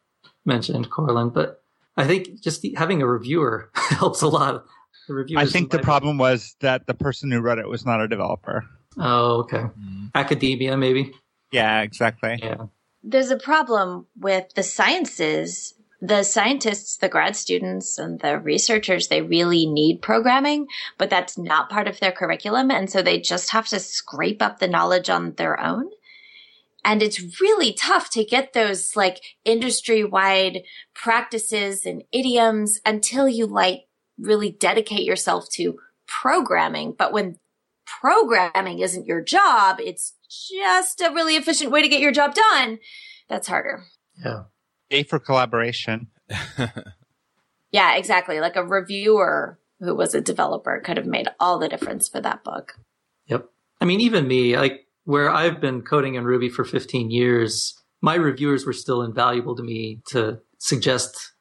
mentioned, 0.44 0.90
Coraline, 0.90 1.30
but 1.30 1.62
I 1.96 2.06
think 2.06 2.40
just 2.40 2.66
having 2.76 3.02
a 3.02 3.06
reviewer 3.06 3.70
helps 3.74 4.22
a 4.22 4.28
lot. 4.28 4.64
The 5.08 5.34
I 5.36 5.46
think 5.46 5.70
the 5.70 5.78
might- 5.78 5.84
problem 5.84 6.18
was 6.18 6.56
that 6.60 6.86
the 6.86 6.94
person 6.94 7.30
who 7.30 7.40
wrote 7.40 7.58
it 7.58 7.68
was 7.68 7.84
not 7.84 8.00
a 8.00 8.08
developer. 8.08 8.64
Oh, 8.98 9.40
okay. 9.40 9.58
Mm-hmm. 9.58 10.06
Academia, 10.14 10.76
maybe. 10.76 11.12
Yeah, 11.50 11.80
exactly. 11.82 12.38
Yeah. 12.42 12.66
There's 13.02 13.30
a 13.30 13.36
problem 13.38 14.06
with 14.18 14.54
the 14.54 14.62
sciences. 14.62 15.74
The 16.00 16.24
scientists, 16.24 16.96
the 16.96 17.08
grad 17.08 17.36
students, 17.36 17.96
and 17.98 18.18
the 18.20 18.38
researchers, 18.38 19.08
they 19.08 19.22
really 19.22 19.66
need 19.66 20.02
programming, 20.02 20.66
but 20.98 21.10
that's 21.10 21.38
not 21.38 21.70
part 21.70 21.86
of 21.86 22.00
their 22.00 22.10
curriculum. 22.12 22.70
And 22.70 22.90
so 22.90 23.02
they 23.02 23.20
just 23.20 23.50
have 23.50 23.68
to 23.68 23.78
scrape 23.78 24.42
up 24.42 24.58
the 24.58 24.66
knowledge 24.68 25.08
on 25.10 25.32
their 25.34 25.60
own. 25.60 25.90
And 26.84 27.02
it's 27.02 27.40
really 27.40 27.72
tough 27.72 28.10
to 28.10 28.24
get 28.24 28.52
those 28.52 28.96
like 28.96 29.20
industry 29.44 30.04
wide 30.04 30.62
practices 30.94 31.86
and 31.86 32.02
idioms 32.12 32.80
until 32.84 33.28
you 33.28 33.46
like 33.46 33.82
really 34.18 34.50
dedicate 34.50 35.04
yourself 35.04 35.48
to 35.50 35.78
programming. 36.06 36.94
But 36.96 37.12
when 37.12 37.38
programming 37.86 38.80
isn't 38.80 39.06
your 39.06 39.22
job, 39.22 39.78
it's 39.80 40.14
just 40.50 41.00
a 41.00 41.12
really 41.12 41.36
efficient 41.36 41.70
way 41.70 41.82
to 41.82 41.88
get 41.88 42.00
your 42.00 42.12
job 42.12 42.34
done. 42.34 42.78
That's 43.28 43.48
harder. 43.48 43.84
Yeah. 44.24 44.44
A 44.90 45.04
for 45.04 45.18
collaboration. 45.18 46.08
Yeah, 47.72 47.96
exactly. 47.96 48.38
Like 48.38 48.56
a 48.56 48.64
reviewer 48.64 49.58
who 49.80 49.94
was 49.94 50.14
a 50.14 50.20
developer 50.20 50.78
could 50.80 50.98
have 50.98 51.06
made 51.06 51.28
all 51.40 51.58
the 51.58 51.68
difference 51.68 52.06
for 52.06 52.20
that 52.20 52.44
book. 52.44 52.74
Yep. 53.26 53.48
I 53.80 53.86
mean, 53.86 54.00
even 54.00 54.28
me, 54.28 54.56
like 54.56 54.86
where 55.04 55.30
I've 55.30 55.60
been 55.60 55.82
coding 55.82 56.14
in 56.14 56.24
Ruby 56.24 56.48
for 56.48 56.64
15 56.64 57.10
years, 57.10 57.74
my 58.00 58.14
reviewers 58.14 58.66
were 58.66 58.72
still 58.72 59.02
invaluable 59.02 59.56
to 59.56 59.62
me 59.62 60.00
to 60.08 60.40
suggest 60.58 61.32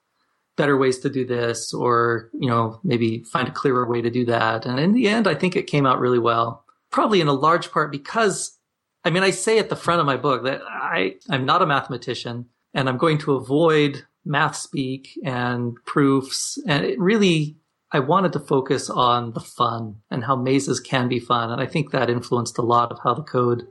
better 0.58 0.78
ways 0.78 1.00
to 1.00 1.10
do 1.10 1.26
this 1.26 1.74
or, 1.74 2.30
you 2.34 2.50
know, 2.50 2.80
maybe 2.84 3.24
find 3.24 3.47
a 3.47 3.52
clearer 3.52 3.88
way 3.88 4.02
to 4.02 4.10
do 4.10 4.26
that. 4.26 4.65
And 4.65 4.80
in 4.80 4.93
the 4.93 5.08
end, 5.08 5.28
I 5.28 5.36
think 5.36 5.56
it 5.56 5.67
came 5.67 5.86
out 5.86 6.00
really 6.00 6.19
well. 6.19 6.65
Probably 6.91 7.21
in 7.21 7.28
a 7.28 7.34
large 7.34 7.71
part 7.71 7.91
because, 7.91 8.58
I 9.04 9.10
mean, 9.10 9.24
I 9.24 9.32
say 9.32 9.60
at 9.60 9.69
the 9.69 9.76
front 9.76 10.02
of 10.02 10.06
my 10.06 10.17
book 10.17 10.43
that 10.43 10.62
I, 10.67 11.15
I'm 11.30 11.45
not 11.45 11.62
a 11.62 11.65
mathematician 11.65 12.47
and 12.74 12.89
I'm 12.89 12.97
going 12.97 13.17
to 13.19 13.34
avoid 13.34 14.06
math 14.26 14.56
speak 14.56 15.17
and 15.24 15.78
proofs. 15.86 16.62
And 16.67 16.86
it 16.86 17.00
really, 17.00 17.58
I 17.91 17.99
wanted 17.99 18.34
to 18.34 18.39
focus 18.39 18.89
on 18.89 19.34
the 19.34 19.41
fun 19.41 19.97
and 20.10 20.23
how 20.23 20.36
mazes 20.36 20.80
can 20.80 21.10
be 21.10 21.19
fun. 21.19 21.51
And 21.51 21.62
I 21.62 21.65
think 21.65 21.91
that 21.91 22.10
influenced 22.10 22.58
a 22.58 22.62
lot 22.62 22.91
of 22.91 22.99
how 23.04 23.13
the 23.13 23.23
code 23.23 23.67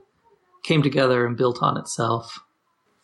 came 0.63 0.83
together 0.83 1.25
and 1.25 1.35
built 1.35 1.59
on 1.61 1.77
itself. 1.77 2.39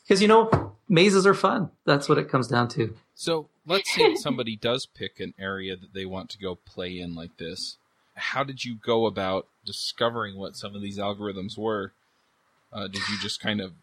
Because, 0.03 0.21
you 0.21 0.27
know, 0.27 0.75
mazes 0.88 1.25
are 1.25 1.34
fun. 1.34 1.71
That's 1.86 2.08
what 2.08 2.19
it 2.19 2.30
comes 2.30 2.47
down 2.47 2.67
to. 2.69 2.95
So 3.15 3.49
let's 3.65 3.93
say 3.93 4.15
somebody 4.15 4.56
does 4.56 4.86
pick 4.86 5.19
an 5.19 5.34
area 5.39 5.75
that 5.75 5.93
they 5.93 6.06
want 6.06 6.30
to 6.32 6.38
go 6.38 6.56
play 6.56 6.99
in 6.99 7.15
like 7.15 7.38
this. 7.38 7.77
How 8.13 8.43
did 8.43 8.63
you 8.63 8.75
go 8.75 9.06
about 9.06 9.47
discovering 9.65 10.38
what 10.38 10.56
some 10.56 10.75
of 10.75 10.82
these 10.82 10.99
algorithms 10.99 11.58
were? 11.58 11.93
Uh, 12.71 12.88
did 12.88 13.01
you 13.10 13.17
just 13.19 13.39
kind 13.39 13.60
of 13.60 13.73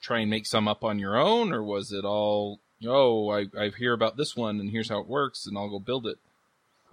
try 0.00 0.20
and 0.20 0.30
make 0.30 0.46
some 0.46 0.68
up 0.68 0.84
on 0.84 0.98
your 0.98 1.16
own, 1.16 1.52
or 1.52 1.62
was 1.62 1.90
it 1.90 2.04
all, 2.04 2.60
oh, 2.86 3.30
I, 3.30 3.46
I 3.58 3.70
hear 3.70 3.92
about 3.92 4.16
this 4.16 4.36
one 4.36 4.60
and 4.60 4.70
here's 4.70 4.90
how 4.90 5.00
it 5.00 5.08
works 5.08 5.46
and 5.46 5.56
I'll 5.56 5.70
go 5.70 5.78
build 5.78 6.06
it? 6.06 6.18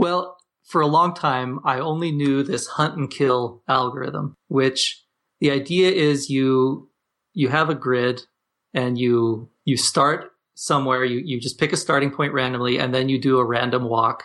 Well, 0.01 0.37
for 0.63 0.81
a 0.81 0.87
long 0.87 1.13
time, 1.13 1.59
I 1.63 1.79
only 1.79 2.11
knew 2.11 2.41
this 2.41 2.65
hunt 2.65 2.97
and 2.97 3.09
kill 3.09 3.61
algorithm, 3.67 4.35
which 4.47 5.05
the 5.39 5.51
idea 5.51 5.91
is 5.91 6.27
you 6.27 6.89
you 7.33 7.49
have 7.49 7.69
a 7.69 7.75
grid 7.75 8.23
and 8.73 8.97
you 8.97 9.51
you 9.63 9.77
start 9.77 10.31
somewhere, 10.55 11.05
you, 11.05 11.19
you 11.19 11.39
just 11.39 11.59
pick 11.59 11.71
a 11.71 11.77
starting 11.77 12.09
point 12.09 12.33
randomly, 12.33 12.79
and 12.79 12.95
then 12.95 13.09
you 13.09 13.21
do 13.21 13.37
a 13.37 13.45
random 13.45 13.83
walk, 13.83 14.23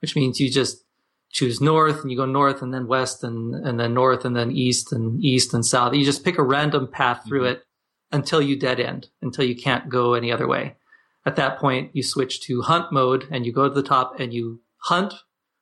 which 0.00 0.14
means 0.14 0.40
you 0.40 0.50
just 0.50 0.84
choose 1.30 1.58
north 1.58 2.02
and 2.02 2.10
you 2.10 2.18
go 2.18 2.26
north 2.26 2.60
and 2.60 2.74
then 2.74 2.86
west 2.86 3.24
and, 3.24 3.54
and 3.54 3.80
then 3.80 3.94
north 3.94 4.26
and 4.26 4.36
then 4.36 4.52
east 4.52 4.92
and 4.92 5.24
east 5.24 5.54
and 5.54 5.64
south. 5.64 5.94
You 5.94 6.04
just 6.04 6.24
pick 6.24 6.36
a 6.36 6.42
random 6.42 6.86
path 6.86 7.24
through 7.26 7.44
mm-hmm. 7.44 7.52
it 7.52 7.64
until 8.12 8.42
you 8.42 8.58
dead 8.58 8.78
end, 8.78 9.08
until 9.22 9.46
you 9.46 9.56
can't 9.56 9.88
go 9.88 10.12
any 10.12 10.30
other 10.30 10.46
way. 10.46 10.76
At 11.24 11.36
that 11.36 11.58
point, 11.58 11.90
you 11.94 12.02
switch 12.02 12.42
to 12.42 12.60
hunt 12.60 12.92
mode 12.92 13.26
and 13.30 13.46
you 13.46 13.52
go 13.52 13.66
to 13.68 13.74
the 13.74 13.82
top 13.82 14.20
and 14.20 14.32
you 14.32 14.60
hunt 14.84 15.14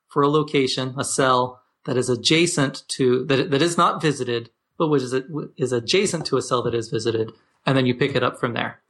for 0.08 0.22
a 0.22 0.28
location, 0.28 0.94
a 0.98 1.04
cell 1.04 1.62
that 1.84 1.96
is 1.96 2.08
adjacent 2.08 2.82
to, 2.88 3.24
that, 3.26 3.50
that 3.50 3.62
is 3.62 3.76
not 3.76 4.02
visited, 4.02 4.50
but 4.78 4.88
which 4.88 5.02
is, 5.02 5.14
is 5.56 5.72
adjacent 5.72 6.26
to 6.26 6.36
a 6.36 6.42
cell 6.42 6.62
that 6.62 6.74
is 6.74 6.88
visited. 6.88 7.32
And 7.64 7.76
then 7.76 7.86
you 7.86 7.94
pick 7.94 8.14
it 8.14 8.22
up 8.22 8.38
from 8.38 8.54
there. 8.54 8.80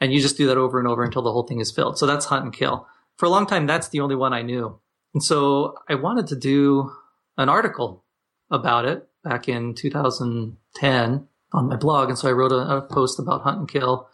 And 0.00 0.12
you 0.12 0.20
just 0.20 0.36
do 0.36 0.46
that 0.46 0.56
over 0.56 0.78
and 0.78 0.88
over 0.88 1.04
until 1.04 1.22
the 1.22 1.32
whole 1.32 1.42
thing 1.42 1.60
is 1.60 1.70
filled. 1.70 1.98
So 1.98 2.06
that's 2.06 2.26
hunt 2.26 2.44
and 2.44 2.52
kill. 2.52 2.86
For 3.16 3.26
a 3.26 3.30
long 3.30 3.46
time, 3.46 3.66
that's 3.66 3.88
the 3.88 4.00
only 4.00 4.16
one 4.16 4.32
I 4.32 4.42
knew. 4.42 4.78
And 5.12 5.22
so 5.22 5.76
I 5.88 5.96
wanted 5.96 6.28
to 6.28 6.36
do 6.36 6.92
an 7.36 7.48
article 7.48 8.04
about 8.50 8.84
it 8.84 9.08
back 9.24 9.48
in 9.48 9.74
2010 9.74 11.28
on 11.52 11.68
my 11.68 11.76
blog. 11.76 12.08
And 12.08 12.18
so 12.18 12.28
I 12.28 12.32
wrote 12.32 12.52
a, 12.52 12.76
a 12.76 12.82
post 12.82 13.18
about 13.18 13.42
hunt 13.42 13.58
and 13.58 13.68
kill. 13.68 14.08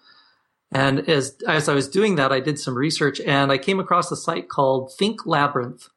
And 0.72 1.08
as, 1.08 1.36
as 1.46 1.68
I 1.68 1.74
was 1.74 1.88
doing 1.88 2.16
that, 2.16 2.32
I 2.32 2.40
did 2.40 2.58
some 2.58 2.76
research 2.76 3.20
and 3.20 3.52
I 3.52 3.58
came 3.58 3.78
across 3.78 4.10
a 4.10 4.16
site 4.16 4.48
called 4.48 4.92
Think 4.98 5.24
Labyrinth. 5.24 5.88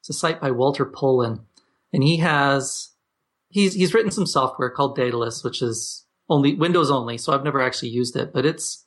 It's 0.00 0.10
a 0.10 0.12
site 0.12 0.40
by 0.40 0.50
Walter 0.50 0.84
Pullen. 0.84 1.40
And 1.92 2.02
he 2.02 2.18
has, 2.18 2.92
he's, 3.48 3.74
he's 3.74 3.94
written 3.94 4.10
some 4.10 4.26
software 4.26 4.70
called 4.70 4.96
Daedalus, 4.96 5.42
which 5.42 5.62
is 5.62 6.06
only 6.28 6.54
Windows 6.54 6.90
only. 6.90 7.18
So 7.18 7.32
I've 7.32 7.44
never 7.44 7.60
actually 7.60 7.90
used 7.90 8.16
it, 8.16 8.32
but 8.32 8.46
it's 8.46 8.86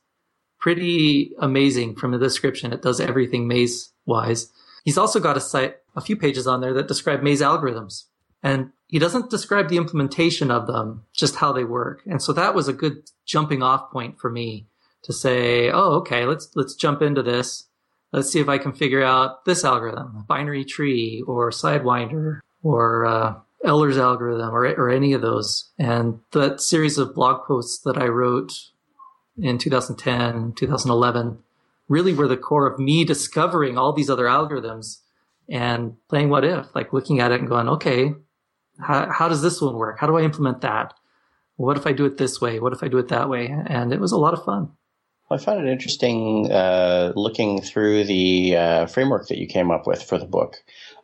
pretty 0.60 1.34
amazing 1.40 1.96
from 1.96 2.12
the 2.12 2.18
description. 2.18 2.74
It 2.74 2.82
does 2.82 3.00
everything 3.00 3.48
maze 3.48 3.92
wise. 4.06 4.52
He's 4.84 4.98
also 4.98 5.20
got 5.20 5.38
a 5.38 5.42
site, 5.42 5.76
a 5.96 6.02
few 6.02 6.16
pages 6.16 6.48
on 6.48 6.62
there 6.62 6.74
that 6.74 6.88
describe 6.88 7.22
maze 7.22 7.42
algorithms. 7.42 8.04
And 8.42 8.72
he 8.88 9.00
doesn't 9.00 9.30
describe 9.30 9.68
the 9.68 9.78
implementation 9.78 10.52
of 10.52 10.68
them, 10.68 11.04
just 11.14 11.36
how 11.36 11.52
they 11.52 11.64
work. 11.64 12.02
And 12.06 12.22
so 12.22 12.32
that 12.34 12.56
was 12.56 12.68
a 12.68 12.74
good 12.74 13.10
jumping 13.26 13.62
off 13.62 13.92
point 13.92 14.20
for 14.20 14.30
me 14.30 14.68
to 15.08 15.14
say, 15.14 15.72
oh, 15.72 15.94
okay, 15.96 16.26
let's, 16.26 16.50
let's 16.56 16.76
jump 16.76 17.02
into 17.02 17.24
this. 17.24 17.64
Let's 18.12 18.30
see 18.30 18.40
if 18.40 18.50
I 18.50 18.58
can 18.58 18.74
figure 18.74 19.04
out 19.04 19.46
this 19.46 19.64
algorithm, 19.64 20.26
binary 20.28 20.66
tree 20.66 21.24
or 21.26 21.50
Sidewinder 21.50 22.40
or, 22.62 23.06
uh, 23.06 23.36
Eller's 23.64 23.98
algorithm 23.98 24.54
or, 24.54 24.66
or 24.76 24.90
any 24.90 25.14
of 25.14 25.22
those. 25.22 25.72
And 25.80 26.20
that 26.32 26.62
series 26.62 26.98
of 26.98 27.16
blog 27.16 27.46
posts 27.46 27.80
that 27.84 27.98
I 27.98 28.08
wrote 28.08 28.54
in 29.38 29.58
2010, 29.58 30.54
2011 30.56 31.40
really 31.88 32.14
were 32.14 32.28
the 32.28 32.38
core 32.38 32.68
of 32.68 32.80
me 32.80 33.06
discovering 33.06 33.78
all 33.78 33.94
these 33.94 34.10
other 34.10 34.26
algorithms 34.26 35.00
and 35.50 35.96
playing 36.10 36.30
what 36.30 36.44
if, 36.44 36.76
like 36.76 36.92
looking 36.92 37.22
at 37.22 37.32
it 37.32 37.40
and 37.40 37.50
going, 37.50 37.70
okay, 37.70 38.14
how, 38.80 39.12
how 39.12 39.30
does 39.30 39.42
this 39.42 39.62
one 39.62 39.76
work? 39.76 40.00
How 40.00 40.08
do 40.08 40.18
I 40.18 40.24
implement 40.24 40.62
that? 40.62 40.94
What 41.56 41.78
if 41.78 41.88
I 41.88 41.94
do 41.94 42.06
it 42.06 42.18
this 42.18 42.40
way? 42.42 42.60
What 42.60 42.74
if 42.74 42.84
I 42.84 42.90
do 42.90 42.98
it 42.98 43.08
that 43.08 43.30
way? 43.30 43.48
And 43.48 43.94
it 43.94 44.00
was 44.00 44.12
a 44.12 44.18
lot 44.18 44.34
of 44.34 44.44
fun. 44.44 44.72
I 45.30 45.38
found 45.38 45.66
it 45.66 45.72
interesting 45.72 46.50
uh, 46.52 47.12
looking 47.16 47.62
through 47.62 48.06
the 48.06 48.56
uh, 48.56 48.86
framework 48.86 49.28
that 49.28 49.38
you 49.38 49.48
came 49.48 49.72
up 49.72 49.86
with 49.86 50.02
for 50.02 50.18
the 50.18 50.26
book 50.26 50.64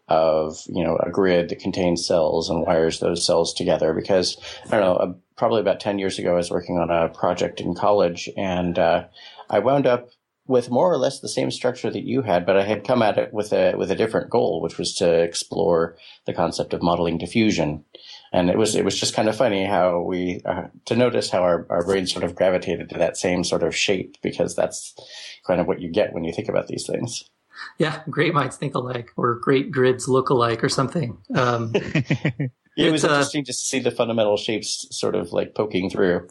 of 0.09 0.57
you 0.67 0.83
know 0.83 0.97
a 0.97 1.09
grid 1.09 1.49
that 1.49 1.59
contains 1.59 2.05
cells 2.05 2.49
and 2.49 2.65
wires 2.65 2.99
those 2.99 3.25
cells 3.25 3.53
together 3.53 3.93
because 3.93 4.37
I 4.67 4.71
don't 4.71 4.81
know 4.81 4.95
uh, 4.95 5.13
probably 5.37 5.61
about 5.61 5.79
10 5.79 5.97
years 5.97 6.19
ago 6.19 6.33
I 6.33 6.37
was 6.37 6.51
working 6.51 6.77
on 6.77 6.89
a 6.89 7.07
project 7.07 7.61
in 7.61 7.73
college 7.73 8.29
and 8.35 8.77
uh, 8.77 9.05
I 9.49 9.59
wound 9.59 9.87
up 9.87 10.09
with 10.45 10.69
more 10.69 10.91
or 10.91 10.97
less 10.97 11.19
the 11.19 11.29
same 11.29 11.51
structure 11.51 11.89
that 11.89 12.05
you 12.05 12.21
had 12.21 12.45
but 12.45 12.57
I 12.57 12.63
had 12.63 12.85
come 12.85 13.01
at 13.01 13.17
it 13.17 13.33
with 13.33 13.53
a 13.53 13.75
with 13.75 13.91
a 13.91 13.95
different 13.95 14.29
goal 14.29 14.61
which 14.61 14.77
was 14.77 14.93
to 14.95 15.21
explore 15.21 15.95
the 16.25 16.33
concept 16.33 16.73
of 16.73 16.81
modeling 16.81 17.17
diffusion 17.17 17.85
and 18.31 18.49
it 18.49 18.57
was 18.57 18.75
it 18.75 18.85
was 18.85 18.99
just 18.99 19.15
kind 19.15 19.29
of 19.29 19.35
funny 19.35 19.65
how 19.65 20.01
we 20.01 20.41
uh, 20.45 20.67
to 20.85 20.95
notice 20.95 21.29
how 21.29 21.43
our, 21.43 21.65
our 21.69 21.85
brains 21.85 22.11
sort 22.11 22.25
of 22.25 22.35
gravitated 22.35 22.89
to 22.89 22.97
that 22.97 23.17
same 23.17 23.43
sort 23.43 23.63
of 23.63 23.75
shape 23.75 24.17
because 24.21 24.55
that's 24.55 24.93
kind 25.47 25.61
of 25.61 25.67
what 25.67 25.81
you 25.81 25.89
get 25.89 26.13
when 26.13 26.23
you 26.23 26.33
think 26.33 26.49
about 26.49 26.67
these 26.67 26.85
things 26.85 27.29
yeah, 27.77 28.01
great 28.09 28.33
minds 28.33 28.57
think 28.57 28.75
alike, 28.75 29.11
or 29.15 29.35
great 29.35 29.71
grids 29.71 30.07
look 30.07 30.29
alike, 30.29 30.63
or 30.63 30.69
something. 30.69 31.17
Um, 31.35 31.71
it 31.75 32.91
was 32.91 33.03
uh, 33.03 33.09
interesting 33.09 33.45
just 33.45 33.61
to 33.61 33.65
see 33.65 33.79
the 33.79 33.91
fundamental 33.91 34.37
shapes 34.37 34.87
sort 34.91 35.15
of 35.15 35.31
like 35.31 35.55
poking 35.55 35.89
through. 35.89 36.27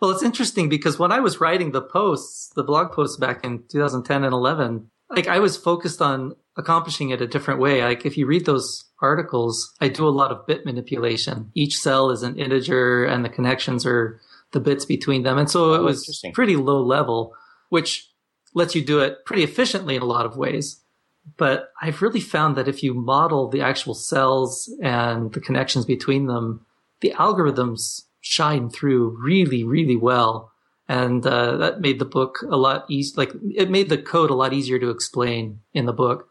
Well, 0.00 0.10
it's 0.10 0.22
interesting 0.22 0.68
because 0.68 0.98
when 0.98 1.12
I 1.12 1.20
was 1.20 1.40
writing 1.40 1.72
the 1.72 1.82
posts, 1.82 2.50
the 2.54 2.64
blog 2.64 2.92
posts 2.92 3.16
back 3.16 3.44
in 3.44 3.64
2010 3.68 4.24
and 4.24 4.32
11, 4.32 4.90
like 5.10 5.28
I 5.28 5.38
was 5.38 5.56
focused 5.56 6.02
on 6.02 6.34
accomplishing 6.56 7.10
it 7.10 7.20
a 7.20 7.26
different 7.26 7.60
way. 7.60 7.82
Like 7.82 8.04
if 8.04 8.16
you 8.16 8.26
read 8.26 8.44
those 8.44 8.84
articles, 9.00 9.74
I 9.80 9.88
do 9.88 10.06
a 10.06 10.10
lot 10.10 10.30
of 10.30 10.46
bit 10.46 10.64
manipulation. 10.64 11.50
Each 11.54 11.78
cell 11.78 12.10
is 12.10 12.22
an 12.22 12.38
integer 12.38 13.04
and 13.04 13.24
the 13.24 13.28
connections 13.28 13.86
are 13.86 14.20
the 14.52 14.60
bits 14.60 14.84
between 14.84 15.22
them. 15.22 15.38
And 15.38 15.50
so 15.50 15.74
it 15.74 15.78
oh, 15.78 15.84
was 15.84 16.24
pretty 16.34 16.56
low 16.56 16.82
level, 16.82 17.34
which 17.70 18.10
lets 18.54 18.74
you 18.74 18.84
do 18.84 19.00
it 19.00 19.24
pretty 19.24 19.44
efficiently 19.44 19.96
in 19.96 20.02
a 20.02 20.06
lot 20.06 20.26
of 20.26 20.36
ways. 20.36 20.80
But 21.36 21.70
I've 21.80 22.02
really 22.02 22.20
found 22.20 22.56
that 22.56 22.68
if 22.68 22.82
you 22.82 22.94
model 22.94 23.48
the 23.48 23.62
actual 23.62 23.94
cells 23.94 24.70
and 24.82 25.32
the 25.32 25.40
connections 25.40 25.86
between 25.86 26.26
them, 26.26 26.66
the 27.00 27.14
algorithms 27.16 28.02
shine 28.22 28.70
through 28.70 29.18
really, 29.22 29.64
really 29.64 29.96
well. 29.96 30.50
And 30.88 31.26
uh, 31.26 31.58
that 31.58 31.80
made 31.80 31.98
the 31.98 32.06
book 32.06 32.38
a 32.50 32.56
lot 32.56 32.86
easier. 32.88 33.14
Like 33.16 33.32
it 33.54 33.70
made 33.70 33.88
the 33.88 33.98
code 33.98 34.30
a 34.30 34.34
lot 34.34 34.52
easier 34.52 34.78
to 34.78 34.90
explain 34.90 35.60
in 35.74 35.86
the 35.86 35.92
book, 35.92 36.28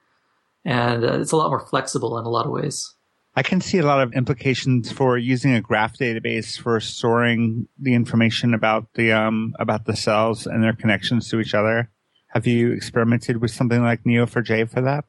and 0.65 1.04
uh, 1.04 1.19
it's 1.19 1.32
a 1.32 1.38
lot 1.38 1.49
more 1.49 1.65
flexible 1.65 2.17
in 2.17 2.25
a 2.25 2.30
lot 2.30 2.45
of 2.45 2.51
ways. 2.51 2.93
I 3.36 3.43
can 3.43 3.62
see 3.62 3.77
a 3.77 3.86
lot 3.86 4.01
of 4.01 4.13
implications 4.13 4.91
for 4.91 5.17
using 5.17 5.54
a 5.54 5.62
graph 5.62 5.97
database 5.97 6.60
for 6.60 6.80
storing 6.82 7.67
the 7.80 7.93
information 7.93 8.54
about 8.54 8.88
the 8.95 9.13
um, 9.13 9.54
about 9.58 9.86
the 9.86 9.95
cells 9.95 10.45
and 10.45 10.62
their 10.62 10.73
connections 10.73 11.30
to 11.30 11.39
each 11.39 11.54
other. 11.54 11.89
Have 12.27 12.45
you 12.45 12.71
experimented 12.71 13.41
with 13.41 13.51
something 13.51 13.82
like 13.82 14.04
Neo4j 14.04 14.69
for 14.69 14.82
that? 14.82 15.06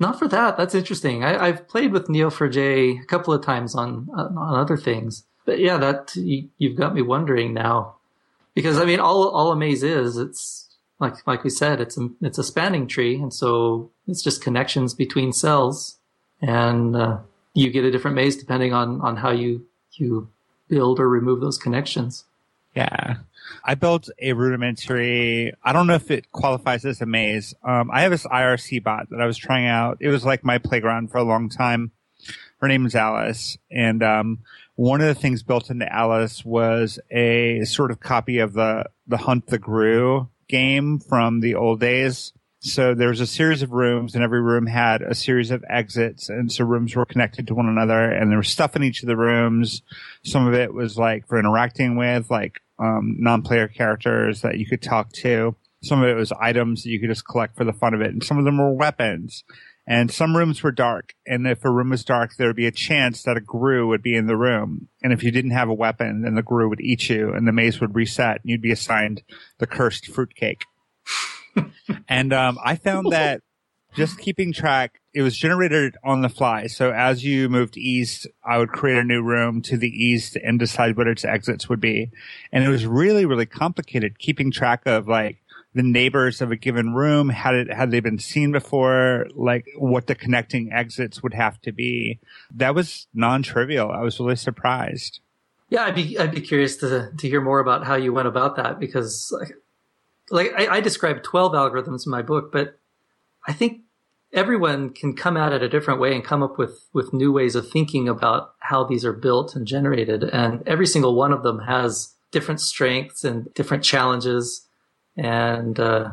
Not 0.00 0.18
for 0.18 0.28
that. 0.28 0.56
That's 0.56 0.74
interesting. 0.74 1.22
I, 1.22 1.46
have 1.46 1.68
played 1.68 1.92
with 1.92 2.08
Neo4j 2.08 3.02
a 3.02 3.06
couple 3.06 3.32
of 3.32 3.44
times 3.44 3.74
on 3.74 4.08
on 4.16 4.58
other 4.58 4.76
things, 4.76 5.24
but 5.44 5.58
yeah, 5.58 5.76
that 5.78 6.14
you, 6.16 6.48
you've 6.58 6.76
got 6.76 6.94
me 6.94 7.02
wondering 7.02 7.54
now, 7.54 7.96
because 8.54 8.78
I 8.78 8.84
mean, 8.84 9.00
all 9.00 9.28
all 9.28 9.52
a 9.52 9.56
maze 9.56 9.82
is 9.82 10.16
it's 10.16 10.68
like 10.98 11.26
like 11.26 11.44
we 11.44 11.50
said, 11.50 11.80
it's 11.80 11.98
a 11.98 12.08
it's 12.20 12.38
a 12.38 12.44
spanning 12.44 12.86
tree, 12.86 13.16
and 13.16 13.32
so 13.32 13.90
it's 14.06 14.22
just 14.22 14.42
connections 14.42 14.94
between 14.94 15.32
cells, 15.32 15.98
and 16.40 16.96
uh, 16.96 17.18
you 17.54 17.70
get 17.70 17.84
a 17.84 17.90
different 17.90 18.16
maze 18.16 18.36
depending 18.36 18.72
on 18.72 19.00
on 19.00 19.16
how 19.16 19.30
you 19.30 19.66
you 19.92 20.28
build 20.68 20.98
or 20.98 21.08
remove 21.08 21.40
those 21.40 21.58
connections. 21.58 22.24
Yeah. 22.74 23.16
I 23.64 23.74
built 23.74 24.08
a 24.18 24.32
rudimentary, 24.32 25.52
I 25.62 25.72
don't 25.72 25.86
know 25.86 25.94
if 25.94 26.10
it 26.10 26.32
qualifies 26.32 26.84
as 26.84 27.00
a 27.00 27.06
maze. 27.06 27.54
Um, 27.62 27.90
I 27.90 28.02
have 28.02 28.10
this 28.10 28.26
IRC 28.26 28.82
bot 28.82 29.10
that 29.10 29.20
I 29.20 29.26
was 29.26 29.36
trying 29.36 29.66
out. 29.66 29.98
It 30.00 30.08
was 30.08 30.24
like 30.24 30.44
my 30.44 30.58
playground 30.58 31.10
for 31.10 31.18
a 31.18 31.22
long 31.22 31.48
time. 31.48 31.92
Her 32.58 32.68
name 32.68 32.86
is 32.86 32.94
Alice. 32.94 33.58
And, 33.70 34.02
um, 34.02 34.38
one 34.74 35.00
of 35.00 35.06
the 35.06 35.14
things 35.14 35.42
built 35.42 35.70
into 35.70 35.92
Alice 35.92 36.44
was 36.44 36.98
a 37.10 37.64
sort 37.64 37.90
of 37.90 38.00
copy 38.00 38.38
of 38.38 38.54
the, 38.54 38.84
the 39.06 39.18
Hunt 39.18 39.46
the 39.46 39.58
Grue 39.58 40.28
game 40.48 40.98
from 40.98 41.40
the 41.40 41.54
old 41.54 41.80
days. 41.80 42.32
So 42.60 42.94
there 42.94 43.08
was 43.08 43.20
a 43.20 43.26
series 43.26 43.62
of 43.62 43.72
rooms 43.72 44.14
and 44.14 44.22
every 44.22 44.40
room 44.40 44.66
had 44.66 45.02
a 45.02 45.14
series 45.14 45.50
of 45.50 45.64
exits. 45.68 46.28
And 46.28 46.50
so 46.50 46.64
rooms 46.64 46.94
were 46.94 47.04
connected 47.04 47.48
to 47.48 47.54
one 47.54 47.66
another 47.66 48.10
and 48.10 48.30
there 48.30 48.38
was 48.38 48.48
stuff 48.48 48.76
in 48.76 48.84
each 48.84 49.02
of 49.02 49.08
the 49.08 49.16
rooms. 49.16 49.82
Some 50.24 50.46
of 50.46 50.54
it 50.54 50.72
was 50.72 50.96
like 50.96 51.26
for 51.26 51.38
interacting 51.38 51.96
with 51.96 52.30
like, 52.30 52.60
um, 52.78 53.16
non-player 53.18 53.68
characters 53.68 54.42
that 54.42 54.58
you 54.58 54.66
could 54.66 54.80
talk 54.80 55.12
to. 55.12 55.56
Some 55.82 56.02
of 56.02 56.08
it 56.08 56.14
was 56.14 56.32
items 56.32 56.84
that 56.84 56.90
you 56.90 57.00
could 57.00 57.10
just 57.10 57.26
collect 57.26 57.56
for 57.56 57.64
the 57.64 57.72
fun 57.72 57.94
of 57.94 58.00
it. 58.00 58.10
And 58.10 58.22
some 58.22 58.38
of 58.38 58.44
them 58.44 58.58
were 58.58 58.72
weapons. 58.72 59.42
And 59.86 60.10
some 60.12 60.36
rooms 60.36 60.62
were 60.62 60.70
dark. 60.70 61.14
And 61.26 61.46
if 61.46 61.64
a 61.64 61.70
room 61.70 61.90
was 61.90 62.04
dark, 62.04 62.36
there 62.36 62.46
would 62.46 62.56
be 62.56 62.68
a 62.68 62.72
chance 62.72 63.22
that 63.24 63.36
a 63.36 63.40
grue 63.40 63.88
would 63.88 64.02
be 64.02 64.14
in 64.14 64.26
the 64.26 64.36
room. 64.36 64.88
And 65.02 65.12
if 65.12 65.24
you 65.24 65.32
didn't 65.32 65.50
have 65.50 65.68
a 65.68 65.74
weapon, 65.74 66.22
then 66.22 66.36
the 66.36 66.42
grue 66.42 66.68
would 66.68 66.80
eat 66.80 67.08
you 67.08 67.32
and 67.32 67.48
the 67.48 67.52
maze 67.52 67.80
would 67.80 67.96
reset 67.96 68.40
and 68.42 68.50
you'd 68.50 68.62
be 68.62 68.70
assigned 68.70 69.22
the 69.58 69.66
cursed 69.66 70.06
fruitcake 70.06 70.64
and 72.08 72.32
um, 72.32 72.58
I 72.64 72.76
found 72.76 73.12
that 73.12 73.40
just 73.94 74.18
keeping 74.18 74.52
track, 74.52 75.00
it 75.12 75.20
was 75.20 75.36
generated 75.36 75.96
on 76.02 76.22
the 76.22 76.30
fly. 76.30 76.66
So 76.66 76.92
as 76.92 77.24
you 77.24 77.50
moved 77.50 77.76
east, 77.76 78.26
I 78.42 78.56
would 78.56 78.70
create 78.70 78.96
a 78.96 79.04
new 79.04 79.22
room 79.22 79.60
to 79.62 79.76
the 79.76 79.88
east 79.88 80.36
and 80.36 80.58
decide 80.58 80.96
what 80.96 81.06
its 81.06 81.24
exits 81.24 81.68
would 81.68 81.80
be. 81.80 82.10
And 82.50 82.64
it 82.64 82.68
was 82.68 82.86
really, 82.86 83.26
really 83.26 83.44
complicated 83.44 84.18
keeping 84.18 84.50
track 84.50 84.82
of 84.86 85.08
like 85.08 85.41
the 85.74 85.82
neighbors 85.82 86.40
of 86.40 86.50
a 86.50 86.56
given 86.56 86.94
room. 86.94 87.28
Had 87.28 87.54
it, 87.54 87.72
had 87.72 87.90
they 87.90 88.00
been 88.00 88.18
seen 88.18 88.52
before? 88.52 89.26
Like 89.34 89.66
what 89.76 90.06
the 90.06 90.14
connecting 90.14 90.72
exits 90.72 91.22
would 91.22 91.34
have 91.34 91.60
to 91.62 91.72
be. 91.72 92.20
That 92.54 92.74
was 92.74 93.06
non-trivial. 93.14 93.90
I 93.90 94.00
was 94.00 94.20
really 94.20 94.36
surprised. 94.36 95.20
Yeah, 95.68 95.84
I'd 95.84 95.94
be 95.94 96.18
I'd 96.18 96.34
be 96.34 96.42
curious 96.42 96.76
to 96.78 97.10
to 97.16 97.28
hear 97.28 97.40
more 97.40 97.60
about 97.60 97.86
how 97.86 97.94
you 97.94 98.12
went 98.12 98.28
about 98.28 98.56
that 98.56 98.78
because 98.78 99.32
like, 100.30 100.52
I, 100.56 100.66
I 100.66 100.80
describe 100.80 101.22
12 101.22 101.52
algorithms 101.52 102.06
in 102.06 102.10
my 102.10 102.22
book, 102.22 102.52
but 102.52 102.78
I 103.46 103.52
think 103.52 103.82
everyone 104.32 104.90
can 104.90 105.14
come 105.14 105.36
at 105.36 105.52
it 105.52 105.62
a 105.62 105.68
different 105.68 106.00
way 106.00 106.14
and 106.14 106.24
come 106.24 106.42
up 106.42 106.58
with, 106.58 106.88
with 106.92 107.12
new 107.12 107.30
ways 107.32 107.54
of 107.54 107.70
thinking 107.70 108.08
about 108.08 108.54
how 108.60 108.84
these 108.84 109.04
are 109.04 109.12
built 109.12 109.54
and 109.54 109.66
generated. 109.66 110.24
And 110.24 110.66
every 110.66 110.86
single 110.86 111.14
one 111.14 111.32
of 111.32 111.42
them 111.42 111.60
has 111.60 112.14
different 112.30 112.60
strengths 112.60 113.24
and 113.24 113.52
different 113.54 113.84
challenges. 113.84 114.66
And 115.16 115.78
uh, 115.78 116.12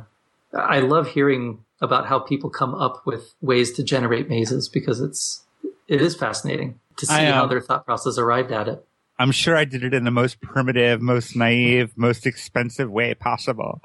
I 0.54 0.80
love 0.80 1.10
hearing 1.10 1.64
about 1.82 2.08
how 2.08 2.20
people 2.20 2.50
come 2.50 2.76
up 2.76 3.06
with 3.06 3.34
ways 3.42 3.72
to 3.74 3.84
generate 3.84 4.30
mazes 4.30 4.68
because 4.68 5.00
it's 5.00 5.44
it 5.88 6.02
is 6.02 6.16
fascinating 6.16 6.80
to 6.98 7.06
see 7.06 7.26
how 7.26 7.48
their 7.48 7.62
thought 7.62 7.86
process 7.86 8.18
arrived 8.18 8.52
at 8.52 8.68
it. 8.68 8.86
I'm 9.18 9.32
sure 9.34 9.58
I 9.58 9.66
did 9.66 9.84
it 9.84 9.94
in 9.94 10.06
the 10.06 10.12
most 10.12 10.40
primitive, 10.40 11.02
most 11.02 11.36
naive, 11.36 11.92
most 11.98 12.26
expensive 12.26 12.90
way 12.90 13.14
possible. 13.14 13.82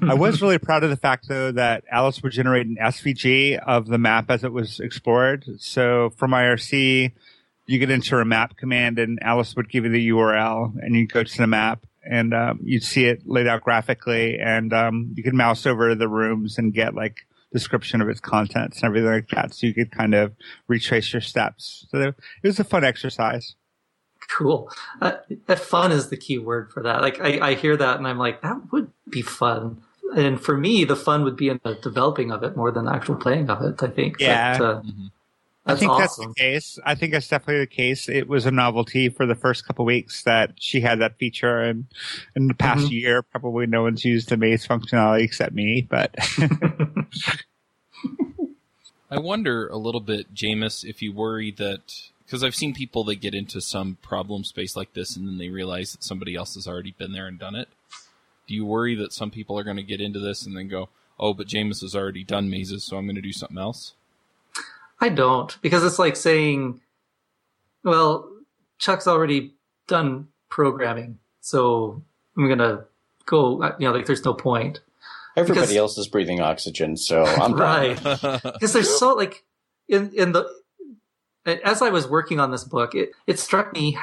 I 0.00 0.14
was 0.14 0.40
really 0.42 0.56
proud 0.56 0.82
of 0.82 0.88
the 0.88 0.96
fact 0.96 1.28
though 1.28 1.52
that 1.52 1.84
Alice 1.90 2.22
would 2.22 2.32
generate 2.32 2.66
an 2.66 2.78
SVG 2.80 3.58
of 3.58 3.86
the 3.86 3.98
map 3.98 4.30
as 4.30 4.44
it 4.44 4.52
was 4.52 4.80
explored. 4.80 5.44
So 5.58 6.10
from 6.16 6.30
IRC, 6.30 7.12
you 7.66 7.78
could 7.78 7.90
enter 7.90 8.20
a 8.20 8.24
map 8.24 8.56
command 8.56 8.98
and 8.98 9.18
Alice 9.22 9.54
would 9.56 9.68
give 9.68 9.84
you 9.84 9.90
the 9.90 10.08
URL 10.08 10.72
and 10.82 10.96
you 10.96 11.06
go 11.06 11.22
to 11.22 11.36
the 11.36 11.46
map 11.46 11.84
and 12.02 12.34
um, 12.34 12.60
you'd 12.62 12.84
see 12.84 13.04
it 13.04 13.26
laid 13.26 13.46
out 13.46 13.62
graphically 13.62 14.38
and 14.38 14.72
um, 14.72 15.12
you 15.14 15.22
could 15.22 15.34
mouse 15.34 15.66
over 15.66 15.94
the 15.94 16.08
rooms 16.08 16.58
and 16.58 16.72
get 16.72 16.94
like 16.94 17.26
description 17.52 18.00
of 18.00 18.08
its 18.08 18.20
contents 18.20 18.78
and 18.78 18.84
everything 18.84 19.10
like 19.10 19.28
that. 19.28 19.54
So 19.54 19.66
you 19.66 19.74
could 19.74 19.90
kind 19.90 20.14
of 20.14 20.34
retrace 20.66 21.12
your 21.12 21.22
steps. 21.22 21.86
So 21.90 21.98
it 22.00 22.14
was 22.42 22.60
a 22.60 22.64
fun 22.64 22.84
exercise 22.84 23.54
cool. 24.28 24.70
Uh, 25.00 25.12
that 25.46 25.58
fun 25.58 25.92
is 25.92 26.10
the 26.10 26.16
key 26.16 26.38
word 26.38 26.70
for 26.70 26.82
that. 26.82 27.02
Like 27.02 27.20
I, 27.20 27.50
I 27.50 27.54
hear 27.54 27.76
that 27.76 27.96
and 27.96 28.06
I'm 28.06 28.18
like, 28.18 28.42
that 28.42 28.72
would 28.72 28.90
be 29.08 29.22
fun. 29.22 29.82
And 30.16 30.40
for 30.40 30.56
me, 30.56 30.84
the 30.84 30.96
fun 30.96 31.24
would 31.24 31.36
be 31.36 31.48
in 31.48 31.60
the 31.64 31.74
developing 31.74 32.30
of 32.30 32.42
it 32.42 32.56
more 32.56 32.70
than 32.70 32.86
the 32.86 32.92
actual 32.92 33.16
playing 33.16 33.50
of 33.50 33.62
it. 33.62 33.82
I 33.82 33.88
think. 33.88 34.16
Yeah. 34.18 34.58
But, 34.58 34.64
uh, 34.64 34.80
mm-hmm. 34.80 35.06
I 35.68 35.76
think 35.76 35.92
awesome. 35.92 36.00
that's 36.00 36.16
the 36.16 36.34
case. 36.34 36.78
I 36.84 36.94
think 36.94 37.12
that's 37.12 37.28
definitely 37.28 37.60
the 37.60 37.66
case. 37.66 38.08
It 38.08 38.26
was 38.26 38.46
a 38.46 38.50
novelty 38.50 39.10
for 39.10 39.26
the 39.26 39.34
first 39.34 39.66
couple 39.66 39.84
weeks 39.84 40.22
that 40.22 40.52
she 40.58 40.80
had 40.80 41.00
that 41.00 41.18
feature, 41.18 41.60
and 41.60 41.84
in 42.34 42.48
the 42.48 42.54
past 42.54 42.86
mm-hmm. 42.86 42.94
year, 42.94 43.22
probably 43.22 43.66
no 43.66 43.82
one's 43.82 44.04
used 44.04 44.30
the 44.30 44.38
maze 44.38 44.66
functionality 44.66 45.24
except 45.24 45.52
me. 45.54 45.86
But 45.88 46.14
I 49.10 49.18
wonder 49.18 49.68
a 49.68 49.76
little 49.76 50.00
bit, 50.00 50.34
Jamis, 50.34 50.84
if 50.84 51.02
you 51.02 51.12
worry 51.12 51.50
that 51.52 52.08
because 52.24 52.42
I've 52.42 52.54
seen 52.54 52.74
people 52.74 53.04
that 53.04 53.16
get 53.16 53.34
into 53.34 53.60
some 53.60 53.98
problem 54.02 54.44
space 54.44 54.76
like 54.76 54.92
this 54.92 55.16
and 55.16 55.26
then 55.26 55.38
they 55.38 55.48
realize 55.48 55.92
that 55.92 56.04
somebody 56.04 56.34
else 56.34 56.54
has 56.54 56.66
already 56.66 56.92
been 56.92 57.12
there 57.12 57.26
and 57.26 57.38
done 57.38 57.54
it. 57.54 57.68
Do 58.46 58.54
you 58.54 58.66
worry 58.66 58.94
that 58.96 59.12
some 59.12 59.30
people 59.30 59.58
are 59.58 59.64
going 59.64 59.76
to 59.76 59.82
get 59.82 60.00
into 60.00 60.18
this 60.18 60.46
and 60.46 60.56
then 60.56 60.68
go, 60.68 60.88
"Oh, 61.20 61.34
but 61.34 61.48
Jamis 61.48 61.82
has 61.82 61.94
already 61.94 62.24
done 62.24 62.48
mazes, 62.48 62.84
so 62.84 62.96
I'm 62.96 63.04
going 63.04 63.16
to 63.16 63.22
do 63.22 63.32
something 63.32 63.58
else"? 63.58 63.92
I 65.00 65.08
don't 65.08 65.56
because 65.62 65.84
it's 65.84 65.98
like 65.98 66.16
saying, 66.16 66.80
"Well, 67.84 68.30
Chuck's 68.78 69.06
already 69.06 69.54
done 69.86 70.28
programming, 70.48 71.18
so 71.40 72.02
I'm 72.36 72.46
going 72.46 72.58
to 72.58 72.84
go." 73.26 73.62
You 73.78 73.88
know, 73.88 73.92
like 73.92 74.06
there's 74.06 74.24
no 74.24 74.34
point. 74.34 74.80
Everybody 75.36 75.60
because, 75.60 75.76
else 75.76 75.98
is 75.98 76.08
breathing 76.08 76.40
oxygen, 76.40 76.96
so 76.96 77.24
I'm 77.24 77.54
right. 77.54 77.96
because 77.96 78.72
there's 78.72 78.98
so 78.98 79.14
like 79.14 79.44
in 79.88 80.12
in 80.14 80.32
the 80.32 80.48
as 81.64 81.82
I 81.82 81.90
was 81.90 82.06
working 82.06 82.40
on 82.40 82.50
this 82.50 82.64
book, 82.64 82.94
it, 82.94 83.10
it 83.26 83.38
struck 83.38 83.72
me 83.72 83.98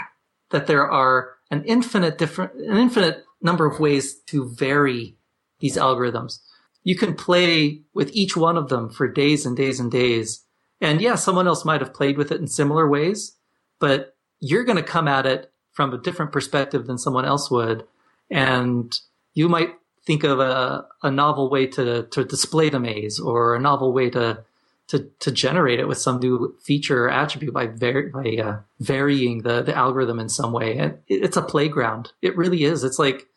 that 0.51 0.67
there 0.67 0.89
are 0.89 1.35
an 1.51 1.63
infinite 1.65 2.17
different, 2.17 2.55
an 2.55 2.77
infinite 2.77 3.25
number 3.41 3.65
of 3.65 3.79
ways 3.79 4.15
to 4.27 4.49
vary 4.49 5.15
these 5.59 5.77
algorithms. 5.77 6.39
You 6.83 6.95
can 6.95 7.15
play 7.15 7.81
with 7.93 8.11
each 8.13 8.35
one 8.37 8.57
of 8.57 8.69
them 8.69 8.89
for 8.89 9.07
days 9.07 9.45
and 9.45 9.55
days 9.55 9.79
and 9.79 9.91
days. 9.91 10.44
And 10.81 11.01
yeah, 11.01 11.15
someone 11.15 11.47
else 11.47 11.65
might 11.65 11.81
have 11.81 11.93
played 11.93 12.17
with 12.17 12.31
it 12.31 12.39
in 12.39 12.47
similar 12.47 12.87
ways, 12.87 13.37
but 13.79 14.15
you're 14.39 14.63
going 14.63 14.77
to 14.77 14.83
come 14.83 15.07
at 15.07 15.25
it 15.25 15.51
from 15.71 15.93
a 15.93 15.97
different 15.97 16.31
perspective 16.31 16.85
than 16.85 16.97
someone 16.97 17.25
else 17.25 17.49
would. 17.49 17.85
And 18.29 18.93
you 19.33 19.49
might 19.49 19.69
think 20.05 20.23
of 20.23 20.39
a, 20.39 20.85
a 21.03 21.11
novel 21.11 21.49
way 21.49 21.67
to, 21.67 22.03
to 22.03 22.23
display 22.23 22.69
the 22.69 22.79
maze 22.79 23.19
or 23.19 23.55
a 23.55 23.59
novel 23.59 23.93
way 23.93 24.09
to 24.11 24.43
to 24.87 25.09
to 25.19 25.31
generate 25.31 25.79
it 25.79 25.87
with 25.87 25.97
some 25.97 26.19
new 26.19 26.55
feature 26.63 27.05
or 27.05 27.09
attribute 27.09 27.53
by 27.53 27.67
var- 27.67 28.09
by 28.13 28.37
uh, 28.37 28.59
varying 28.79 29.41
the 29.41 29.61
the 29.63 29.75
algorithm 29.75 30.19
in 30.19 30.29
some 30.29 30.51
way. 30.51 30.77
And 30.77 30.99
it, 31.07 31.23
it's 31.23 31.37
a 31.37 31.41
playground. 31.41 32.11
It 32.21 32.37
really 32.37 32.63
is. 32.63 32.83
It's 32.83 32.99
like 32.99 33.27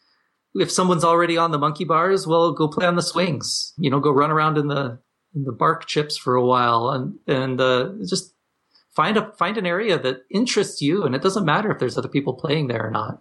if 0.55 0.71
someone's 0.71 1.05
already 1.05 1.37
on 1.37 1.51
the 1.51 1.59
monkey 1.59 1.85
bars, 1.85 2.27
well, 2.27 2.53
go 2.53 2.69
play 2.69 2.87
on 2.87 2.97
the 2.97 3.03
swings. 3.03 3.73
You 3.79 3.91
know, 3.91 4.01
go 4.01 4.11
run 4.11 4.31
around 4.31 4.59
in 4.59 4.69
the 4.69 4.99
the 5.35 5.53
bark 5.53 5.87
chips 5.87 6.17
for 6.17 6.35
a 6.35 6.45
while, 6.45 6.91
and 6.91 7.19
and 7.27 7.61
uh, 7.61 7.91
just 8.09 8.35
find 8.95 9.17
a 9.17 9.33
find 9.33 9.57
an 9.57 9.67
area 9.67 9.99
that 9.99 10.25
interests 10.31 10.83
you. 10.83 11.05
And 11.05 11.15
it 11.15 11.23
doesn't 11.23 11.45
matter 11.45 11.71
if 11.71 11.79
there's 11.79 11.99
other 11.99 12.09
people 12.09 12.35
playing 12.35 12.69
there 12.69 12.87
or 12.87 12.91
not. 12.91 13.21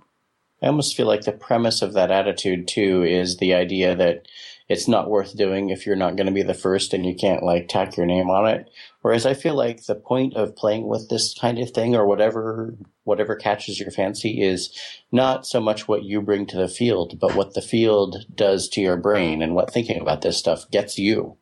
I 0.62 0.68
almost 0.68 0.98
feel 0.98 1.06
like 1.06 1.22
the 1.22 1.32
premise 1.32 1.82
of 1.84 1.94
that 1.94 2.10
attitude 2.10 2.68
too 2.68 3.04
is 3.04 3.38
the 3.38 3.54
idea 3.54 3.96
that 3.96 4.28
it's 4.68 4.88
not 4.88 5.10
worth 5.10 5.38
doing 5.38 5.70
if 5.70 5.86
you're 5.86 5.96
not 5.96 6.18
going 6.18 6.26
to 6.26 6.34
be 6.34 6.42
the 6.42 6.54
first 6.54 6.94
and 6.94 7.06
you 7.06 7.16
can't 7.16 7.44
like 7.44 7.68
tack 7.68 7.96
your 7.96 8.06
name 8.06 8.30
on 8.30 8.48
it. 8.48 8.70
Whereas 9.02 9.26
I 9.26 9.34
feel 9.34 9.56
like 9.56 9.86
the 9.86 9.96
point 9.96 10.36
of 10.36 10.56
playing 10.56 10.88
with 10.88 11.10
this 11.10 11.34
kind 11.40 11.60
of 11.60 11.72
thing 11.72 11.96
or 11.96 12.06
whatever 12.06 12.76
whatever 13.04 13.36
catches 13.36 13.80
your 13.80 13.92
fancy 13.92 14.42
is 14.42 14.76
not 15.12 15.46
so 15.46 15.62
much 15.62 15.88
what 15.88 16.04
you 16.04 16.22
bring 16.22 16.46
to 16.48 16.58
the 16.58 16.68
field, 16.68 17.18
but 17.20 17.36
what 17.36 17.54
the 17.54 17.62
field 17.62 18.26
does 18.36 18.68
to 18.70 18.82
your 18.82 18.98
brain 18.98 19.42
and 19.42 19.56
what 19.56 19.72
thinking 19.72 20.02
about 20.02 20.22
this 20.22 20.38
stuff 20.38 20.70
gets 20.72 20.98
you. 20.98 21.38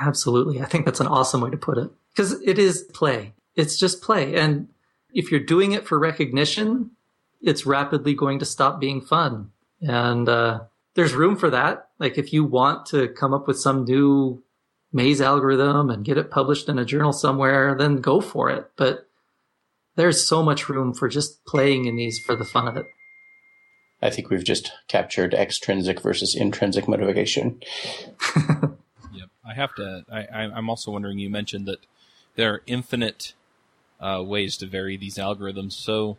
Absolutely. 0.00 0.60
I 0.60 0.64
think 0.64 0.86
that's 0.86 1.00
an 1.00 1.06
awesome 1.06 1.42
way 1.42 1.50
to 1.50 1.56
put 1.56 1.78
it. 1.78 1.90
Because 2.14 2.40
it 2.42 2.58
is 2.58 2.82
play. 2.82 3.34
it's 3.54 3.78
just 3.78 4.02
play. 4.02 4.34
And 4.36 4.68
if 5.12 5.30
you're 5.30 5.40
doing 5.40 5.72
it 5.72 5.86
for 5.86 5.98
recognition, 5.98 6.92
it's 7.42 7.66
rapidly 7.66 8.14
going 8.14 8.38
to 8.38 8.44
stop 8.44 8.80
being 8.80 9.00
fun. 9.00 9.50
And 9.82 10.28
uh, 10.28 10.60
there's 10.94 11.12
room 11.12 11.36
for 11.36 11.50
that. 11.50 11.88
Like 11.98 12.18
if 12.18 12.32
you 12.32 12.44
want 12.44 12.86
to 12.86 13.08
come 13.08 13.34
up 13.34 13.46
with 13.46 13.58
some 13.58 13.84
new 13.84 14.42
maze 14.92 15.20
algorithm 15.20 15.90
and 15.90 16.04
get 16.04 16.18
it 16.18 16.30
published 16.30 16.68
in 16.68 16.78
a 16.78 16.84
journal 16.84 17.12
somewhere, 17.12 17.76
then 17.78 17.96
go 17.96 18.20
for 18.20 18.50
it. 18.50 18.70
But 18.76 19.06
there's 19.96 20.26
so 20.26 20.42
much 20.42 20.68
room 20.68 20.94
for 20.94 21.08
just 21.08 21.44
playing 21.44 21.84
in 21.84 21.96
these 21.96 22.18
for 22.18 22.34
the 22.34 22.44
fun 22.44 22.66
of 22.66 22.76
it. 22.76 22.86
I 24.02 24.10
think 24.10 24.30
we've 24.30 24.44
just 24.44 24.72
captured 24.88 25.34
extrinsic 25.34 26.00
versus 26.00 26.34
intrinsic 26.34 26.88
motivation. 26.88 27.60
I 29.50 29.54
have 29.54 29.74
to. 29.74 30.04
I, 30.10 30.42
I'm 30.42 30.70
also 30.70 30.90
wondering. 30.90 31.18
You 31.18 31.30
mentioned 31.30 31.66
that 31.66 31.80
there 32.36 32.52
are 32.54 32.62
infinite 32.66 33.34
uh, 34.00 34.22
ways 34.24 34.56
to 34.58 34.66
vary 34.66 34.96
these 34.96 35.16
algorithms. 35.16 35.72
So, 35.72 36.16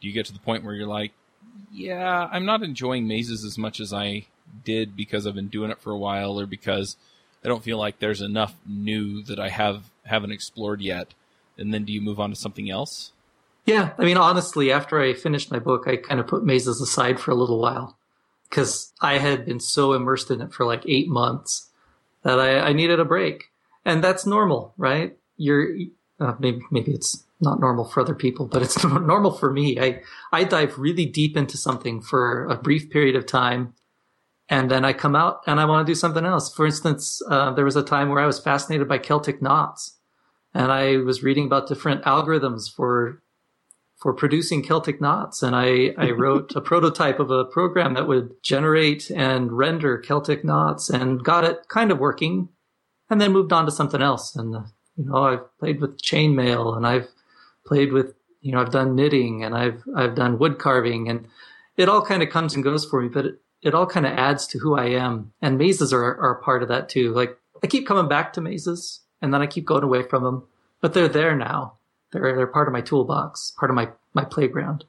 do 0.00 0.08
you 0.08 0.14
get 0.14 0.26
to 0.26 0.32
the 0.32 0.40
point 0.40 0.64
where 0.64 0.74
you're 0.74 0.88
like, 0.88 1.12
yeah, 1.72 2.28
I'm 2.32 2.44
not 2.44 2.62
enjoying 2.62 3.06
mazes 3.06 3.44
as 3.44 3.56
much 3.56 3.80
as 3.80 3.92
I 3.92 4.26
did 4.64 4.96
because 4.96 5.26
I've 5.26 5.34
been 5.34 5.48
doing 5.48 5.70
it 5.70 5.80
for 5.80 5.92
a 5.92 5.98
while, 5.98 6.38
or 6.38 6.46
because 6.46 6.96
I 7.44 7.48
don't 7.48 7.62
feel 7.62 7.78
like 7.78 7.98
there's 7.98 8.20
enough 8.20 8.54
new 8.66 9.22
that 9.24 9.38
I 9.38 9.50
have 9.50 9.84
haven't 10.04 10.32
explored 10.32 10.80
yet. 10.80 11.14
And 11.56 11.72
then 11.72 11.84
do 11.84 11.92
you 11.92 12.00
move 12.00 12.18
on 12.18 12.30
to 12.30 12.36
something 12.36 12.68
else? 12.68 13.12
Yeah, 13.64 13.92
I 13.96 14.04
mean, 14.04 14.16
honestly, 14.16 14.72
after 14.72 15.00
I 15.00 15.14
finished 15.14 15.50
my 15.50 15.60
book, 15.60 15.84
I 15.86 15.96
kind 15.96 16.20
of 16.20 16.26
put 16.26 16.44
mazes 16.44 16.80
aside 16.80 17.20
for 17.20 17.30
a 17.30 17.36
little 17.36 17.58
while 17.60 17.96
because 18.50 18.92
I 19.00 19.18
had 19.18 19.46
been 19.46 19.60
so 19.60 19.92
immersed 19.92 20.30
in 20.30 20.40
it 20.42 20.52
for 20.52 20.66
like 20.66 20.82
eight 20.86 21.08
months 21.08 21.70
that 22.24 22.40
I, 22.40 22.58
I 22.58 22.72
needed 22.72 22.98
a 22.98 23.04
break, 23.04 23.44
and 23.84 24.02
that's 24.02 24.26
normal, 24.26 24.74
right? 24.76 25.16
You're 25.36 25.76
uh, 26.20 26.34
maybe 26.38 26.60
maybe 26.70 26.92
it's 26.92 27.24
not 27.40 27.60
normal 27.60 27.84
for 27.84 28.00
other 28.00 28.14
people, 28.14 28.46
but 28.46 28.62
it's 28.62 28.82
normal 28.84 29.32
for 29.32 29.52
me. 29.52 29.78
I 29.78 30.02
I 30.32 30.44
dive 30.44 30.78
really 30.78 31.06
deep 31.06 31.36
into 31.36 31.56
something 31.56 32.00
for 32.00 32.46
a 32.46 32.56
brief 32.56 32.90
period 32.90 33.16
of 33.16 33.26
time, 33.26 33.74
and 34.48 34.70
then 34.70 34.84
I 34.84 34.92
come 34.92 35.14
out 35.14 35.42
and 35.46 35.60
I 35.60 35.64
want 35.66 35.86
to 35.86 35.90
do 35.90 35.94
something 35.94 36.24
else. 36.24 36.52
For 36.52 36.66
instance, 36.66 37.22
uh, 37.30 37.52
there 37.52 37.64
was 37.64 37.76
a 37.76 37.82
time 37.82 38.08
where 38.08 38.22
I 38.22 38.26
was 38.26 38.40
fascinated 38.40 38.88
by 38.88 38.98
Celtic 38.98 39.42
knots, 39.42 39.98
and 40.52 40.72
I 40.72 40.96
was 40.98 41.22
reading 41.22 41.46
about 41.46 41.68
different 41.68 42.04
algorithms 42.04 42.72
for 42.72 43.22
for 44.04 44.12
producing 44.12 44.62
Celtic 44.62 45.00
knots. 45.00 45.42
And 45.42 45.56
I, 45.56 45.94
I 45.96 46.10
wrote 46.10 46.54
a 46.54 46.60
prototype 46.70 47.20
of 47.20 47.30
a 47.30 47.46
program 47.46 47.94
that 47.94 48.06
would 48.06 48.34
generate 48.42 49.10
and 49.10 49.50
render 49.50 49.96
Celtic 49.96 50.44
knots 50.44 50.90
and 50.90 51.24
got 51.24 51.44
it 51.44 51.68
kind 51.68 51.90
of 51.90 51.98
working 51.98 52.50
and 53.08 53.18
then 53.18 53.32
moved 53.32 53.50
on 53.50 53.64
to 53.64 53.72
something 53.72 54.02
else. 54.02 54.36
And, 54.36 54.52
you 54.96 55.06
know, 55.06 55.24
I've 55.24 55.58
played 55.58 55.80
with 55.80 56.02
chainmail 56.02 56.76
and 56.76 56.86
I've 56.86 57.08
played 57.64 57.94
with, 57.94 58.14
you 58.42 58.52
know, 58.52 58.60
I've 58.60 58.70
done 58.70 58.94
knitting 58.94 59.42
and 59.42 59.54
I've, 59.54 59.82
I've 59.96 60.14
done 60.14 60.38
wood 60.38 60.58
carving 60.58 61.08
and 61.08 61.26
it 61.78 61.88
all 61.88 62.04
kind 62.04 62.22
of 62.22 62.28
comes 62.28 62.54
and 62.54 62.62
goes 62.62 62.84
for 62.84 63.00
me, 63.00 63.08
but 63.08 63.24
it, 63.24 63.40
it 63.62 63.74
all 63.74 63.86
kind 63.86 64.04
of 64.04 64.12
adds 64.12 64.46
to 64.48 64.58
who 64.58 64.76
I 64.76 64.88
am. 64.88 65.32
And 65.40 65.56
mazes 65.56 65.94
are, 65.94 66.20
are 66.20 66.42
part 66.42 66.62
of 66.62 66.68
that 66.68 66.90
too. 66.90 67.14
Like 67.14 67.38
I 67.62 67.68
keep 67.68 67.86
coming 67.86 68.08
back 68.08 68.34
to 68.34 68.42
mazes 68.42 69.00
and 69.22 69.32
then 69.32 69.40
I 69.40 69.46
keep 69.46 69.64
going 69.64 69.82
away 69.82 70.02
from 70.02 70.24
them, 70.24 70.46
but 70.82 70.92
they're 70.92 71.08
there 71.08 71.34
now. 71.34 71.78
They're 72.14 72.34
they're 72.34 72.46
part 72.46 72.68
of 72.68 72.72
my 72.72 72.80
toolbox, 72.80 73.52
part 73.58 73.70
of 73.70 73.74
my 73.74 73.90
my 74.14 74.24
playground. 74.24 74.84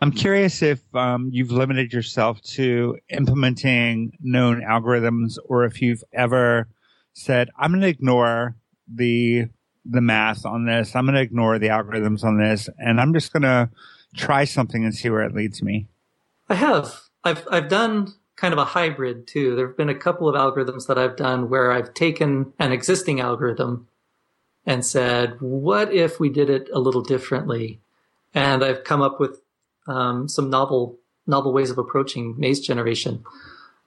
I'm 0.00 0.12
curious 0.12 0.60
if 0.60 0.82
um, 0.94 1.30
you've 1.32 1.52
limited 1.52 1.92
yourself 1.92 2.42
to 2.42 2.98
implementing 3.08 4.18
known 4.20 4.60
algorithms, 4.60 5.38
or 5.46 5.64
if 5.64 5.80
you've 5.80 6.04
ever 6.12 6.68
said, 7.14 7.48
"I'm 7.58 7.70
going 7.70 7.80
to 7.80 7.88
ignore 7.88 8.56
the 8.92 9.46
the 9.86 10.00
math 10.00 10.44
on 10.44 10.66
this. 10.66 10.94
I'm 10.94 11.06
going 11.06 11.14
to 11.14 11.22
ignore 11.22 11.58
the 11.58 11.68
algorithms 11.68 12.24
on 12.24 12.38
this, 12.38 12.68
and 12.78 13.00
I'm 13.00 13.14
just 13.14 13.32
going 13.32 13.44
to 13.44 13.70
try 14.16 14.44
something 14.44 14.84
and 14.84 14.94
see 14.94 15.08
where 15.08 15.22
it 15.22 15.34
leads 15.34 15.62
me." 15.62 15.88
I 16.50 16.54
have. 16.56 17.00
I've 17.22 17.46
I've 17.50 17.68
done 17.68 18.12
kind 18.36 18.52
of 18.52 18.58
a 18.58 18.64
hybrid 18.64 19.26
too. 19.26 19.54
There 19.54 19.68
have 19.68 19.76
been 19.76 19.88
a 19.88 19.94
couple 19.94 20.28
of 20.28 20.34
algorithms 20.34 20.86
that 20.88 20.98
I've 20.98 21.16
done 21.16 21.48
where 21.48 21.70
I've 21.72 21.94
taken 21.94 22.52
an 22.58 22.72
existing 22.72 23.20
algorithm 23.20 23.88
and 24.66 24.84
said, 24.84 25.40
what 25.40 25.92
if 25.92 26.18
we 26.18 26.28
did 26.28 26.50
it 26.50 26.68
a 26.72 26.78
little 26.78 27.02
differently? 27.02 27.80
And 28.32 28.64
I've 28.64 28.84
come 28.84 29.02
up 29.02 29.20
with 29.20 29.40
um, 29.86 30.28
some 30.28 30.50
novel 30.50 30.98
novel 31.26 31.52
ways 31.52 31.70
of 31.70 31.78
approaching 31.78 32.34
maze 32.38 32.60
generation. 32.60 33.24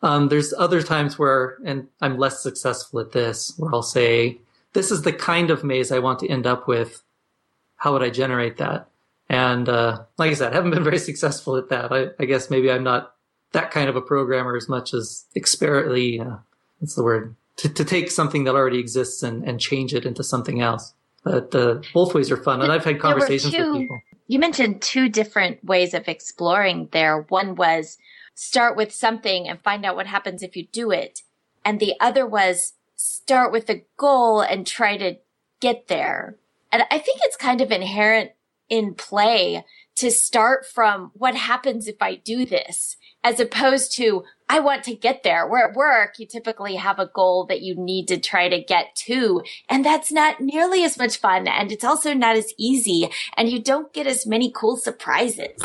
Um, 0.01 0.29
there's 0.29 0.53
other 0.53 0.81
times 0.81 1.17
where, 1.17 1.57
and 1.65 1.87
I'm 2.01 2.17
less 2.17 2.41
successful 2.41 2.99
at 2.99 3.11
this, 3.11 3.53
where 3.57 3.73
I'll 3.73 3.83
say, 3.83 4.39
this 4.73 4.91
is 4.91 5.01
the 5.03 5.13
kind 5.13 5.49
of 5.49 5.63
maze 5.63 5.91
I 5.91 5.99
want 5.99 6.19
to 6.19 6.29
end 6.29 6.45
up 6.45 6.67
with. 6.67 7.01
How 7.77 7.93
would 7.93 8.03
I 8.03 8.09
generate 8.09 8.57
that? 8.57 8.89
And 9.29 9.67
uh, 9.67 10.03
like 10.17 10.31
I 10.31 10.33
said, 10.35 10.51
I 10.51 10.55
haven't 10.55 10.71
been 10.71 10.83
very 10.83 10.99
successful 11.09 11.57
at 11.57 11.69
that. 11.69 11.91
I, 11.91 12.07
I, 12.19 12.25
guess 12.25 12.49
maybe 12.49 12.71
I'm 12.71 12.83
not 12.83 13.13
that 13.51 13.71
kind 13.71 13.89
of 13.89 13.95
a 13.95 14.01
programmer 14.01 14.55
as 14.55 14.69
much 14.69 14.93
as 14.93 15.25
experimentally, 15.35 16.19
uh, 16.19 16.37
what's 16.79 16.95
the 16.95 17.03
word? 17.03 17.35
To, 17.57 17.69
to 17.69 17.83
take 17.83 18.11
something 18.11 18.43
that 18.45 18.55
already 18.55 18.79
exists 18.79 19.23
and, 19.23 19.43
and 19.43 19.59
change 19.59 19.93
it 19.93 20.05
into 20.05 20.23
something 20.23 20.61
else. 20.61 20.93
But 21.23 21.53
uh, 21.53 21.81
both 21.93 22.13
ways 22.13 22.31
are 22.31 22.37
fun, 22.37 22.61
and 22.61 22.71
I've 22.71 22.85
had 22.85 22.99
conversations 22.99 23.53
two, 23.53 23.71
with 23.71 23.81
people. 23.81 23.99
You 24.27 24.39
mentioned 24.39 24.81
two 24.81 25.09
different 25.09 25.63
ways 25.63 25.93
of 25.93 26.07
exploring 26.07 26.89
there. 26.91 27.21
One 27.29 27.55
was 27.55 27.97
start 28.35 28.77
with 28.77 28.93
something 28.93 29.47
and 29.47 29.59
find 29.61 29.85
out 29.85 29.95
what 29.95 30.07
happens 30.07 30.43
if 30.43 30.55
you 30.55 30.67
do 30.67 30.91
it, 30.91 31.23
and 31.65 31.79
the 31.79 31.95
other 31.99 32.25
was 32.25 32.73
start 32.95 33.51
with 33.51 33.69
a 33.69 33.83
goal 33.97 34.41
and 34.41 34.65
try 34.65 34.97
to 34.97 35.17
get 35.59 35.87
there. 35.87 36.37
And 36.71 36.83
I 36.91 36.99
think 36.99 37.19
it's 37.23 37.37
kind 37.37 37.61
of 37.61 37.71
inherent 37.71 38.31
in 38.69 38.93
play 38.93 39.65
to 39.95 40.11
start 40.11 40.65
from 40.65 41.11
what 41.13 41.35
happens 41.35 41.87
if 41.87 42.01
I 42.01 42.15
do 42.15 42.45
this 42.45 42.97
as 43.23 43.39
opposed 43.39 43.93
to 43.97 44.23
I 44.49 44.59
want 44.61 44.83
to 44.85 44.95
get 44.95 45.23
there. 45.23 45.47
Where 45.47 45.69
at 45.69 45.75
work, 45.75 46.19
you 46.19 46.25
typically 46.25 46.75
have 46.75 46.99
a 46.99 47.09
goal 47.13 47.45
that 47.47 47.61
you 47.61 47.75
need 47.75 48.07
to 48.07 48.17
try 48.17 48.47
to 48.47 48.63
get 48.63 48.95
to. 49.07 49.43
And 49.69 49.83
that's 49.83 50.11
not 50.11 50.39
nearly 50.39 50.83
as 50.83 50.97
much 50.97 51.17
fun. 51.17 51.47
And 51.47 51.71
it's 51.71 51.83
also 51.83 52.13
not 52.13 52.37
as 52.37 52.53
easy. 52.57 53.09
And 53.35 53.49
you 53.49 53.61
don't 53.61 53.91
get 53.93 54.07
as 54.07 54.25
many 54.25 54.51
cool 54.51 54.77
surprises. 54.77 55.59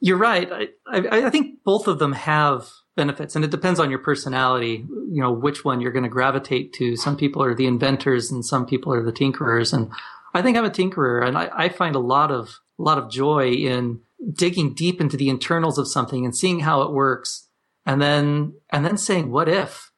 You're 0.00 0.18
right. 0.18 0.50
I, 0.50 0.68
I, 0.86 1.26
I 1.26 1.30
think 1.30 1.64
both 1.64 1.88
of 1.88 1.98
them 1.98 2.12
have 2.12 2.68
benefits 2.94 3.34
and 3.34 3.44
it 3.44 3.50
depends 3.50 3.80
on 3.80 3.90
your 3.90 3.98
personality, 3.98 4.84
you 5.10 5.20
know, 5.20 5.32
which 5.32 5.64
one 5.64 5.80
you're 5.80 5.92
going 5.92 6.04
to 6.04 6.08
gravitate 6.08 6.72
to. 6.74 6.96
Some 6.96 7.16
people 7.16 7.42
are 7.42 7.54
the 7.54 7.66
inventors 7.66 8.30
and 8.30 8.44
some 8.44 8.64
people 8.64 8.92
are 8.92 9.02
the 9.02 9.12
tinkerers. 9.12 9.72
And 9.72 9.90
I 10.34 10.42
think 10.42 10.56
I'm 10.56 10.64
a 10.64 10.70
tinkerer 10.70 11.26
and 11.26 11.36
I, 11.36 11.50
I 11.52 11.68
find 11.68 11.96
a 11.96 12.00
lot 12.00 12.30
of, 12.30 12.60
a 12.78 12.82
lot 12.82 12.98
of 12.98 13.10
joy 13.10 13.50
in 13.50 14.00
digging 14.32 14.74
deep 14.74 15.00
into 15.00 15.16
the 15.16 15.28
internals 15.28 15.78
of 15.78 15.88
something 15.88 16.24
and 16.24 16.36
seeing 16.36 16.60
how 16.60 16.82
it 16.82 16.92
works 16.92 17.47
and 17.88 18.02
then 18.02 18.52
and 18.70 18.84
then 18.84 18.98
saying 18.98 19.30
what 19.30 19.48
if? 19.48 19.90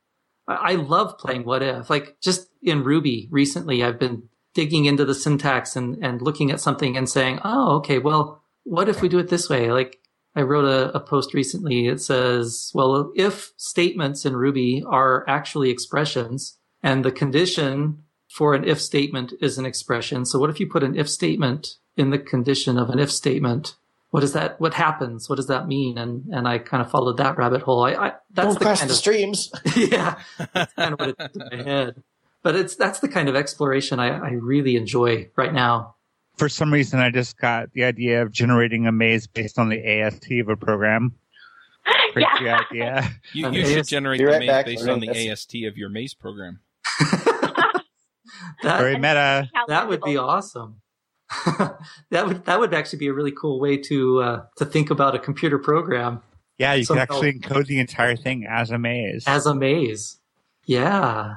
I, 0.49 0.75
love 0.75 1.17
playing 1.19 1.45
what 1.45 1.63
if. 1.63 1.91
Like 1.91 2.17
just 2.21 2.49
in 2.63 2.83
ruby 2.83 3.29
recently 3.31 3.83
i've 3.83 3.99
been 3.99 4.25
digging 4.55 4.85
into 4.85 5.05
the 5.05 5.15
syntax 5.15 5.77
and 5.77 5.97
and 6.03 6.23
looking 6.23 6.51
at 6.51 6.61
something 6.61 6.97
and 6.97 7.09
saying 7.09 7.41
oh 7.45 7.77
okay 7.77 7.99
well 7.99 8.43
what 8.65 8.89
if 8.89 9.01
we 9.01 9.09
do 9.09 9.19
it 9.19 9.29
this 9.29 9.49
way? 9.49 9.73
Like 9.73 9.99
i 10.37 10.43
wrote 10.43 10.65
a, 10.65 10.97
a 10.97 11.01
post 11.01 11.35
recently. 11.35 11.89
It 11.89 12.01
says 12.01 12.71
well 12.75 13.13
if 13.17 13.53
statements 13.57 14.25
in 14.25 14.37
ruby 14.37 14.85
are 14.87 15.29
actually 15.29 15.71
expressions 15.71 16.59
and 16.83 17.05
the 17.05 17.13
condition 17.13 18.05
for 18.29 18.55
an 18.55 18.65
if 18.65 18.81
statement 18.81 19.33
is 19.41 19.59
an 19.59 19.67
expression 19.67 20.25
so 20.25 20.39
what 20.39 20.51
if 20.51 20.61
you 20.61 20.69
put 20.69 20.85
an 20.85 20.97
if 20.97 21.11
statement 21.11 21.77
in 21.97 22.11
the 22.11 22.19
condition 22.19 22.79
of 22.79 22.89
an 22.89 23.01
if 23.01 23.11
statement 23.11 23.75
what 24.11 24.25
is 24.25 24.33
that? 24.33 24.61
What 24.61 24.75
happens? 24.75 25.29
What 25.29 25.37
does 25.37 25.47
that 25.47 25.69
mean? 25.69 25.97
And 25.97 26.25
and 26.33 26.49
I 26.49 26.59
kind 26.59 26.83
of 26.83 26.91
followed 26.91 27.17
that 27.19 27.39
rabbit 27.39 27.63
hole. 27.63 27.85
I, 27.85 27.93
I 27.93 28.13
that's 28.33 28.47
Don't 28.47 28.59
the 28.59 28.65
cross 28.65 28.79
kind 28.81 28.91
the 28.91 28.95
of, 28.95 28.99
streams. 28.99 29.53
yeah, 29.77 30.17
that's 30.53 30.73
kind 30.75 30.95
of 30.95 31.01
what 31.01 31.11
it 31.11 31.19
did 31.19 31.37
in 31.37 31.59
my 31.59 31.63
head. 31.63 32.03
But 32.43 32.57
it's 32.57 32.75
that's 32.75 33.01
the 33.01 33.09
kind 33.09 33.29
of 33.29 33.37
exploration 33.37 34.01
I, 34.01 34.19
I 34.19 34.31
really 34.31 34.77
enjoy 34.77 35.29
right 35.37 35.53
now. 35.53 35.95
For 36.37 36.49
some 36.49 36.73
reason, 36.73 36.99
I 36.99 37.11
just 37.11 37.39
got 37.39 37.73
the 37.73 37.85
idea 37.85 38.23
of 38.23 38.33
generating 38.33 38.87
a 38.87 38.93
maze 38.93 39.27
based 39.27 39.59
on 39.59 39.69
the 39.69 40.03
AST 40.03 40.31
of 40.41 40.49
a 40.49 40.57
program. 40.57 41.15
Crazy 42.13 42.29
yeah. 42.43 42.61
idea. 42.71 43.11
You, 43.33 43.51
you 43.51 43.67
should 43.67 43.87
generate 43.87 44.19
the 44.19 44.25
right 44.25 44.41
maze 44.41 44.65
based 44.65 44.89
on 44.89 45.01
the 45.01 45.31
AST 45.31 45.55
of 45.67 45.77
your 45.77 45.89
maze 45.89 46.15
program. 46.15 46.61
that, 46.99 47.83
Very 48.63 48.97
meta. 48.97 49.49
That 49.69 49.89
would 49.89 50.01
be 50.03 50.17
awesome. 50.17 50.81
that 52.11 52.27
would 52.27 52.45
that 52.45 52.59
would 52.59 52.75
actually 52.75 52.99
be 52.99 53.07
a 53.07 53.13
really 53.13 53.33
cool 53.33 53.61
way 53.61 53.77
to 53.77 54.21
uh, 54.21 54.43
to 54.57 54.65
think 54.65 54.91
about 54.91 55.15
a 55.15 55.19
computer 55.19 55.59
program. 55.59 56.23
Yeah, 56.59 56.75
you 56.75 56.85
Somehow, 56.85 57.07
could 57.07 57.15
actually 57.15 57.39
encode 57.39 57.67
the 57.67 57.79
entire 57.79 58.17
thing 58.17 58.47
as 58.49 58.71
a 58.71 58.79
maze. 58.79 59.25
As 59.27 59.47
a 59.47 59.55
maze. 59.55 60.19
Yeah. 60.67 61.37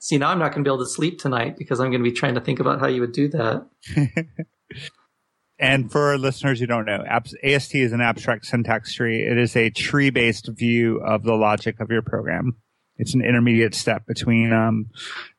See, 0.00 0.18
now 0.18 0.30
I'm 0.30 0.38
not 0.38 0.52
going 0.52 0.64
to 0.64 0.68
be 0.68 0.72
able 0.72 0.84
to 0.84 0.90
sleep 0.90 1.18
tonight 1.18 1.56
because 1.56 1.80
I'm 1.80 1.90
going 1.90 2.02
to 2.02 2.10
be 2.10 2.14
trying 2.14 2.34
to 2.34 2.40
think 2.40 2.60
about 2.60 2.80
how 2.80 2.86
you 2.86 3.00
would 3.00 3.12
do 3.12 3.28
that. 3.28 3.66
and 5.58 5.90
for 5.90 6.18
listeners 6.18 6.60
who 6.60 6.66
don't 6.66 6.86
know, 6.86 7.04
AST 7.42 7.74
is 7.74 7.92
an 7.92 8.00
abstract 8.00 8.46
syntax 8.46 8.94
tree. 8.94 9.22
It 9.22 9.38
is 9.38 9.56
a 9.56 9.70
tree 9.70 10.10
based 10.10 10.48
view 10.48 11.00
of 11.00 11.22
the 11.22 11.34
logic 11.34 11.80
of 11.80 11.90
your 11.90 12.02
program. 12.02 12.56
it's 12.96 13.14
an 13.14 13.22
intermediate 13.22 13.74
step 13.74 14.06
between 14.06 14.52
um, 14.52 14.90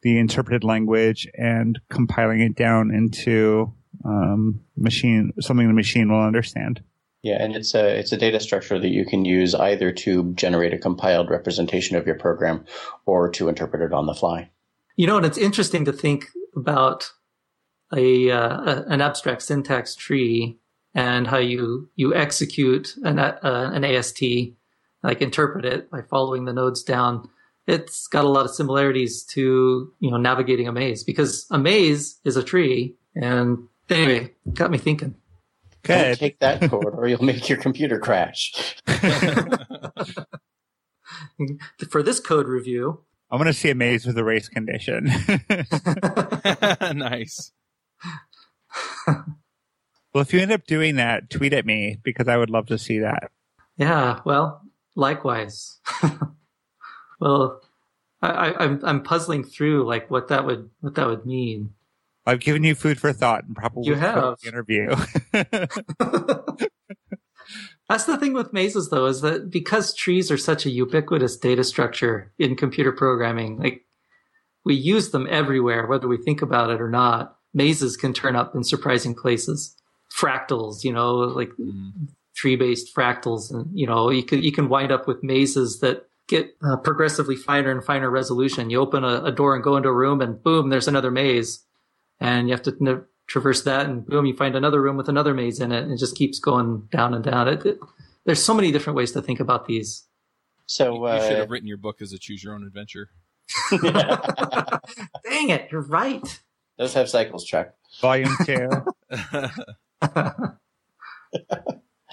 the 0.02 0.18
interpreted 0.18 0.64
language 0.64 1.28
and 1.36 1.80
compiling 1.90 2.42
it 2.42 2.56
down 2.56 2.92
into 2.92 3.74
um, 4.06 4.62
machine 4.78 5.32
something 5.40 5.68
the 5.68 5.74
machine 5.74 6.12
will 6.12 6.22
understand. 6.22 6.84
Yeah, 7.24 7.44
and 7.44 7.56
it's 7.56 7.76
a 7.76 8.00
it's 8.00 8.12
a 8.12 8.18
data 8.18 8.40
structure 8.40 8.80
that 8.80 8.90
you 8.90 9.06
can 9.06 9.26
use 9.26 9.54
either 9.54 9.92
to 9.92 10.34
generate 10.34 10.74
a 10.74 10.80
compiled 10.80 11.30
representation 11.30 11.96
of 11.96 12.08
your 12.08 12.16
program 12.16 12.66
or 13.06 13.30
to 13.32 13.48
interpret 13.48 13.84
it 13.84 13.94
on 13.94 14.08
the 14.08 14.16
fly. 14.16 14.50
You 14.96 15.08
know, 15.08 15.18
and 15.18 15.26
it's 15.26 15.38
interesting 15.38 15.86
to 15.86 15.94
think 15.94 16.30
about 16.56 17.12
a, 17.94 18.32
uh, 18.32 18.84
an 18.88 19.02
abstract 19.02 19.42
syntax 19.42 19.96
tree 19.96 20.60
and 20.94 21.28
how 21.28 21.38
you 21.38 21.90
you 21.96 22.14
execute 22.14 22.96
an 23.04 23.20
uh, 23.20 23.72
an 23.74 23.86
AST, 23.86 24.24
like 25.04 25.22
interpret 25.22 25.64
it 25.66 25.90
by 25.90 26.02
following 26.02 26.46
the 26.46 26.54
nodes 26.54 26.84
down. 26.84 27.30
It's 27.68 28.08
got 28.08 28.26
a 28.26 28.30
lot 28.30 28.46
of 28.46 28.52
similarities 28.52 29.24
to 29.26 29.94
you 30.00 30.12
know 30.12 30.18
navigating 30.18 30.68
a 30.68 30.72
maze 30.72 31.04
because 31.04 31.46
a 31.52 31.58
maze 31.58 32.20
is 32.26 32.36
a 32.36 32.44
tree. 32.44 32.96
And 33.16 33.68
anyway, 33.92 34.32
got 34.54 34.72
me 34.72 34.78
thinking. 34.78 35.16
Don't 35.84 36.18
take 36.18 36.40
that 36.40 36.62
code, 36.70 36.94
or 36.94 37.08
you'll 37.08 37.24
make 37.24 37.50
your 37.50 37.58
computer 37.58 38.00
crash. 38.00 38.76
For 41.90 42.04
this 42.04 42.20
code 42.20 42.48
review, 42.48 43.04
I'm 43.32 43.38
going 43.38 43.48
to 43.48 43.54
see 43.54 43.70
a 43.70 43.76
maze 43.76 44.06
with 44.06 44.18
a 44.18 44.24
race 44.24 44.48
condition. 44.50 45.06
nice. 46.96 47.52
well, 50.14 50.22
if 50.22 50.34
you 50.34 50.40
end 50.40 50.52
up 50.52 50.66
doing 50.66 50.98
that, 50.98 51.30
tweet 51.30 51.54
at 51.54 51.66
me 51.66 51.98
because 52.04 52.28
I 52.28 52.38
would 52.38 52.50
love 52.50 52.68
to 52.68 52.78
see 52.78 53.00
that. 53.00 53.32
Yeah, 53.78 54.20
well, 54.26 54.62
likewise. 54.96 55.80
well, 57.20 57.62
I, 58.22 58.30
I, 58.30 58.64
I'm 58.64 58.80
I'm 58.84 59.02
puzzling 59.02 59.44
through 59.44 59.88
like 59.88 60.12
what 60.12 60.28
that 60.28 60.46
would 60.46 60.70
what 60.82 60.96
that 60.96 61.08
would 61.08 61.26
mean. 61.26 61.74
I've 62.26 62.40
given 62.40 62.64
you 62.64 62.76
food 62.76 63.00
for 63.00 63.12
thought 63.14 63.44
and 63.46 63.56
probably 63.56 63.88
You 63.88 63.96
have. 63.96 64.40
the 64.42 64.48
interview. 64.48 64.96
That's 67.90 68.06
the 68.06 68.18
thing 68.18 68.34
with 68.34 68.54
mazes, 68.54 68.90
though, 68.90 69.06
is 69.08 69.22
that 69.22 69.50
because 69.50 69.94
trees 69.94 70.32
are 70.32 70.38
such 70.38 70.66
a 70.66 70.70
ubiquitous 70.70 71.36
data 71.36 71.64
structure 71.64 72.32
in 72.40 72.56
computer 72.56 72.92
programming, 72.94 73.58
like 73.58 73.86
we 74.64 74.76
use 74.76 75.10
them 75.10 75.28
everywhere, 75.30 75.88
whether 75.88 76.08
we 76.08 76.18
think 76.18 76.42
about 76.42 76.70
it 76.70 76.80
or 76.80 76.90
not. 76.90 77.36
Mazes 77.54 77.98
can 77.98 78.14
turn 78.14 78.36
up 78.38 78.56
in 78.56 78.64
surprising 78.64 79.14
places. 79.14 79.76
Fractals, 80.18 80.86
you 80.86 80.94
know, 80.94 81.16
like 81.16 81.52
tree-based 82.36 82.96
fractals, 82.96 83.52
and 83.52 83.68
you 83.78 83.86
know, 83.88 84.10
you 84.10 84.24
can 84.24 84.42
you 84.42 84.52
can 84.54 84.70
wind 84.70 84.92
up 84.92 85.06
with 85.08 85.22
mazes 85.24 85.80
that 85.82 86.06
get 86.30 86.56
uh, 86.64 86.78
progressively 86.78 87.36
finer 87.36 87.72
and 87.72 87.84
finer 87.84 88.10
resolution. 88.10 88.70
You 88.70 88.80
open 88.80 89.04
a, 89.04 89.24
a 89.24 89.32
door 89.34 89.54
and 89.54 89.64
go 89.64 89.76
into 89.76 89.90
a 89.90 89.94
room, 89.94 90.22
and 90.22 90.42
boom, 90.42 90.70
there's 90.70 90.88
another 90.88 91.12
maze, 91.12 91.66
and 92.22 92.48
you 92.48 92.54
have 92.54 92.62
to 92.64 92.78
n- 92.80 93.04
traverse 93.28 93.64
that, 93.64 93.88
and 93.88 94.06
boom, 94.06 94.26
you 94.26 94.36
find 94.36 94.56
another 94.56 94.82
room 94.82 94.96
with 94.96 95.10
another 95.10 95.34
maze 95.34 95.60
in 95.60 95.72
it, 95.72 95.84
and 95.84 95.92
it 95.92 95.98
just 95.98 96.16
keeps 96.16 96.40
going 96.40 96.88
down 96.92 97.14
and 97.14 97.24
down. 97.24 97.48
It, 97.50 97.66
it, 97.66 97.80
there's 98.26 98.42
so 98.42 98.54
many 98.54 98.72
different 98.72 98.96
ways 98.96 99.12
to 99.14 99.22
think 99.22 99.40
about 99.40 99.66
these. 99.66 100.06
So 100.68 100.94
you 100.94 101.22
should 101.22 101.34
uh, 101.34 101.40
have 101.40 101.50
written 101.50 101.68
your 101.68 101.78
book 101.78 102.02
as 102.02 102.14
a 102.14 102.20
choose 102.20 102.44
your 102.44 102.54
own 102.54 102.64
adventure. 102.66 103.10
Dang 103.72 105.50
it, 105.50 105.70
you're 105.72 105.82
right. 105.82 106.40
does 106.78 106.94
have 106.94 107.10
cycles, 107.10 107.44
Chuck. 107.44 107.74
Volume 108.00 108.34
two. 108.46 108.70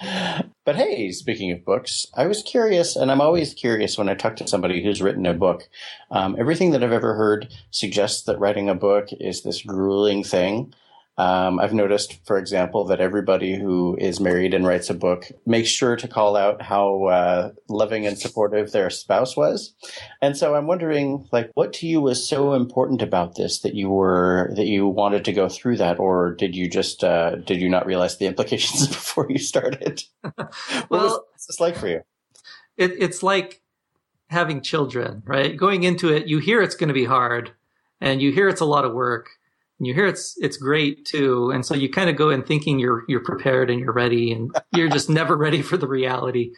But 0.69 0.75
hey, 0.75 1.11
speaking 1.11 1.49
of 1.49 1.65
books, 1.65 2.05
I 2.13 2.27
was 2.27 2.43
curious, 2.43 2.95
and 2.95 3.09
I'm 3.09 3.21
always 3.21 3.55
curious 3.55 3.97
when 3.97 4.07
I 4.07 4.13
talk 4.13 4.35
to 4.35 4.47
somebody 4.47 4.83
who's 4.83 5.01
written 5.01 5.25
a 5.25 5.33
book. 5.33 5.67
Um, 6.11 6.35
everything 6.37 6.69
that 6.73 6.83
I've 6.83 6.91
ever 6.91 7.15
heard 7.15 7.49
suggests 7.71 8.21
that 8.25 8.37
writing 8.39 8.69
a 8.69 8.75
book 8.75 9.09
is 9.13 9.41
this 9.41 9.63
grueling 9.63 10.23
thing. 10.23 10.71
Um, 11.19 11.59
I've 11.59 11.73
noticed, 11.73 12.25
for 12.25 12.37
example, 12.37 12.85
that 12.85 13.01
everybody 13.01 13.53
who 13.59 13.97
is 13.99 14.21
married 14.21 14.53
and 14.53 14.65
writes 14.65 14.89
a 14.89 14.93
book 14.93 15.25
makes 15.45 15.67
sure 15.67 15.97
to 15.97 16.07
call 16.07 16.37
out 16.37 16.61
how 16.61 17.03
uh, 17.07 17.51
loving 17.67 18.07
and 18.07 18.17
supportive 18.17 18.71
their 18.71 18.89
spouse 18.89 19.35
was. 19.35 19.73
And 20.21 20.37
so 20.37 20.55
I'm 20.55 20.65
wondering, 20.65 21.27
like, 21.33 21.51
what 21.55 21.73
to 21.73 21.87
you 21.87 21.99
was 21.99 22.25
so 22.27 22.53
important 22.53 23.01
about 23.01 23.35
this 23.35 23.59
that 23.59 23.75
you 23.75 23.89
were 23.89 24.53
that 24.55 24.67
you 24.67 24.87
wanted 24.87 25.25
to 25.25 25.33
go 25.33 25.49
through 25.49 25.75
that, 25.77 25.99
or 25.99 26.35
did 26.35 26.55
you 26.55 26.69
just 26.69 27.03
uh, 27.03 27.35
did 27.35 27.59
you 27.59 27.67
not 27.69 27.85
realize 27.85 28.17
the 28.17 28.25
implications 28.25 28.87
before 28.97 29.27
you 29.29 29.39
started? 29.39 30.01
what 30.21 30.49
was 30.89 30.89
Well- 30.89 31.25
this 31.47 31.59
like 31.59 31.75
for 31.75 31.89
you? 31.89 32.01
it, 32.77 32.91
it's 32.97 33.21
like 33.21 33.61
having 34.29 34.61
children, 34.61 35.21
right? 35.25 35.57
Going 35.57 35.83
into 35.83 36.13
it, 36.15 36.27
you 36.27 36.39
hear 36.39 36.61
it's 36.61 36.75
going 36.75 36.87
to 36.87 36.93
be 36.93 37.03
hard, 37.05 37.51
and 37.99 38.21
you 38.21 38.31
hear 38.31 38.47
it's 38.47 38.61
a 38.61 38.65
lot 38.65 38.85
of 38.85 38.93
work, 38.93 39.31
and 39.79 39.87
you 39.87 39.93
hear 39.93 40.05
it's 40.05 40.35
it's 40.37 40.57
great 40.57 41.05
too, 41.05 41.51
and 41.51 41.65
so 41.65 41.73
you 41.73 41.89
kind 41.89 42.09
of 42.09 42.15
go 42.15 42.29
in 42.29 42.43
thinking 42.43 42.79
you're 42.79 43.05
you're 43.07 43.23
prepared 43.23 43.69
and 43.69 43.79
you're 43.79 43.93
ready, 43.93 44.31
and 44.31 44.53
you're 44.75 44.89
just 44.89 45.09
never 45.09 45.35
ready 45.35 45.61
for 45.61 45.77
the 45.77 45.87
reality. 45.87 46.51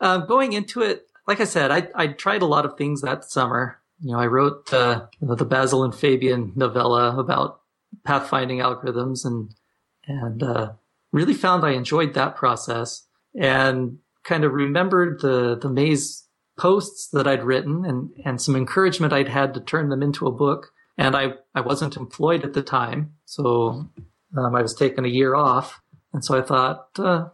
Um, 0.00 0.26
going 0.26 0.52
into 0.52 0.82
it, 0.82 1.06
like 1.26 1.40
I 1.40 1.44
said, 1.44 1.70
I 1.70 1.88
I 1.94 2.08
tried 2.08 2.42
a 2.42 2.46
lot 2.46 2.64
of 2.66 2.76
things 2.76 3.02
that 3.02 3.24
summer. 3.24 3.80
You 4.00 4.12
know, 4.12 4.20
I 4.20 4.26
wrote 4.26 4.72
uh, 4.72 5.06
the 5.20 5.44
Basil 5.44 5.84
and 5.84 5.94
Fabian 5.94 6.52
novella 6.54 7.16
about 7.16 7.60
pathfinding 8.06 8.62
algorithms, 8.62 9.24
and 9.24 9.54
and 10.06 10.42
uh, 10.42 10.72
really 11.12 11.34
found 11.34 11.64
I 11.64 11.70
enjoyed 11.70 12.14
that 12.14 12.36
process, 12.36 13.06
and 13.34 13.98
kind 14.24 14.44
of 14.44 14.52
remembered 14.52 15.20
the 15.20 15.56
the 15.56 15.68
maze 15.68 16.24
posts 16.58 17.08
that 17.12 17.26
I'd 17.26 17.44
written 17.44 17.84
and 17.84 18.10
and 18.24 18.40
some 18.40 18.56
encouragement 18.56 19.12
I'd 19.12 19.28
had 19.28 19.54
to 19.54 19.60
turn 19.60 19.88
them 19.88 20.02
into 20.02 20.26
a 20.26 20.32
book. 20.32 20.72
And 20.98 21.16
I 21.16 21.34
I 21.54 21.60
wasn't 21.60 21.96
employed 21.96 22.44
at 22.44 22.52
the 22.52 22.62
time, 22.62 23.14
so 23.24 23.88
um, 24.36 24.54
I 24.54 24.60
was 24.60 24.74
taking 24.74 25.04
a 25.04 25.08
year 25.08 25.34
off, 25.34 25.80
and 26.12 26.24
so 26.24 26.36
I 26.36 26.42
thought, 26.42 26.88
uh, 26.98 27.28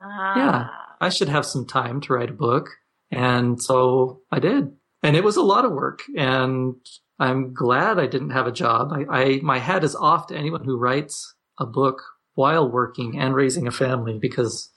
Yeah. 0.00 0.68
I 1.00 1.08
should 1.08 1.28
have 1.28 1.46
some 1.46 1.64
time 1.66 2.00
to 2.02 2.12
write 2.12 2.30
a 2.30 2.34
book, 2.34 2.68
and 3.10 3.60
so 3.62 4.20
I 4.30 4.40
did. 4.40 4.72
And 5.02 5.16
it 5.16 5.24
was 5.24 5.36
a 5.36 5.42
lot 5.42 5.64
of 5.64 5.72
work, 5.72 6.02
and 6.16 6.74
I'm 7.18 7.54
glad 7.54 7.98
I 7.98 8.06
didn't 8.06 8.30
have 8.30 8.46
a 8.46 8.52
job. 8.52 8.92
I, 8.92 9.04
I 9.08 9.40
my 9.42 9.58
hat 9.58 9.84
is 9.84 9.94
off 9.94 10.26
to 10.28 10.36
anyone 10.36 10.64
who 10.64 10.76
writes 10.76 11.34
a 11.58 11.66
book 11.66 12.02
while 12.34 12.70
working 12.70 13.18
and 13.18 13.34
raising 13.34 13.66
a 13.66 13.72
family 13.72 14.18
because 14.18 14.70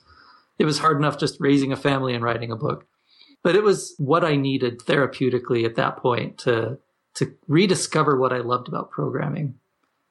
it 0.58 0.66
was 0.66 0.80
hard 0.80 0.98
enough 0.98 1.18
just 1.18 1.38
raising 1.40 1.72
a 1.72 1.78
family 1.78 2.14
and 2.14 2.24
writing 2.24 2.52
a 2.52 2.56
book. 2.56 2.86
But 3.44 3.56
it 3.56 3.64
was 3.64 3.96
what 3.98 4.24
I 4.24 4.36
needed 4.36 4.80
therapeutically 4.80 5.66
at 5.66 5.76
that 5.76 5.98
point 5.98 6.38
to 6.40 6.78
to 7.16 7.34
rediscover 7.48 8.18
what 8.18 8.34
I 8.34 8.38
loved 8.38 8.68
about 8.68 8.92
programming. 8.92 9.56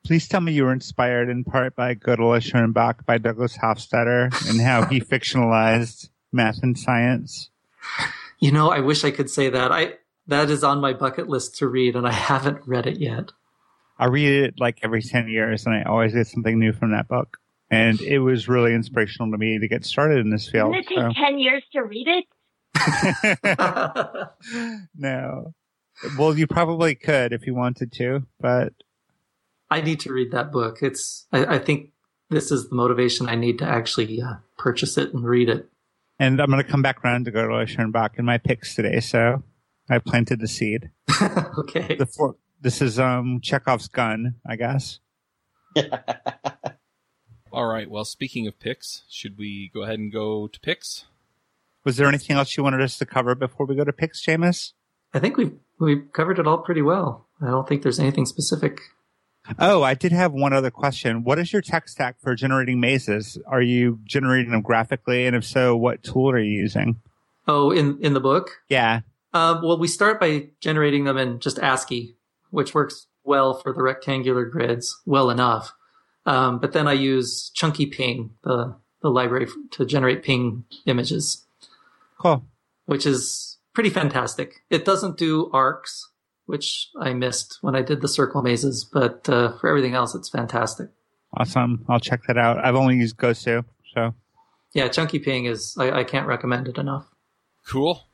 Please 0.05 0.28
tell 0.28 0.40
me 0.40 0.53
you 0.53 0.64
were 0.64 0.72
inspired 0.72 1.28
in 1.28 1.44
part 1.44 1.76
by 1.76 1.94
Gödel, 1.94 2.38
Escher, 2.38 2.72
Bach 2.72 3.05
by 3.05 3.18
Douglas 3.18 3.59
Hofstadter 3.59 4.32
and 4.48 4.61
how 4.61 4.86
he 4.86 5.01
fictionalized 5.01 6.09
math 6.32 6.62
and 6.62 6.78
science. 6.78 7.51
You 8.38 8.53
know, 8.53 8.70
I 8.70 8.80
wish 8.80 9.05
I 9.05 9.11
could 9.11 9.28
say 9.28 9.51
that. 9.51 9.70
I 9.70 9.94
that 10.26 10.51
is 10.51 10.64
on 10.64 10.80
my 10.80 10.92
bucket 10.92 11.28
list 11.28 11.57
to 11.57 11.66
read, 11.66 11.96
and 11.96 12.07
I 12.07 12.12
haven't 12.12 12.66
read 12.66 12.86
it 12.86 12.98
yet. 12.98 13.32
I 14.01 14.07
read 14.07 14.44
it 14.44 14.55
like 14.59 14.78
every 14.82 15.03
10 15.03 15.28
years 15.28 15.66
and 15.66 15.74
I 15.74 15.82
always 15.82 16.14
get 16.14 16.26
something 16.26 16.59
new 16.59 16.72
from 16.72 16.92
that 16.92 17.07
book. 17.07 17.36
And 17.70 18.01
it 18.01 18.18
was 18.18 18.48
really 18.48 18.74
inspirational 18.74 19.30
to 19.30 19.36
me 19.36 19.59
to 19.59 19.68
get 19.68 19.84
started 19.84 20.20
in 20.20 20.30
this 20.30 20.48
field. 20.48 20.72
Didn't 20.72 20.86
it 20.86 20.88
take 20.88 21.16
so- 21.16 21.22
10 21.22 21.38
years 21.38 21.62
to 21.72 21.82
read 21.82 22.09
it? 22.09 22.24
no. 24.96 25.53
Well, 26.18 26.36
you 26.38 26.46
probably 26.46 26.94
could 26.94 27.32
if 27.32 27.46
you 27.46 27.55
wanted 27.55 27.92
to, 27.92 28.26
but 28.40 28.72
I 29.70 29.80
need 29.80 30.01
to 30.01 30.12
read 30.12 30.32
that 30.32 30.51
book. 30.51 30.78
It's 30.82 31.26
I, 31.32 31.57
I 31.57 31.59
think 31.59 31.90
this 32.30 32.51
is 32.51 32.68
the 32.68 32.74
motivation 32.74 33.28
I 33.28 33.34
need 33.34 33.59
to 33.59 33.66
actually 33.66 34.20
uh, 34.22 34.34
purchase 34.57 34.96
it 34.96 35.12
and 35.12 35.24
read 35.24 35.48
it. 35.48 35.68
and 36.18 36.40
I'm 36.40 36.51
going 36.51 36.62
to 36.62 36.68
come 36.70 36.82
back 36.82 37.05
around 37.05 37.24
to 37.26 37.32
Gödel 37.32 37.66
Schoenbach 37.66 38.18
in 38.18 38.24
my 38.24 38.38
picks 38.38 38.74
today. 38.74 39.01
So 39.01 39.42
I 39.88 39.98
planted 39.98 40.40
the 40.40 40.48
seed. 40.48 40.90
okay. 41.59 41.96
The 41.96 42.07
four, 42.07 42.36
this 42.61 42.80
is 42.80 42.98
um 42.98 43.40
Chekhov's 43.42 43.88
gun, 43.88 44.36
I 44.46 44.57
guess. 44.57 45.01
All 47.53 47.66
right. 47.66 47.90
Well, 47.90 48.05
speaking 48.05 48.46
of 48.46 48.59
picks, 48.61 49.03
should 49.09 49.36
we 49.36 49.70
go 49.74 49.82
ahead 49.82 49.98
and 49.98 50.12
go 50.12 50.46
to 50.46 50.61
picks? 50.61 51.07
Was 51.84 51.96
there 51.96 52.09
anything 52.09 52.36
else 52.36 52.57
you 52.57 52.62
wanted 52.62 52.82
us 52.82 52.98
to 52.98 53.07
cover 53.07 53.34
before 53.34 53.66
we 53.66 53.74
go 53.74 53.84
to 53.84 53.92
picks, 53.92 54.24
Jamis? 54.24 54.72
I 55.15 55.19
think 55.19 55.37
we've 55.37 55.53
we've 55.79 56.13
covered 56.13 56.39
it 56.39 56.47
all 56.47 56.59
pretty 56.59 56.83
well. 56.83 57.27
I 57.43 57.47
don't 57.47 57.67
think 57.69 57.83
there's 57.83 57.99
anything 57.99 58.27
specific. 58.27 58.81
Oh, 59.59 59.83
I 59.83 59.95
did 59.95 60.13
have 60.13 60.33
one 60.33 60.53
other 60.53 60.71
question. 60.71 61.25
What 61.25 61.39
is 61.39 61.53
your 61.53 61.63
tech 61.63 61.89
stack 61.89 62.17
for 62.21 62.35
generating 62.35 62.79
mazes? 62.79 63.39
Are 63.47 63.63
you 63.63 63.99
generating 64.05 64.53
them 64.53 64.61
graphically? 64.61 65.27
And 65.27 65.35
if 65.35 65.45
so, 65.45 65.77
what 65.77 66.03
tool 66.03 66.31
are 66.31 66.39
you 66.39 66.53
using? 66.61 67.01
Oh, 67.49 67.71
in 67.71 67.99
in 68.03 68.13
the 68.15 68.21
book, 68.21 68.51
Yeah. 68.69 69.01
Um, 69.33 69.63
well, 69.63 69.79
we 69.79 69.87
start 69.89 70.19
by 70.21 70.49
generating 70.61 71.05
them 71.05 71.17
in 71.17 71.39
just 71.39 71.59
ASCII, 71.61 72.17
which 72.51 72.75
works 72.75 73.07
well 73.23 73.55
for 73.55 73.73
the 73.73 73.81
rectangular 73.83 74.45
grids, 74.45 75.01
well 75.07 75.31
enough. 75.31 75.73
Um, 76.27 76.59
but 76.59 76.73
then 76.73 76.89
I 76.89 76.93
use 76.95 77.51
ChunkyPNG, 77.57 78.31
the 78.45 78.77
the 79.03 79.09
library 79.09 79.47
to 79.73 79.87
generate 79.87 80.23
PNG 80.23 80.63
images, 80.85 81.47
Cool. 82.19 82.45
which 82.87 83.07
is 83.07 83.49
pretty 83.75 83.91
fantastic. 83.91 84.62
It 84.71 84.85
doesn't 84.85 85.16
do 85.16 85.51
arcs, 85.53 86.11
which 86.47 86.89
I 87.01 87.12
missed 87.12 87.59
when 87.61 87.77
I 87.77 87.83
did 87.83 88.01
the 88.01 88.09
circle 88.09 88.43
mazes, 88.43 88.85
but 88.85 89.29
uh, 89.29 89.57
for 89.59 89.68
everything 89.68 89.95
else, 89.95 90.14
it's 90.14 90.29
fantastic. 90.29 90.89
Awesome. 91.37 91.85
I'll 91.89 92.01
check 92.01 92.23
that 92.27 92.37
out. 92.37 92.64
I've 92.64 92.75
only 92.75 92.97
used 92.97 93.16
Gosu, 93.16 93.64
so. 93.95 94.14
Yeah, 94.73 94.89
ChunkyPNG 94.89 95.49
is, 95.49 95.77
I, 95.79 96.01
I 96.01 96.05
can't 96.05 96.27
recommend 96.27 96.68
it 96.68 96.79
enough. 96.79 97.07
Cool. 97.66 98.07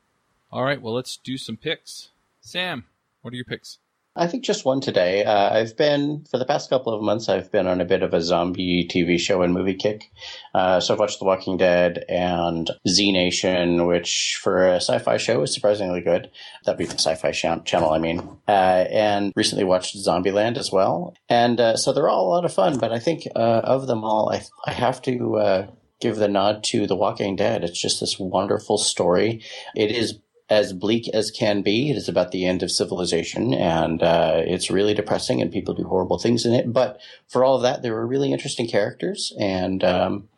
All 0.51 0.63
right, 0.63 0.81
well, 0.81 0.93
let's 0.93 1.17
do 1.17 1.37
some 1.37 1.57
picks. 1.57 2.09
Sam, 2.41 2.85
what 3.21 3.33
are 3.33 3.35
your 3.35 3.45
picks? 3.45 3.79
I 4.17 4.27
think 4.27 4.43
just 4.43 4.65
one 4.65 4.81
today. 4.81 5.23
Uh, 5.23 5.53
I've 5.53 5.77
been, 5.77 6.25
for 6.29 6.37
the 6.37 6.45
past 6.45 6.69
couple 6.69 6.93
of 6.93 7.03
months, 7.03 7.29
I've 7.29 7.51
been 7.51 7.67
on 7.67 7.81
a 7.81 7.85
bit 7.85 8.01
of 8.01 8.13
a 8.13 8.21
zombie 8.21 8.87
TV 8.87 9.19
show 9.19 9.43
and 9.43 9.53
movie 9.53 9.75
kick. 9.75 10.09
Uh, 10.55 10.79
so 10.79 10.93
I've 10.93 10.99
watched 10.99 11.19
The 11.19 11.25
Walking 11.25 11.57
Dead 11.57 12.03
and 12.09 12.69
Z 12.87 13.11
Nation, 13.11 13.85
which 13.85 14.39
for 14.41 14.67
a 14.67 14.77
sci 14.77 14.97
fi 14.99 15.17
show 15.17 15.43
is 15.43 15.53
surprisingly 15.53 16.01
good. 16.01 16.31
That'd 16.65 16.79
be 16.79 16.85
the 16.85 16.95
sci 16.95 17.15
fi 17.15 17.31
sh- 17.31 17.45
channel, 17.65 17.91
I 17.91 17.99
mean. 17.99 18.27
Uh, 18.47 18.85
and 18.89 19.33
recently 19.35 19.63
watched 19.63 19.95
Zombieland 19.95 20.57
as 20.57 20.71
well. 20.71 21.13
And 21.29 21.59
uh, 21.59 21.77
so 21.77 21.93
they're 21.93 22.09
all 22.09 22.27
a 22.27 22.33
lot 22.33 22.45
of 22.45 22.53
fun, 22.53 22.79
but 22.79 22.91
I 22.91 22.99
think 22.99 23.27
uh, 23.35 23.61
of 23.63 23.87
them 23.87 24.03
all, 24.03 24.31
I, 24.31 24.41
I 24.65 24.71
have 24.71 25.01
to 25.03 25.35
uh, 25.37 25.67
give 25.99 26.15
the 26.15 26.27
nod 26.27 26.63
to 26.65 26.87
The 26.87 26.95
Walking 26.95 27.35
Dead. 27.35 27.63
It's 27.63 27.79
just 27.79 27.99
this 27.99 28.17
wonderful 28.19 28.77
story. 28.77 29.43
It 29.75 29.91
is 29.91 30.19
as 30.49 30.73
bleak 30.73 31.09
as 31.13 31.31
can 31.31 31.61
be. 31.61 31.89
It 31.89 31.97
is 31.97 32.07
about 32.07 32.31
the 32.31 32.45
end 32.45 32.63
of 32.63 32.71
civilization, 32.71 33.53
and 33.53 34.01
uh, 34.01 34.41
it's 34.45 34.71
really 34.71 34.93
depressing, 34.93 35.41
and 35.41 35.51
people 35.51 35.73
do 35.73 35.83
horrible 35.83 36.19
things 36.19 36.45
in 36.45 36.53
it. 36.53 36.71
But 36.71 36.99
for 37.27 37.43
all 37.43 37.55
of 37.55 37.63
that, 37.63 37.81
there 37.81 37.93
were 37.93 38.07
really 38.07 38.31
interesting 38.31 38.67
characters, 38.67 39.33
and 39.39 39.83
um, 39.83 40.29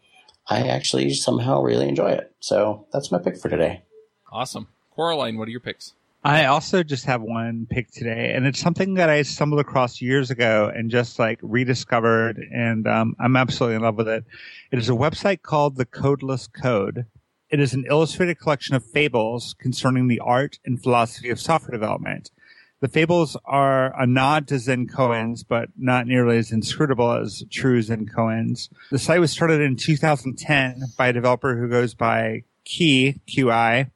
I 0.48 0.68
actually 0.68 1.14
somehow 1.14 1.62
really 1.62 1.88
enjoy 1.88 2.12
it. 2.12 2.34
So 2.40 2.88
that's 2.92 3.12
my 3.12 3.20
pick 3.20 3.38
for 3.38 3.50
today. 3.50 3.84
Awesome. 4.32 4.68
Coraline, 4.96 5.38
what 5.38 5.48
are 5.48 5.52
your 5.52 5.60
picks? 5.60 5.94
I 6.24 6.46
also 6.46 6.84
just 6.84 7.06
have 7.06 7.22
one 7.22 7.66
pick 7.70 7.92
today, 7.92 8.34
and 8.36 8.46
it's 8.46 8.60
something 8.60 8.96
that 8.96 9.10
I 9.10 9.22
stumbled 9.22 9.62
across 9.62 10.02
years 10.02 10.30
ago 10.30 10.70
and 10.76 10.92
just 10.92 11.18
like 11.18 11.40
rediscovered, 11.42 12.38
and 12.54 12.86
um, 12.88 13.16
I'm 13.20 13.38
absolutely 13.38 13.78
in 13.78 13.84
love 13.84 13.96
with 13.96 14.10
it. 14.10 14.26
It 14.72 14.80
is 14.80 14.90
a 14.90 14.94
website 14.94 15.44
called 15.44 15.78
The 15.78 15.86
Codeless 15.86 16.52
Code. 16.52 17.06
It 17.50 17.60
is 17.60 17.74
an 17.74 17.86
illustrated 17.90 18.40
collection 18.40 18.76
of 18.76 18.86
fables 18.86 19.56
concerning 19.58 20.08
the 20.08 20.20
art 20.20 20.60
and 20.66 20.82
philosophy 20.82 21.30
of 21.30 21.40
software 21.40 21.72
development. 21.72 22.32
The 22.80 22.88
fables 22.88 23.36
are 23.44 23.94
a 24.00 24.06
nod 24.06 24.48
to 24.48 24.60
Zen 24.60 24.88
koans, 24.88 25.44
but 25.48 25.70
not 25.78 26.08
nearly 26.08 26.38
as 26.38 26.52
inscrutable 26.52 27.12
as 27.12 27.44
true 27.52 27.82
Zen 27.82 28.06
koans. 28.06 28.70
The 28.90 29.00
site 29.00 29.20
was 29.20 29.32
started 29.32 29.62
in 29.62 29.76
2010 29.76 30.84
by 30.98 31.08
a 31.08 31.14
developer 31.14 31.58
who 31.58 31.68
goes 31.68 31.94
by 31.94 32.44
Key, 32.64 33.20
QI, 33.28 33.90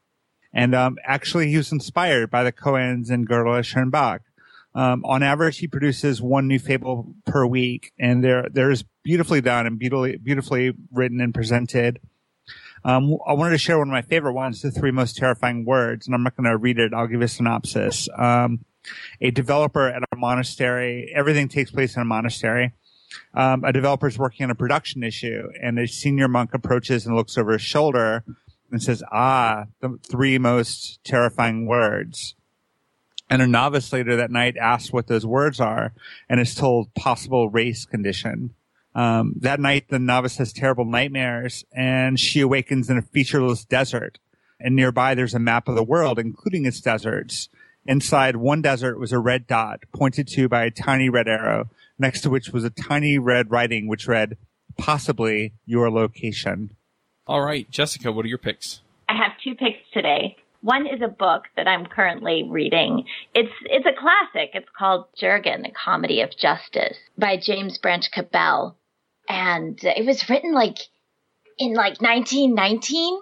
and 0.53 0.75
um, 0.75 0.97
actually, 1.03 1.49
he 1.49 1.57
was 1.57 1.71
inspired 1.71 2.29
by 2.29 2.43
the 2.43 2.51
koans 2.51 3.09
and 3.09 3.27
Gödel, 3.27 3.59
Escher, 3.59 3.89
Bach. 3.89 4.21
Um, 4.75 5.03
on 5.05 5.23
average, 5.23 5.57
he 5.57 5.67
produces 5.67 6.21
one 6.21 6.47
new 6.47 6.59
fable 6.59 7.13
per 7.25 7.45
week, 7.45 7.91
and 7.99 8.23
they're 8.23 8.47
they're 8.51 8.73
beautifully 9.03 9.41
done 9.41 9.65
and 9.65 9.79
beautifully 9.79 10.17
beautifully 10.17 10.73
written 10.91 11.21
and 11.21 11.33
presented. 11.33 11.99
Um, 12.85 13.17
I 13.25 13.33
wanted 13.33 13.51
to 13.51 13.57
share 13.57 13.77
one 13.77 13.87
of 13.87 13.91
my 13.91 14.01
favorite 14.01 14.33
ones, 14.33 14.61
the 14.61 14.71
three 14.71 14.91
most 14.91 15.15
terrifying 15.15 15.65
words, 15.65 16.05
and 16.05 16.13
I'm 16.13 16.23
not 16.23 16.35
going 16.35 16.49
to 16.49 16.57
read 16.57 16.79
it. 16.79 16.93
I'll 16.93 17.07
give 17.07 17.19
you 17.19 17.25
a 17.25 17.29
synopsis. 17.29 18.09
Um, 18.17 18.65
a 19.21 19.31
developer 19.31 19.87
at 19.87 20.03
a 20.11 20.15
monastery. 20.15 21.11
Everything 21.15 21.47
takes 21.47 21.71
place 21.71 21.95
in 21.95 22.01
a 22.01 22.05
monastery. 22.05 22.73
Um, 23.33 23.63
a 23.63 23.71
developer 23.71 24.07
is 24.07 24.17
working 24.17 24.43
on 24.43 24.49
a 24.49 24.55
production 24.55 25.03
issue, 25.03 25.49
and 25.61 25.79
a 25.79 25.87
senior 25.87 26.27
monk 26.27 26.53
approaches 26.53 27.05
and 27.05 27.15
looks 27.15 27.37
over 27.37 27.53
his 27.53 27.61
shoulder 27.61 28.23
and 28.71 28.81
says, 28.81 29.03
"Ah, 29.11 29.65
the 29.79 29.99
three 30.09 30.37
most 30.37 31.03
terrifying 31.03 31.67
words." 31.67 32.35
And 33.29 33.41
a 33.41 33.47
novice 33.47 33.93
later 33.93 34.15
that 34.17 34.31
night 34.31 34.57
asks 34.57 34.91
what 34.91 35.07
those 35.07 35.25
words 35.25 35.59
are, 35.59 35.93
and 36.27 36.39
is 36.39 36.55
told 36.55 36.93
possible 36.95 37.49
race 37.49 37.85
condition. 37.85 38.53
Um, 38.95 39.33
that 39.39 39.59
night, 39.59 39.89
the 39.89 39.99
novice 39.99 40.37
has 40.37 40.53
terrible 40.53 40.85
nightmares, 40.85 41.65
and 41.75 42.19
she 42.19 42.41
awakens 42.41 42.89
in 42.89 42.97
a 42.97 43.01
featureless 43.01 43.65
desert. 43.65 44.19
And 44.59 44.75
nearby, 44.75 45.15
there's 45.15 45.33
a 45.33 45.39
map 45.39 45.67
of 45.67 45.75
the 45.75 45.83
world, 45.83 46.19
including 46.19 46.65
its 46.65 46.79
deserts. 46.79 47.49
Inside 47.85 48.37
one 48.37 48.61
desert 48.61 48.99
was 48.99 49.11
a 49.11 49.19
red 49.19 49.45
dot 49.45 49.81
pointed 49.93 50.27
to 50.29 50.47
by 50.47 50.63
a 50.63 50.71
tiny 50.71 51.09
red 51.09 51.27
arrow, 51.27 51.69
next 51.99 52.21
to 52.21 52.29
which 52.29 52.49
was 52.49 52.63
a 52.63 52.69
tiny 52.69 53.17
red 53.17 53.51
writing 53.51 53.87
which 53.87 54.07
read, 54.07 54.37
possibly 54.77 55.53
your 55.65 55.91
location. 55.91 56.75
All 57.27 57.41
right, 57.41 57.69
Jessica, 57.69 58.11
what 58.11 58.25
are 58.25 58.29
your 58.29 58.37
picks? 58.37 58.81
I 59.09 59.17
have 59.17 59.31
two 59.43 59.55
picks 59.55 59.79
today. 59.93 60.37
One 60.61 60.87
is 60.87 61.01
a 61.03 61.09
book 61.09 61.43
that 61.57 61.67
I'm 61.67 61.85
currently 61.85 62.43
reading. 62.49 63.03
It's 63.35 63.51
it's 63.65 63.85
a 63.85 63.99
classic. 63.99 64.51
It's 64.53 64.69
called 64.77 65.07
Jurgen, 65.17 65.65
a 65.65 65.71
Comedy 65.71 66.21
of 66.21 66.29
Justice 66.31 66.97
by 67.17 67.35
James 67.35 67.77
Branch 67.77 68.05
Cabell. 68.13 68.77
And 69.29 69.81
it 69.83 70.05
was 70.05 70.29
written 70.29 70.53
like 70.53 70.79
in 71.57 71.73
like 71.73 72.01
1919 72.01 73.19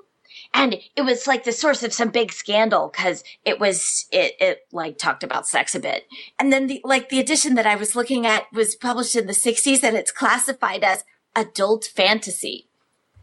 and 0.54 0.78
it 0.96 1.02
was 1.02 1.28
like 1.28 1.44
the 1.44 1.52
source 1.52 1.84
of 1.84 1.94
some 1.94 2.10
big 2.10 2.32
scandal 2.32 2.90
because 2.90 3.24
it 3.46 3.60
was 3.60 4.06
it, 4.12 4.34
it 4.40 4.60
like 4.72 4.98
talked 4.98 5.24
about 5.24 5.48
sex 5.48 5.76
a 5.76 5.80
bit 5.80 6.08
and 6.40 6.52
then 6.52 6.68
the 6.68 6.82
like 6.84 7.10
the 7.10 7.20
edition 7.20 7.56
that 7.56 7.68
i 7.68 7.76
was 7.76 7.96
looking 7.96 8.26
at 8.26 8.52
was 8.54 8.76
published 8.76 9.16
in 9.16 9.28
the 9.28 9.34
60s 9.34 9.84
and 9.84 9.98
it's 9.98 10.12
classified 10.12 10.84
as 10.84 11.04
adult 11.36 11.84
fantasy 11.84 12.68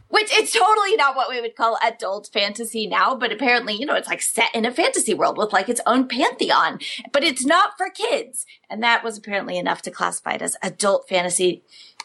which 0.09 0.29
it's 0.33 0.53
totally 0.53 0.97
not 0.97 1.16
what 1.16 1.29
we 1.29 1.41
would 1.41 1.55
call 1.55 1.79
adult 1.85 2.31
fantasy 2.33 2.87
now, 2.87 3.14
but 3.14 3.31
apparently, 3.31 3.74
you 3.74 3.85
know, 3.85 3.95
it's 3.95 4.09
like 4.09 4.22
set 4.22 4.55
in 4.55 4.64
a 4.64 4.72
fantasy 4.72 5.12
world 5.12 5.37
with 5.37 5.53
like 5.53 5.68
its 5.68 5.83
own 5.87 6.09
pantheon, 6.09 6.79
but 7.12 7.22
it's 7.22 7.45
not 7.45 7.76
for 7.76 7.91
kids. 7.91 8.47
And 8.70 8.83
that 8.83 9.05
was 9.05 9.18
apparently 9.18 9.59
enough 9.59 9.83
to 9.83 9.91
classify 9.91 10.33
it 10.33 10.43
as 10.43 10.57
adult 10.62 11.09
fantasy 11.09 11.62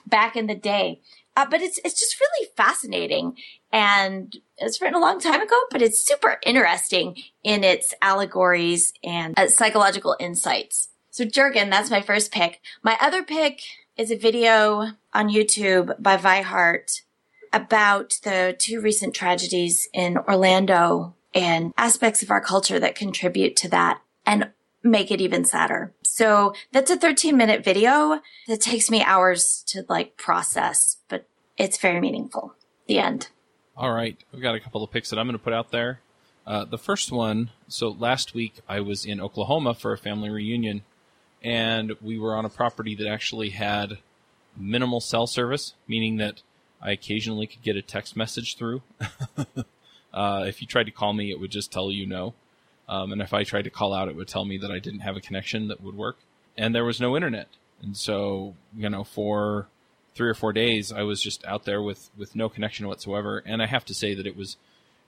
back 0.07 0.35
in 0.35 0.47
the 0.47 0.55
day. 0.55 1.01
Uh, 1.35 1.45
but 1.49 1.61
it's, 1.61 1.79
it's 1.83 1.99
just 1.99 2.19
really 2.19 2.47
fascinating 2.55 3.35
and 3.71 4.37
it's 4.59 4.79
written 4.79 4.95
a 4.95 5.01
long 5.01 5.19
time 5.19 5.41
ago, 5.41 5.59
but 5.71 5.81
it's 5.81 6.05
super 6.05 6.37
interesting 6.45 7.17
in 7.43 7.63
its 7.63 7.93
allegories 8.01 8.93
and 9.03 9.37
uh, 9.37 9.47
psychological 9.47 10.15
insights. 10.19 10.89
So 11.09 11.25
Jurgen, 11.25 11.69
that's 11.69 11.89
my 11.89 12.01
first 12.01 12.31
pick. 12.31 12.61
My 12.83 12.97
other 13.01 13.23
pick 13.23 13.61
is 13.97 14.11
a 14.11 14.15
video 14.15 14.91
on 15.13 15.29
YouTube 15.29 16.01
by 16.01 16.17
Vi 16.17 16.41
Hart 16.41 17.01
about 17.51 18.19
the 18.23 18.55
two 18.57 18.81
recent 18.81 19.13
tragedies 19.13 19.87
in 19.93 20.17
Orlando 20.17 21.15
and 21.33 21.73
aspects 21.77 22.21
of 22.23 22.31
our 22.31 22.41
culture 22.41 22.79
that 22.79 22.95
contribute 22.95 23.55
to 23.57 23.69
that 23.69 24.01
and 24.25 24.49
make 24.83 25.11
it 25.11 25.21
even 25.21 25.45
sadder. 25.45 25.93
So 26.14 26.53
that's 26.72 26.91
a 26.91 26.95
13 26.95 27.36
minute 27.36 27.64
video 27.64 28.22
that 28.47 28.61
takes 28.61 28.91
me 28.91 29.03
hours 29.03 29.64
to 29.70 29.84
like 29.89 30.16
process, 30.16 30.97
but 31.09 31.28
it's 31.57 31.80
very 31.80 31.99
meaningful. 31.99 32.53
The 32.86 32.99
end. 32.99 33.30
All 33.76 33.91
right. 33.91 34.16
We've 34.32 34.43
got 34.43 34.53
a 34.53 34.59
couple 34.59 34.84
of 34.84 34.91
picks 34.91 35.09
that 35.09 35.18
I'm 35.18 35.26
going 35.26 35.39
to 35.39 35.43
put 35.43 35.53
out 35.53 35.72
there. 35.72 36.01
Uh, 36.45 36.66
the 36.66 36.78
first 36.78 37.11
one, 37.11 37.49
so 37.68 37.89
last 37.89 38.36
week 38.36 38.59
I 38.70 38.80
was 38.80 39.05
in 39.05 39.20
Oklahoma 39.20 39.74
for 39.74 39.91
a 39.91 39.97
family 39.97 40.30
reunion, 40.30 40.84
and 41.41 41.93
we 41.99 42.20
were 42.20 42.36
on 42.36 42.45
a 42.45 42.49
property 42.49 42.93
that 42.93 43.07
actually 43.07 43.49
had 43.49 43.97
minimal 44.55 45.01
cell 45.01 45.26
service, 45.26 45.74
meaning 45.88 46.18
that 46.18 46.43
I 46.80 46.91
occasionally 46.91 47.47
could 47.47 47.64
get 47.64 47.76
a 47.76 47.82
text 47.82 48.16
message 48.16 48.55
through. 48.55 48.84
uh, 50.14 50.43
if 50.45 50.61
you 50.61 50.68
tried 50.68 50.86
to 50.86 50.91
call 50.91 51.14
me, 51.14 51.32
it 51.32 51.39
would 51.39 51.49
just 51.49 51.72
tell 51.72 51.91
you 51.91 52.05
no. 52.05 52.36
Um, 52.88 53.11
and 53.11 53.21
if 53.21 53.34
I 53.34 53.43
tried 53.43 53.63
to 53.63 53.69
call 53.69 53.93
out, 53.93 54.09
it 54.09 54.15
would 54.15 54.27
tell 54.27 54.45
me 54.45 54.57
that 54.57 54.71
I 54.71 54.79
didn't 54.79 55.01
have 55.01 55.15
a 55.15 55.21
connection 55.21 55.67
that 55.69 55.81
would 55.81 55.95
work. 55.95 56.17
And 56.57 56.75
there 56.75 56.86
was 56.86 56.99
no 56.99 57.15
internet. 57.15 57.47
And 57.81 57.97
so, 57.97 58.55
you 58.75 58.89
know, 58.89 59.03
for 59.03 59.67
three 60.15 60.29
or 60.29 60.34
four 60.34 60.53
days, 60.53 60.91
I 60.91 61.03
was 61.03 61.21
just 61.21 61.43
out 61.45 61.65
there 61.65 61.81
with, 61.81 62.09
with 62.17 62.36
no 62.36 62.49
connection 62.49 62.88
whatsoever. 62.88 63.41
And 63.45 63.61
I 63.61 63.65
have 63.65 63.86
to 63.86 63.93
say 63.93 64.13
that 64.13 64.27
it 64.27 64.36
was, 64.36 64.57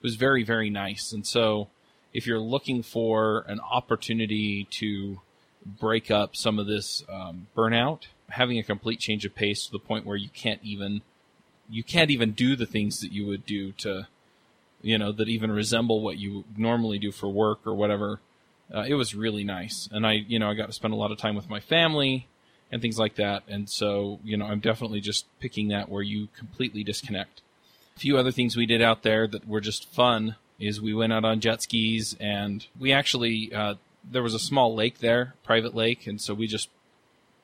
it 0.00 0.02
was 0.02 0.16
very, 0.16 0.42
very 0.42 0.70
nice. 0.70 1.12
And 1.12 1.26
so 1.26 1.68
if 2.12 2.26
you're 2.26 2.40
looking 2.40 2.82
for 2.82 3.44
an 3.46 3.60
opportunity 3.60 4.64
to 4.70 5.20
break 5.64 6.10
up 6.10 6.34
some 6.34 6.58
of 6.58 6.66
this 6.66 7.04
um, 7.08 7.46
burnout, 7.56 8.04
having 8.30 8.58
a 8.58 8.62
complete 8.62 9.00
change 9.00 9.24
of 9.24 9.34
pace 9.34 9.66
to 9.66 9.72
the 9.72 9.78
point 9.78 10.06
where 10.06 10.16
you 10.16 10.28
can't 10.30 10.60
even 10.62 11.02
you 11.68 11.82
can't 11.82 12.10
even 12.10 12.30
do 12.30 12.54
the 12.54 12.66
things 12.66 13.00
that 13.00 13.12
you 13.12 13.26
would 13.26 13.44
do 13.44 13.72
to, 13.72 14.06
you 14.86 14.98
know, 14.98 15.10
that 15.10 15.28
even 15.28 15.50
resemble 15.50 16.00
what 16.00 16.16
you 16.16 16.44
normally 16.56 16.98
do 16.98 17.10
for 17.10 17.28
work 17.28 17.58
or 17.66 17.74
whatever. 17.74 18.20
Uh, 18.72 18.84
it 18.86 18.94
was 18.94 19.14
really 19.14 19.44
nice, 19.44 19.88
and 19.92 20.06
I, 20.06 20.12
you 20.12 20.38
know, 20.38 20.50
I 20.50 20.54
got 20.54 20.66
to 20.66 20.72
spend 20.72 20.94
a 20.94 20.96
lot 20.96 21.10
of 21.12 21.18
time 21.18 21.34
with 21.34 21.48
my 21.48 21.60
family 21.60 22.26
and 22.70 22.82
things 22.82 22.98
like 22.98 23.16
that. 23.16 23.42
And 23.48 23.68
so, 23.68 24.18
you 24.24 24.36
know, 24.36 24.46
I'm 24.46 24.60
definitely 24.60 25.00
just 25.00 25.26
picking 25.38 25.68
that 25.68 25.88
where 25.88 26.02
you 26.02 26.28
completely 26.36 26.82
disconnect. 26.82 27.42
A 27.96 28.00
few 28.00 28.18
other 28.18 28.32
things 28.32 28.56
we 28.56 28.66
did 28.66 28.82
out 28.82 29.02
there 29.02 29.26
that 29.28 29.46
were 29.46 29.60
just 29.60 29.88
fun 29.92 30.36
is 30.58 30.80
we 30.80 30.94
went 30.94 31.12
out 31.12 31.24
on 31.24 31.40
jet 31.40 31.62
skis 31.62 32.16
and 32.18 32.66
we 32.78 32.92
actually 32.92 33.54
uh, 33.54 33.74
there 34.10 34.22
was 34.22 34.34
a 34.34 34.38
small 34.38 34.74
lake 34.74 34.98
there, 34.98 35.34
private 35.44 35.74
lake, 35.74 36.06
and 36.06 36.20
so 36.20 36.34
we 36.34 36.46
just 36.46 36.68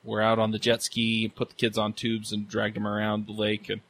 were 0.05 0.22
out 0.22 0.38
on 0.38 0.51
the 0.51 0.59
jet 0.59 0.82
ski, 0.82 1.28
put 1.28 1.51
the 1.51 1.55
kids 1.55 1.78
on 1.78 1.93
tubes, 1.93 2.32
and 2.32 2.49
dragged 2.49 2.76
them 2.76 2.86
around 2.86 3.26
the 3.26 3.32
lake, 3.32 3.68
and 3.68 3.80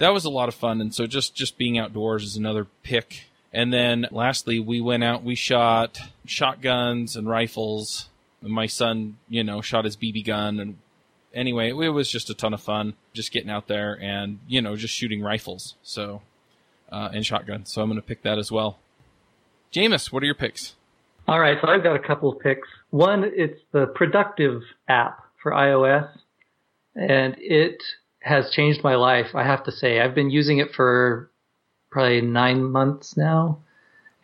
that 0.00 0.14
was 0.14 0.24
a 0.24 0.30
lot 0.30 0.48
of 0.48 0.54
fun. 0.54 0.80
And 0.80 0.94
so 0.94 1.06
just 1.06 1.34
just 1.34 1.58
being 1.58 1.78
outdoors 1.78 2.24
is 2.24 2.36
another 2.36 2.66
pick. 2.82 3.26
And 3.52 3.72
then 3.72 4.06
lastly, 4.10 4.58
we 4.58 4.80
went 4.80 5.04
out, 5.04 5.22
we 5.22 5.34
shot 5.34 6.00
shotguns 6.24 7.16
and 7.16 7.28
rifles. 7.28 8.08
My 8.40 8.66
son, 8.66 9.18
you 9.28 9.44
know, 9.44 9.60
shot 9.60 9.84
his 9.84 9.96
BB 9.96 10.24
gun. 10.24 10.58
And 10.58 10.78
anyway, 11.34 11.68
it 11.70 11.90
was 11.90 12.10
just 12.10 12.30
a 12.30 12.34
ton 12.34 12.54
of 12.54 12.62
fun 12.62 12.94
just 13.12 13.32
getting 13.32 13.50
out 13.50 13.68
there 13.68 13.98
and, 14.00 14.38
you 14.48 14.62
know, 14.62 14.76
just 14.76 14.94
shooting 14.94 15.20
rifles. 15.22 15.74
So, 15.82 16.22
uh, 16.90 17.10
and 17.12 17.26
shotguns. 17.26 17.70
So 17.70 17.82
I'm 17.82 17.88
going 17.88 18.00
to 18.00 18.06
pick 18.06 18.22
that 18.22 18.38
as 18.38 18.50
well. 18.50 18.78
Jamis, 19.72 20.10
what 20.10 20.22
are 20.22 20.26
your 20.26 20.34
picks? 20.34 20.74
All 21.28 21.38
right, 21.38 21.58
so 21.60 21.68
I've 21.68 21.82
got 21.82 21.94
a 21.94 22.00
couple 22.00 22.32
of 22.32 22.40
picks. 22.40 22.66
One, 22.88 23.30
it's 23.36 23.60
the 23.72 23.86
Productive 23.86 24.62
app 24.88 25.20
for 25.42 25.52
iOS, 25.52 26.08
and 26.96 27.36
it 27.38 27.82
has 28.20 28.50
changed 28.50 28.84
my 28.84 28.94
life. 28.94 29.34
I 29.34 29.44
have 29.44 29.64
to 29.64 29.72
say, 29.72 30.00
I've 30.00 30.14
been 30.14 30.30
using 30.30 30.58
it 30.58 30.74
for 30.74 31.30
probably 31.90 32.20
nine 32.20 32.64
months 32.64 33.16
now, 33.16 33.58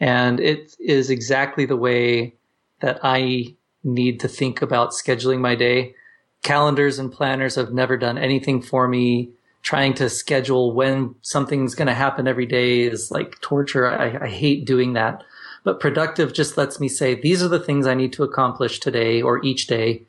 and 0.01 0.38
it 0.40 0.76
is 0.78 1.11
exactly 1.11 1.66
the 1.66 1.76
way 1.76 2.34
that 2.80 3.01
I 3.03 3.55
need 3.82 4.20
to 4.20 4.28
think 4.28 4.62
about 4.62 4.90
scheduling 4.90 5.40
my 5.40 5.55
day. 5.55 5.94
Calendars 6.42 6.99
and 6.99 7.11
planners 7.11 7.55
have 7.55 7.72
never 7.72 7.97
done 7.97 8.18
anything 8.18 8.61
for 8.61 8.86
me. 8.86 9.30
Trying 9.62 9.94
to 9.94 10.09
schedule 10.09 10.72
when 10.72 11.16
something's 11.22 11.74
going 11.74 11.88
to 11.88 11.94
happen 11.94 12.28
every 12.28 12.47
day 12.47 12.82
is 12.82 13.11
like 13.11 13.40
torture. 13.40 13.88
I, 13.90 14.26
I 14.26 14.28
hate 14.28 14.64
doing 14.64 14.92
that. 14.92 15.24
But 15.64 15.80
productive 15.80 16.32
just 16.32 16.57
lets 16.57 16.78
me 16.78 16.88
say, 16.88 17.16
these 17.16 17.42
are 17.42 17.49
the 17.49 17.59
things 17.59 17.86
I 17.86 17.94
need 17.94 18.12
to 18.12 18.22
accomplish 18.22 18.78
today 18.78 19.20
or 19.20 19.44
each 19.44 19.66
day. 19.66 20.03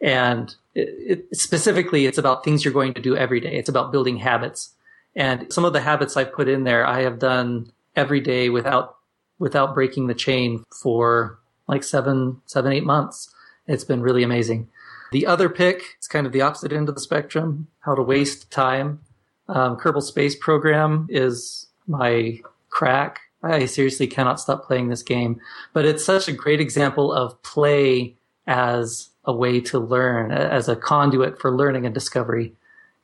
And 0.00 0.52
it, 0.74 1.28
it, 1.30 1.36
specifically, 1.36 2.06
it's 2.06 2.18
about 2.18 2.44
things 2.44 2.64
you're 2.64 2.74
going 2.74 2.94
to 2.94 3.00
do 3.00 3.16
every 3.16 3.40
day. 3.40 3.56
It's 3.56 3.68
about 3.68 3.92
building 3.92 4.16
habits. 4.16 4.74
And 5.16 5.52
some 5.52 5.64
of 5.64 5.72
the 5.72 5.80
habits 5.80 6.16
I've 6.16 6.32
put 6.32 6.48
in 6.48 6.64
there, 6.64 6.86
I 6.86 7.02
have 7.02 7.18
done 7.18 7.70
every 7.94 8.20
day 8.20 8.48
without, 8.48 8.96
without 9.38 9.74
breaking 9.74 10.08
the 10.08 10.14
chain 10.14 10.64
for 10.82 11.38
like 11.68 11.84
seven, 11.84 12.40
seven, 12.46 12.72
eight 12.72 12.84
months. 12.84 13.32
It's 13.66 13.84
been 13.84 14.02
really 14.02 14.22
amazing. 14.22 14.68
The 15.12 15.26
other 15.26 15.48
pick 15.48 15.82
it's 15.96 16.08
kind 16.08 16.26
of 16.26 16.32
the 16.32 16.42
opposite 16.42 16.72
end 16.72 16.88
of 16.88 16.96
the 16.96 17.00
spectrum, 17.00 17.68
how 17.80 17.94
to 17.94 18.02
waste 18.02 18.50
time. 18.50 19.00
Um, 19.48 19.76
Kerbal 19.76 20.02
Space 20.02 20.34
Program 20.34 21.06
is 21.08 21.68
my 21.86 22.40
crack. 22.70 23.20
I 23.42 23.66
seriously 23.66 24.06
cannot 24.06 24.40
stop 24.40 24.66
playing 24.66 24.88
this 24.88 25.02
game. 25.02 25.40
But 25.72 25.84
it's 25.84 26.04
such 26.04 26.28
a 26.28 26.32
great 26.32 26.60
example 26.60 27.12
of 27.12 27.40
play 27.42 28.16
as 28.46 29.10
a 29.24 29.32
way 29.32 29.60
to 29.60 29.78
learn, 29.78 30.32
as 30.32 30.68
a 30.68 30.76
conduit 30.76 31.40
for 31.40 31.54
learning 31.54 31.86
and 31.86 31.94
discovery. 31.94 32.52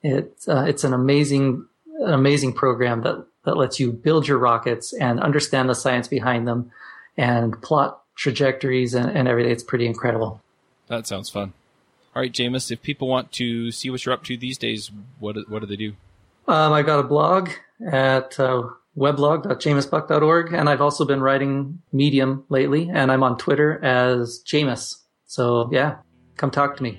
It's 0.02 0.48
uh, 0.48 0.64
it's 0.68 0.84
an 0.84 0.92
amazing 0.92 1.66
an 2.00 2.12
amazing 2.12 2.54
program 2.54 3.02
that 3.02 3.26
that 3.44 3.56
lets 3.56 3.80
you 3.80 3.92
build 3.92 4.28
your 4.28 4.38
rockets 4.38 4.92
and 4.92 5.20
understand 5.20 5.68
the 5.68 5.74
science 5.74 6.08
behind 6.08 6.46
them 6.46 6.70
and 7.16 7.60
plot 7.62 8.02
trajectories 8.14 8.94
and, 8.94 9.10
and 9.10 9.28
everything. 9.28 9.52
It's 9.52 9.62
pretty 9.62 9.86
incredible. 9.86 10.40
That 10.88 11.06
sounds 11.06 11.30
fun. 11.30 11.52
All 12.14 12.22
right, 12.22 12.32
Jamis, 12.32 12.70
if 12.70 12.82
people 12.82 13.08
want 13.08 13.32
to 13.32 13.70
see 13.70 13.88
what 13.88 14.04
you're 14.04 14.12
up 14.12 14.24
to 14.24 14.36
these 14.36 14.58
days, 14.58 14.90
what 15.18 15.36
what 15.48 15.60
do 15.60 15.66
they 15.66 15.76
do? 15.76 15.94
Um, 16.48 16.72
I've 16.72 16.86
got 16.86 16.98
a 16.98 17.04
blog 17.04 17.50
at 17.86 18.38
uh, 18.40 18.62
weblog.jamisbuck.org. 18.96 20.52
And 20.52 20.68
I've 20.68 20.80
also 20.80 21.04
been 21.04 21.20
writing 21.20 21.80
Medium 21.92 22.44
lately, 22.48 22.90
and 22.92 23.10
I'm 23.10 23.22
on 23.22 23.38
Twitter 23.38 23.82
as 23.84 24.42
Jamis. 24.44 24.96
So 25.26 25.68
yeah, 25.72 25.96
come 26.40 26.50
talk 26.50 26.76
to 26.78 26.82
me. 26.82 26.98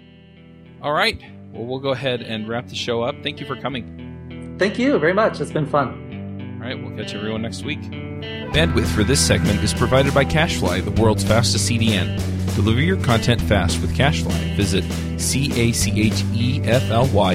All 0.81 0.93
right. 0.93 1.19
Well, 1.51 1.65
we'll 1.65 1.79
go 1.79 1.89
ahead 1.89 2.21
and 2.21 2.47
wrap 2.47 2.67
the 2.67 2.75
show 2.75 3.01
up. 3.01 3.15
Thank 3.23 3.39
you 3.39 3.47
for 3.47 3.55
coming. 3.55 4.55
Thank 4.59 4.77
you 4.77 4.99
very 4.99 5.13
much. 5.13 5.41
It's 5.41 5.51
been 5.51 5.65
fun. 5.65 6.59
All 6.61 6.67
right. 6.67 6.81
We'll 6.81 6.95
catch 6.95 7.15
everyone 7.15 7.41
next 7.41 7.65
week. 7.65 7.81
Bandwidth 7.81 8.85
for 8.93 9.03
this 9.03 9.19
segment 9.19 9.63
is 9.63 9.73
provided 9.73 10.13
by 10.13 10.25
CacheFly, 10.25 10.85
the 10.85 10.91
world's 11.01 11.23
fastest 11.23 11.67
CDN. 11.69 12.17
Deliver 12.55 12.81
your 12.81 13.01
content 13.03 13.41
fast 13.41 13.81
with 13.81 13.95
CacheFly. 13.95 14.55
Visit 14.55 14.83
C-A-C-H-E-F-L-Y 15.19 15.77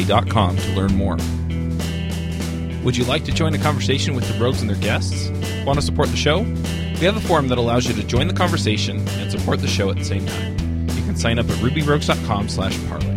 dot 0.04 0.30
com 0.30 0.56
to 0.56 0.72
learn 0.74 0.94
more. 0.94 1.16
Would 2.84 2.96
you 2.96 3.04
like 3.04 3.24
to 3.24 3.32
join 3.32 3.52
a 3.54 3.58
conversation 3.58 4.14
with 4.14 4.32
the 4.32 4.38
Rogues 4.38 4.60
and 4.60 4.70
their 4.70 4.76
guests? 4.76 5.28
Want 5.66 5.76
to 5.80 5.84
support 5.84 6.08
the 6.10 6.16
show? 6.16 6.42
We 6.42 7.04
have 7.06 7.16
a 7.16 7.20
forum 7.20 7.48
that 7.48 7.58
allows 7.58 7.88
you 7.88 7.94
to 7.94 8.04
join 8.04 8.28
the 8.28 8.34
conversation 8.34 9.06
and 9.08 9.32
support 9.32 9.60
the 9.60 9.66
show 9.66 9.90
at 9.90 9.96
the 9.96 10.04
same 10.04 10.24
time. 10.24 10.55
Sign 11.16 11.38
up 11.38 11.48
at 11.48 11.56
rubyrogues.com 11.56 12.48
slash 12.48 12.78
parlay. 12.88 13.15